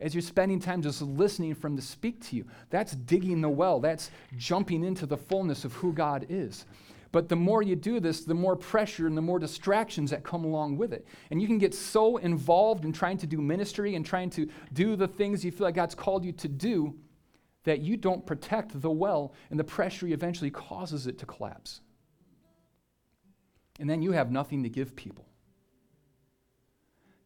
as 0.00 0.14
you're 0.14 0.22
spending 0.22 0.58
time 0.58 0.82
just 0.82 1.00
listening 1.00 1.54
from 1.54 1.76
to 1.76 1.82
speak 1.82 2.20
to 2.28 2.36
you, 2.36 2.44
that's 2.70 2.92
digging 2.92 3.40
the 3.40 3.48
well. 3.48 3.78
That's 3.78 4.10
jumping 4.36 4.84
into 4.84 5.06
the 5.06 5.16
fullness 5.16 5.64
of 5.64 5.72
who 5.74 5.92
God 5.92 6.26
is. 6.28 6.66
But 7.12 7.28
the 7.28 7.36
more 7.36 7.62
you 7.62 7.76
do 7.76 8.00
this, 8.00 8.24
the 8.24 8.34
more 8.34 8.56
pressure 8.56 9.06
and 9.06 9.16
the 9.16 9.22
more 9.22 9.38
distractions 9.38 10.10
that 10.10 10.24
come 10.24 10.44
along 10.44 10.78
with 10.78 10.94
it. 10.94 11.06
And 11.30 11.40
you 11.40 11.46
can 11.46 11.58
get 11.58 11.74
so 11.74 12.16
involved 12.16 12.86
in 12.86 12.92
trying 12.92 13.18
to 13.18 13.26
do 13.26 13.40
ministry 13.40 13.94
and 13.94 14.04
trying 14.04 14.30
to 14.30 14.48
do 14.72 14.96
the 14.96 15.06
things 15.06 15.44
you 15.44 15.52
feel 15.52 15.66
like 15.66 15.74
God's 15.74 15.94
called 15.94 16.24
you 16.24 16.32
to 16.32 16.48
do 16.48 16.94
that 17.64 17.80
you 17.80 17.96
don't 17.96 18.26
protect 18.26 18.80
the 18.80 18.90
well, 18.90 19.34
and 19.50 19.60
the 19.60 19.64
pressure 19.64 20.06
eventually 20.08 20.50
causes 20.50 21.06
it 21.06 21.18
to 21.18 21.26
collapse. 21.26 21.80
And 23.78 23.88
then 23.88 24.02
you 24.02 24.12
have 24.12 24.32
nothing 24.32 24.62
to 24.64 24.68
give 24.68 24.96
people. 24.96 25.26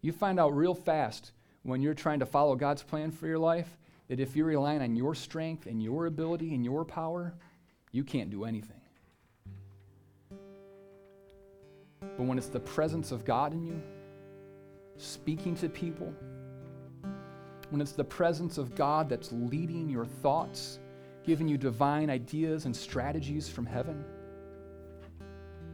You 0.02 0.12
find 0.12 0.38
out 0.38 0.54
real 0.54 0.74
fast 0.74 1.32
when 1.62 1.80
you're 1.80 1.94
trying 1.94 2.20
to 2.20 2.26
follow 2.26 2.54
God's 2.54 2.82
plan 2.82 3.10
for 3.12 3.26
your 3.26 3.38
life 3.38 3.78
that 4.08 4.20
if 4.20 4.36
you're 4.36 4.46
relying 4.46 4.82
on 4.82 4.94
your 4.94 5.14
strength 5.14 5.66
and 5.66 5.82
your 5.82 6.06
ability 6.06 6.54
and 6.54 6.64
your 6.64 6.84
power, 6.84 7.34
you 7.92 8.04
can't 8.04 8.30
do 8.30 8.44
anything. 8.44 8.80
But 12.16 12.24
when 12.24 12.38
it's 12.38 12.48
the 12.48 12.60
presence 12.60 13.12
of 13.12 13.24
God 13.24 13.52
in 13.52 13.64
you, 13.64 13.82
speaking 14.96 15.54
to 15.56 15.68
people, 15.68 16.12
when 17.70 17.80
it's 17.80 17.92
the 17.92 18.04
presence 18.04 18.58
of 18.58 18.74
God 18.74 19.08
that's 19.08 19.32
leading 19.32 19.88
your 19.88 20.06
thoughts, 20.06 20.78
giving 21.24 21.48
you 21.48 21.58
divine 21.58 22.08
ideas 22.08 22.64
and 22.64 22.74
strategies 22.74 23.48
from 23.48 23.66
heaven, 23.66 24.04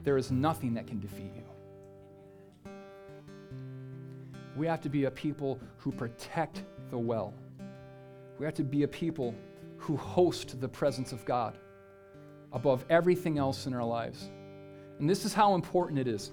there 0.02 0.16
is 0.16 0.30
nothing 0.32 0.74
that 0.74 0.86
can 0.86 0.98
defeat 0.98 1.32
you. 1.36 1.44
We 4.56 4.66
have 4.66 4.80
to 4.82 4.88
be 4.88 5.04
a 5.04 5.10
people 5.10 5.60
who 5.78 5.92
protect 5.92 6.64
the 6.90 6.98
well. 6.98 7.34
We 8.38 8.44
have 8.44 8.54
to 8.54 8.64
be 8.64 8.82
a 8.82 8.88
people 8.88 9.34
who 9.76 9.96
host 9.96 10.60
the 10.60 10.68
presence 10.68 11.12
of 11.12 11.24
God 11.24 11.58
above 12.52 12.84
everything 12.90 13.38
else 13.38 13.66
in 13.66 13.74
our 13.74 13.84
lives. 13.84 14.30
And 15.02 15.10
this 15.10 15.24
is 15.24 15.34
how 15.34 15.56
important 15.56 15.98
it 15.98 16.06
is. 16.06 16.30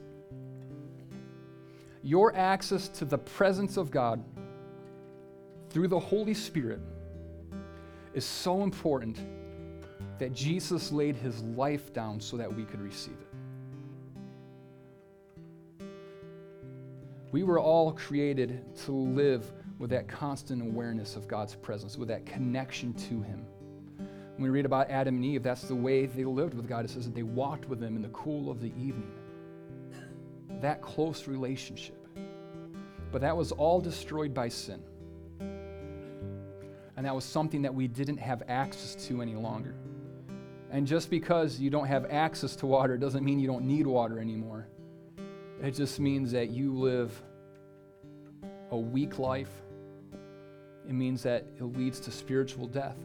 Your 2.04 2.36
access 2.36 2.88
to 2.90 3.04
the 3.04 3.18
presence 3.18 3.78
of 3.78 3.90
God 3.90 4.24
through 5.72 5.88
the 5.88 6.00
Holy 6.00 6.36
Spirit 6.36 6.80
is 8.14 8.24
so 8.24 8.62
important 8.62 9.18
that 10.20 10.34
Jesus 10.34 10.92
laid 10.92 11.16
his 11.16 11.42
life 11.42 11.92
down 11.94 12.22
so 12.22 12.38
that 12.38 12.56
we 12.56 12.64
could 12.64 12.80
receive 12.80 13.18
it. 15.80 15.88
We 17.32 17.42
were 17.42 17.60
all 17.60 17.94
created 17.94 18.76
to 18.86 18.92
live 18.92 19.52
with 19.80 19.90
that 19.90 20.08
constant 20.08 20.62
awareness 20.62 21.16
of 21.16 21.28
God's 21.28 21.56
presence, 21.56 21.98
with 21.98 22.10
that 22.10 22.28
connection 22.28 22.94
to 22.94 23.20
him. 23.24 23.48
When 24.40 24.50
we 24.50 24.58
read 24.58 24.66
about 24.66 24.90
Adam 24.90 25.16
and 25.16 25.26
Eve, 25.26 25.44
that's 25.44 25.64
the 25.64 25.76
way 25.76 26.06
they 26.06 26.24
lived 26.24 26.54
with 26.54 26.66
God. 26.66 26.86
It 26.86 26.92
says 26.92 27.04
that 27.04 27.14
they 27.14 27.24
walked 27.24 27.68
with 27.68 27.84
Him 27.84 27.98
in 27.98 28.02
the 28.02 28.08
cool 28.10 28.50
of 28.50 28.62
the 28.62 28.72
evening. 28.78 29.12
That 30.62 30.82
close 30.82 31.28
relationship. 31.28 32.08
But 33.12 33.20
that 33.20 33.36
was 33.36 33.52
all 33.52 33.82
destroyed 33.82 34.34
by 34.34 34.48
sin. 34.48 34.82
And 35.42 37.06
that 37.06 37.14
was 37.14 37.26
something 37.26 37.64
that 37.64 37.76
we 37.76 37.90
didn't 37.90 38.16
have 38.16 38.44
access 38.48 38.96
to 39.08 39.22
any 39.22 39.36
longer. 39.36 39.76
And 40.72 40.88
just 40.88 41.10
because 41.10 41.60
you 41.60 41.70
don't 41.70 41.88
have 41.88 42.06
access 42.10 42.56
to 42.58 42.66
water 42.66 42.98
doesn't 42.98 43.26
mean 43.26 43.42
you 43.42 43.48
don't 43.48 43.66
need 43.66 43.86
water 43.86 44.20
anymore. 44.20 44.70
It 45.62 45.72
just 45.72 46.00
means 46.00 46.32
that 46.32 46.50
you 46.50 46.74
live 46.74 47.22
a 48.72 48.78
weak 48.78 49.20
life. 49.20 49.52
It 50.88 50.94
means 50.94 51.24
that 51.24 51.46
it 51.58 51.64
leads 51.64 52.00
to 52.00 52.12
spiritual 52.12 52.68
death. 52.68 52.96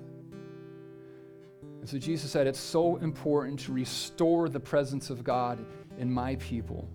And 1.85 1.91
so 1.91 1.99
Jesus 1.99 2.31
said, 2.31 2.47
It's 2.47 2.59
so 2.59 2.97
important 2.97 3.61
to 3.61 3.73
restore 3.75 4.49
the 4.49 4.59
presence 4.59 5.11
of 5.11 5.23
God 5.23 5.63
in 5.99 6.11
my 6.11 6.37
people 6.37 6.89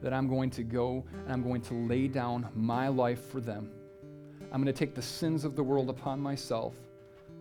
that 0.00 0.14
I'm 0.14 0.26
going 0.26 0.48
to 0.52 0.62
go 0.62 1.04
and 1.24 1.30
I'm 1.30 1.42
going 1.42 1.60
to 1.60 1.74
lay 1.74 2.08
down 2.08 2.48
my 2.54 2.88
life 2.88 3.26
for 3.30 3.42
them. 3.42 3.70
I'm 4.50 4.62
going 4.62 4.72
to 4.72 4.78
take 4.78 4.94
the 4.94 5.02
sins 5.02 5.44
of 5.44 5.54
the 5.54 5.62
world 5.62 5.90
upon 5.90 6.18
myself 6.18 6.74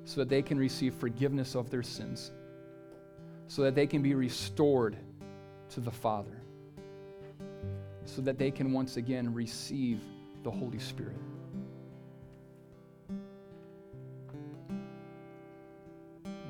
so 0.03 0.19
that 0.19 0.27
they 0.27 0.41
can 0.41 0.59
receive 0.59 0.93
forgiveness 0.93 1.55
of 1.55 1.69
their 1.69 1.81
sins, 1.81 2.31
so 3.47 3.61
that 3.61 3.73
they 3.73 3.87
can 3.87 4.01
be 4.01 4.13
restored 4.13 4.97
to 5.69 5.79
the 5.79 5.91
Father, 5.91 6.41
so 8.03 8.21
that 8.21 8.37
they 8.37 8.51
can 8.51 8.73
once 8.73 8.97
again 8.97 9.33
receive 9.33 10.01
the 10.43 10.51
Holy 10.51 10.79
Spirit. 10.79 11.15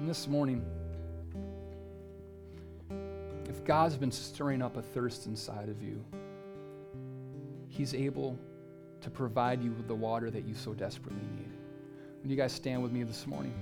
And 0.02 0.10
this 0.10 0.28
morning, 0.28 0.66
if 3.48 3.64
God's 3.64 3.96
been 3.98 4.12
stirring 4.12 4.64
up 4.64 4.76
a 4.76 4.82
thirst 4.82 5.28
inside 5.28 5.70
of 5.70 5.84
you, 5.84 6.04
He's 7.70 7.94
able 7.94 8.36
to 9.02 9.12
provide 9.12 9.64
you 9.64 9.70
with 9.74 9.88
the 9.88 9.94
water 9.94 10.32
that 10.32 10.44
you 10.44 10.56
so 10.56 10.74
desperately 10.74 11.22
need. 11.38 11.52
Would 12.20 12.32
you 12.32 12.36
guys 12.36 12.52
stand 12.52 12.82
with 12.82 12.92
me 12.92 13.04
this 13.04 13.28
morning? 13.28 13.54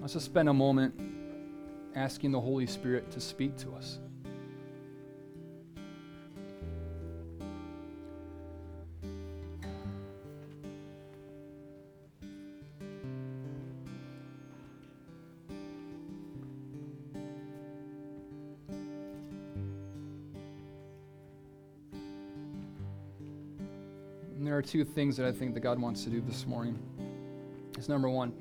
Let's 0.00 0.14
just 0.14 0.24
spend 0.24 0.48
a 0.48 0.54
moment 0.54 0.94
asking 1.94 2.32
the 2.32 2.40
Holy 2.40 2.66
Spirit 2.66 3.10
to 3.10 3.20
speak 3.20 3.58
to 3.58 3.74
us. 3.74 3.98
Two 24.68 24.84
things 24.84 25.16
that 25.16 25.26
I 25.26 25.32
think 25.32 25.54
that 25.54 25.60
God 25.60 25.80
wants 25.80 26.04
to 26.04 26.10
do 26.10 26.20
this 26.20 26.46
morning. 26.46 26.78
It's 27.76 27.88
number 27.88 28.10
one, 28.10 28.32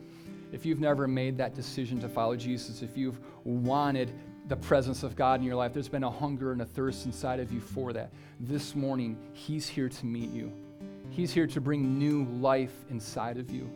if 0.51 0.65
you've 0.65 0.79
never 0.79 1.07
made 1.07 1.37
that 1.37 1.55
decision 1.55 1.99
to 2.01 2.09
follow 2.09 2.35
Jesus, 2.35 2.81
if 2.81 2.97
you've 2.97 3.19
wanted 3.45 4.11
the 4.47 4.55
presence 4.55 5.03
of 5.03 5.15
God 5.15 5.39
in 5.39 5.45
your 5.45 5.55
life, 5.55 5.73
there's 5.73 5.87
been 5.87 6.03
a 6.03 6.11
hunger 6.11 6.51
and 6.51 6.61
a 6.61 6.65
thirst 6.65 7.05
inside 7.05 7.39
of 7.39 7.51
you 7.51 7.59
for 7.59 7.93
that. 7.93 8.11
This 8.41 8.75
morning, 8.75 9.17
He's 9.33 9.67
here 9.67 9.89
to 9.89 10.05
meet 10.05 10.31
you. 10.31 10.51
He's 11.09 11.33
here 11.33 11.47
to 11.47 11.61
bring 11.61 11.97
new 11.97 12.25
life 12.25 12.73
inside 12.89 13.37
of 13.37 13.49
you. 13.49 13.69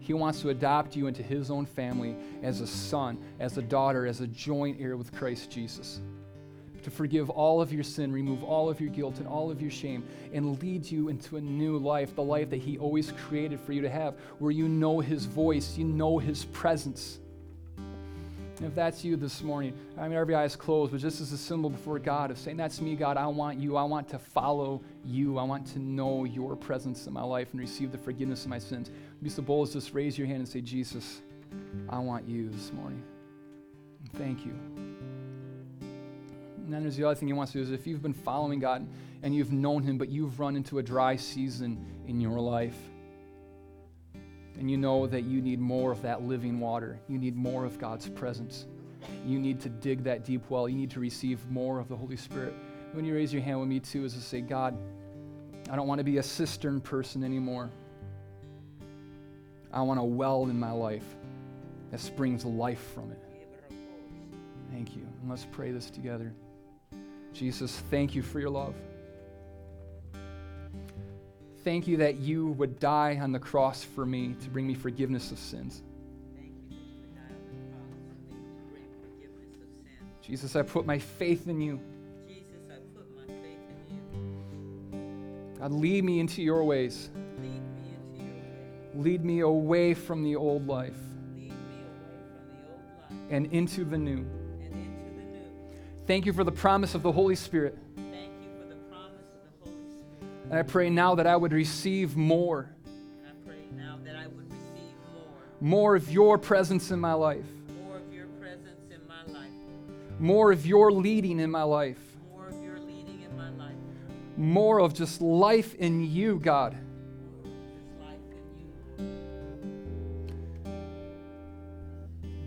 He 0.00 0.12
wants 0.12 0.40
to 0.42 0.50
adopt 0.50 0.96
you 0.96 1.06
into 1.06 1.22
His 1.22 1.50
own 1.50 1.66
family 1.66 2.16
as 2.42 2.60
a 2.60 2.66
son, 2.66 3.18
as 3.38 3.58
a 3.58 3.62
daughter, 3.62 4.06
as 4.06 4.20
a 4.20 4.26
joint 4.26 4.78
heir 4.80 4.96
with 4.96 5.12
Christ 5.12 5.50
Jesus 5.50 6.00
to 6.84 6.90
forgive 6.90 7.30
all 7.30 7.60
of 7.60 7.72
your 7.72 7.82
sin, 7.82 8.12
remove 8.12 8.44
all 8.44 8.70
of 8.70 8.80
your 8.80 8.90
guilt 8.90 9.18
and 9.18 9.26
all 9.26 9.50
of 9.50 9.60
your 9.60 9.70
shame, 9.70 10.04
and 10.32 10.62
lead 10.62 10.84
you 10.84 11.08
into 11.08 11.36
a 11.36 11.40
new 11.40 11.78
life, 11.78 12.14
the 12.14 12.22
life 12.22 12.50
that 12.50 12.60
He 12.60 12.78
always 12.78 13.12
created 13.12 13.58
for 13.60 13.72
you 13.72 13.82
to 13.82 13.90
have, 13.90 14.14
where 14.38 14.52
you 14.52 14.68
know 14.68 15.00
His 15.00 15.24
voice, 15.24 15.76
you 15.76 15.84
know 15.84 16.18
His 16.18 16.44
presence. 16.46 17.18
And 17.76 18.66
if 18.66 18.74
that's 18.74 19.04
you 19.04 19.16
this 19.16 19.42
morning, 19.42 19.74
I 19.98 20.06
mean, 20.06 20.16
every 20.16 20.34
eye 20.34 20.44
is 20.44 20.54
closed, 20.54 20.92
but 20.92 21.00
just 21.00 21.20
as 21.20 21.32
a 21.32 21.38
symbol 21.38 21.70
before 21.70 21.98
God 21.98 22.30
of 22.30 22.38
saying, 22.38 22.56
That's 22.56 22.80
me, 22.80 22.94
God, 22.94 23.16
I 23.16 23.26
want 23.26 23.58
you. 23.58 23.76
I 23.76 23.82
want 23.82 24.08
to 24.10 24.18
follow 24.18 24.80
you. 25.04 25.38
I 25.38 25.42
want 25.42 25.66
to 25.68 25.78
know 25.80 26.24
your 26.24 26.54
presence 26.54 27.06
in 27.06 27.12
my 27.12 27.22
life 27.22 27.48
and 27.50 27.60
receive 27.60 27.90
the 27.90 27.98
forgiveness 27.98 28.44
of 28.44 28.50
my 28.50 28.58
sins. 28.58 28.90
Be 29.22 29.28
so 29.28 29.42
bold 29.42 29.68
as 29.68 29.74
just 29.74 29.92
raise 29.92 30.16
your 30.16 30.28
hand 30.28 30.38
and 30.38 30.48
say, 30.48 30.60
Jesus, 30.60 31.22
I 31.88 31.98
want 31.98 32.28
you 32.28 32.48
this 32.48 32.72
morning. 32.72 33.02
Thank 34.16 34.46
you. 34.46 34.93
And 36.64 36.72
then 36.72 36.82
there's 36.82 36.96
the 36.96 37.04
other 37.04 37.14
thing 37.14 37.28
he 37.28 37.34
wants 37.34 37.52
to 37.52 37.58
do 37.58 37.62
is 37.62 37.70
if 37.70 37.86
you've 37.86 38.02
been 38.02 38.14
following 38.14 38.58
God 38.58 38.86
and 39.22 39.34
you've 39.34 39.52
known 39.52 39.82
him, 39.82 39.98
but 39.98 40.08
you've 40.08 40.40
run 40.40 40.56
into 40.56 40.78
a 40.78 40.82
dry 40.82 41.14
season 41.14 41.84
in 42.06 42.20
your 42.20 42.40
life, 42.40 42.76
and 44.58 44.70
you 44.70 44.76
know 44.76 45.06
that 45.06 45.24
you 45.24 45.42
need 45.42 45.58
more 45.58 45.92
of 45.92 46.00
that 46.02 46.22
living 46.22 46.60
water, 46.60 46.98
you 47.08 47.18
need 47.18 47.36
more 47.36 47.64
of 47.64 47.78
God's 47.78 48.08
presence. 48.08 48.66
You 49.26 49.38
need 49.38 49.60
to 49.60 49.68
dig 49.68 50.04
that 50.04 50.24
deep 50.24 50.48
well. 50.48 50.68
You 50.68 50.76
need 50.76 50.90
to 50.92 51.00
receive 51.00 51.46
more 51.50 51.78
of 51.78 51.88
the 51.88 51.96
Holy 51.96 52.16
Spirit. 52.16 52.54
When 52.92 53.04
you 53.04 53.14
raise 53.14 53.32
your 53.32 53.42
hand 53.42 53.60
with 53.60 53.68
me, 53.68 53.80
too, 53.80 54.04
is 54.04 54.14
to 54.14 54.20
say, 54.20 54.40
God, 54.40 54.78
I 55.70 55.76
don't 55.76 55.86
want 55.86 55.98
to 55.98 56.04
be 56.04 56.18
a 56.18 56.22
cistern 56.22 56.80
person 56.80 57.24
anymore. 57.24 57.70
I 59.72 59.82
want 59.82 60.00
a 60.00 60.04
well 60.04 60.44
in 60.44 60.58
my 60.58 60.70
life 60.70 61.04
that 61.90 62.00
springs 62.00 62.44
life 62.44 62.92
from 62.94 63.10
it. 63.10 63.20
Thank 64.70 64.96
you. 64.96 65.02
And 65.20 65.28
let's 65.28 65.46
pray 65.50 65.72
this 65.72 65.90
together. 65.90 66.32
Jesus, 67.34 67.80
thank 67.90 68.14
you 68.14 68.22
for 68.22 68.38
your 68.38 68.50
love. 68.50 68.74
Thank 71.64 71.88
you 71.88 71.96
that 71.96 72.16
you 72.16 72.48
would 72.52 72.78
die 72.78 73.18
on 73.20 73.32
the 73.32 73.40
cross 73.40 73.82
for 73.82 74.06
me 74.06 74.36
to 74.42 74.50
bring 74.50 74.66
me 74.66 74.74
forgiveness 74.74 75.32
of 75.32 75.38
sins. 75.38 75.82
Jesus, 80.22 80.56
I 80.56 80.62
put 80.62 80.86
my 80.86 80.98
faith 80.98 81.48
in 81.48 81.60
you. 81.60 81.80
Jesus, 82.26 82.70
I 82.70 82.76
put 82.96 83.14
my 83.14 83.26
faith 83.26 83.58
in 83.68 83.96
you. 84.92 85.58
God, 85.58 85.72
lead 85.72 86.04
me 86.04 86.20
into 86.20 86.40
your 86.40 86.64
ways. 86.64 87.10
Lead 87.40 87.42
me 87.42 87.94
into 87.98 88.24
your 88.24 89.02
way. 89.02 89.10
Lead 89.10 89.24
me 89.24 89.40
away 89.40 89.92
from 89.92 90.22
the 90.22 90.36
old 90.36 90.66
life 90.66 90.96
Lead 91.34 91.50
me 91.50 91.50
away 91.50 91.56
from 92.30 92.56
the 92.56 92.72
old 92.72 93.10
life 93.10 93.30
and 93.30 93.46
into 93.52 93.84
the 93.84 93.98
new. 93.98 94.24
Thank 96.06 96.26
you 96.26 96.34
for 96.34 96.44
the 96.44 96.52
promise 96.52 96.94
of 96.94 97.02
the 97.02 97.12
Holy 97.12 97.34
Spirit. 97.34 97.78
Thank 97.96 98.32
you 98.42 98.50
for 98.60 98.68
the 98.68 98.74
promise 98.90 99.22
of 99.32 99.64
the 99.64 99.70
Holy 99.70 99.86
Spirit. 99.88 100.50
And 100.50 100.58
I 100.58 100.62
pray 100.62 100.90
now 100.90 101.14
that 101.14 101.26
I 101.26 101.34
would 101.34 101.52
receive 101.52 102.14
more, 102.14 102.68
And 102.84 103.26
I 103.26 103.48
pray 103.48 103.64
now 103.74 103.98
that 104.04 104.14
I 104.14 104.26
would 104.26 104.50
receive 104.50 104.92
more, 105.14 105.62
more 105.62 105.96
of 105.96 106.12
your 106.12 106.36
presence 106.36 106.90
in 106.90 107.00
my 107.00 107.14
life, 107.14 107.46
more 107.82 107.96
of 107.96 108.12
your 108.12 108.26
presence 108.38 108.90
in 108.90 109.00
my 109.08 109.22
life, 109.32 109.50
more 110.18 110.52
of 110.52 110.66
your 110.66 110.92
leading 110.92 111.40
in 111.40 111.50
my 111.50 111.62
life, 111.62 111.98
more 112.30 112.48
of 112.48 112.62
your 112.62 112.78
leading 112.80 113.22
in 113.22 113.34
my 113.34 113.48
life, 113.48 113.72
more 114.36 114.80
of 114.80 114.92
just 114.92 115.22
life 115.22 115.74
in 115.76 116.04
you, 116.04 116.38
God. 116.38 116.76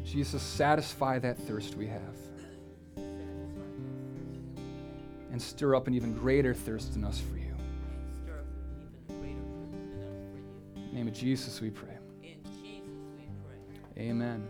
Jesus, 0.06 0.44
satisfy 0.44 1.18
that 1.20 1.40
thirst 1.40 1.76
we 1.76 1.88
have 1.88 2.27
and 5.38 5.42
stir 5.44 5.76
up 5.76 5.86
an 5.86 5.94
even 5.94 6.16
greater 6.16 6.52
thirst 6.52 6.96
in 6.96 7.04
us 7.04 7.20
for 7.20 7.38
you. 7.38 7.54
Stir 8.24 8.40
up 8.40 8.46
even 8.74 9.20
greater 9.20 9.38
thirst 9.62 9.94
in 9.94 10.02
us 10.02 10.18
for 10.32 10.38
you. 10.40 10.84
In 10.84 10.90
the 10.90 10.96
name 10.96 11.08
of 11.08 11.14
Jesus, 11.14 11.62
we 11.62 11.70
pray. 11.70 11.96
In 12.24 12.42
Jesus 12.44 12.90
we 13.16 13.28
pray. 13.46 14.04
Amen. 14.10 14.48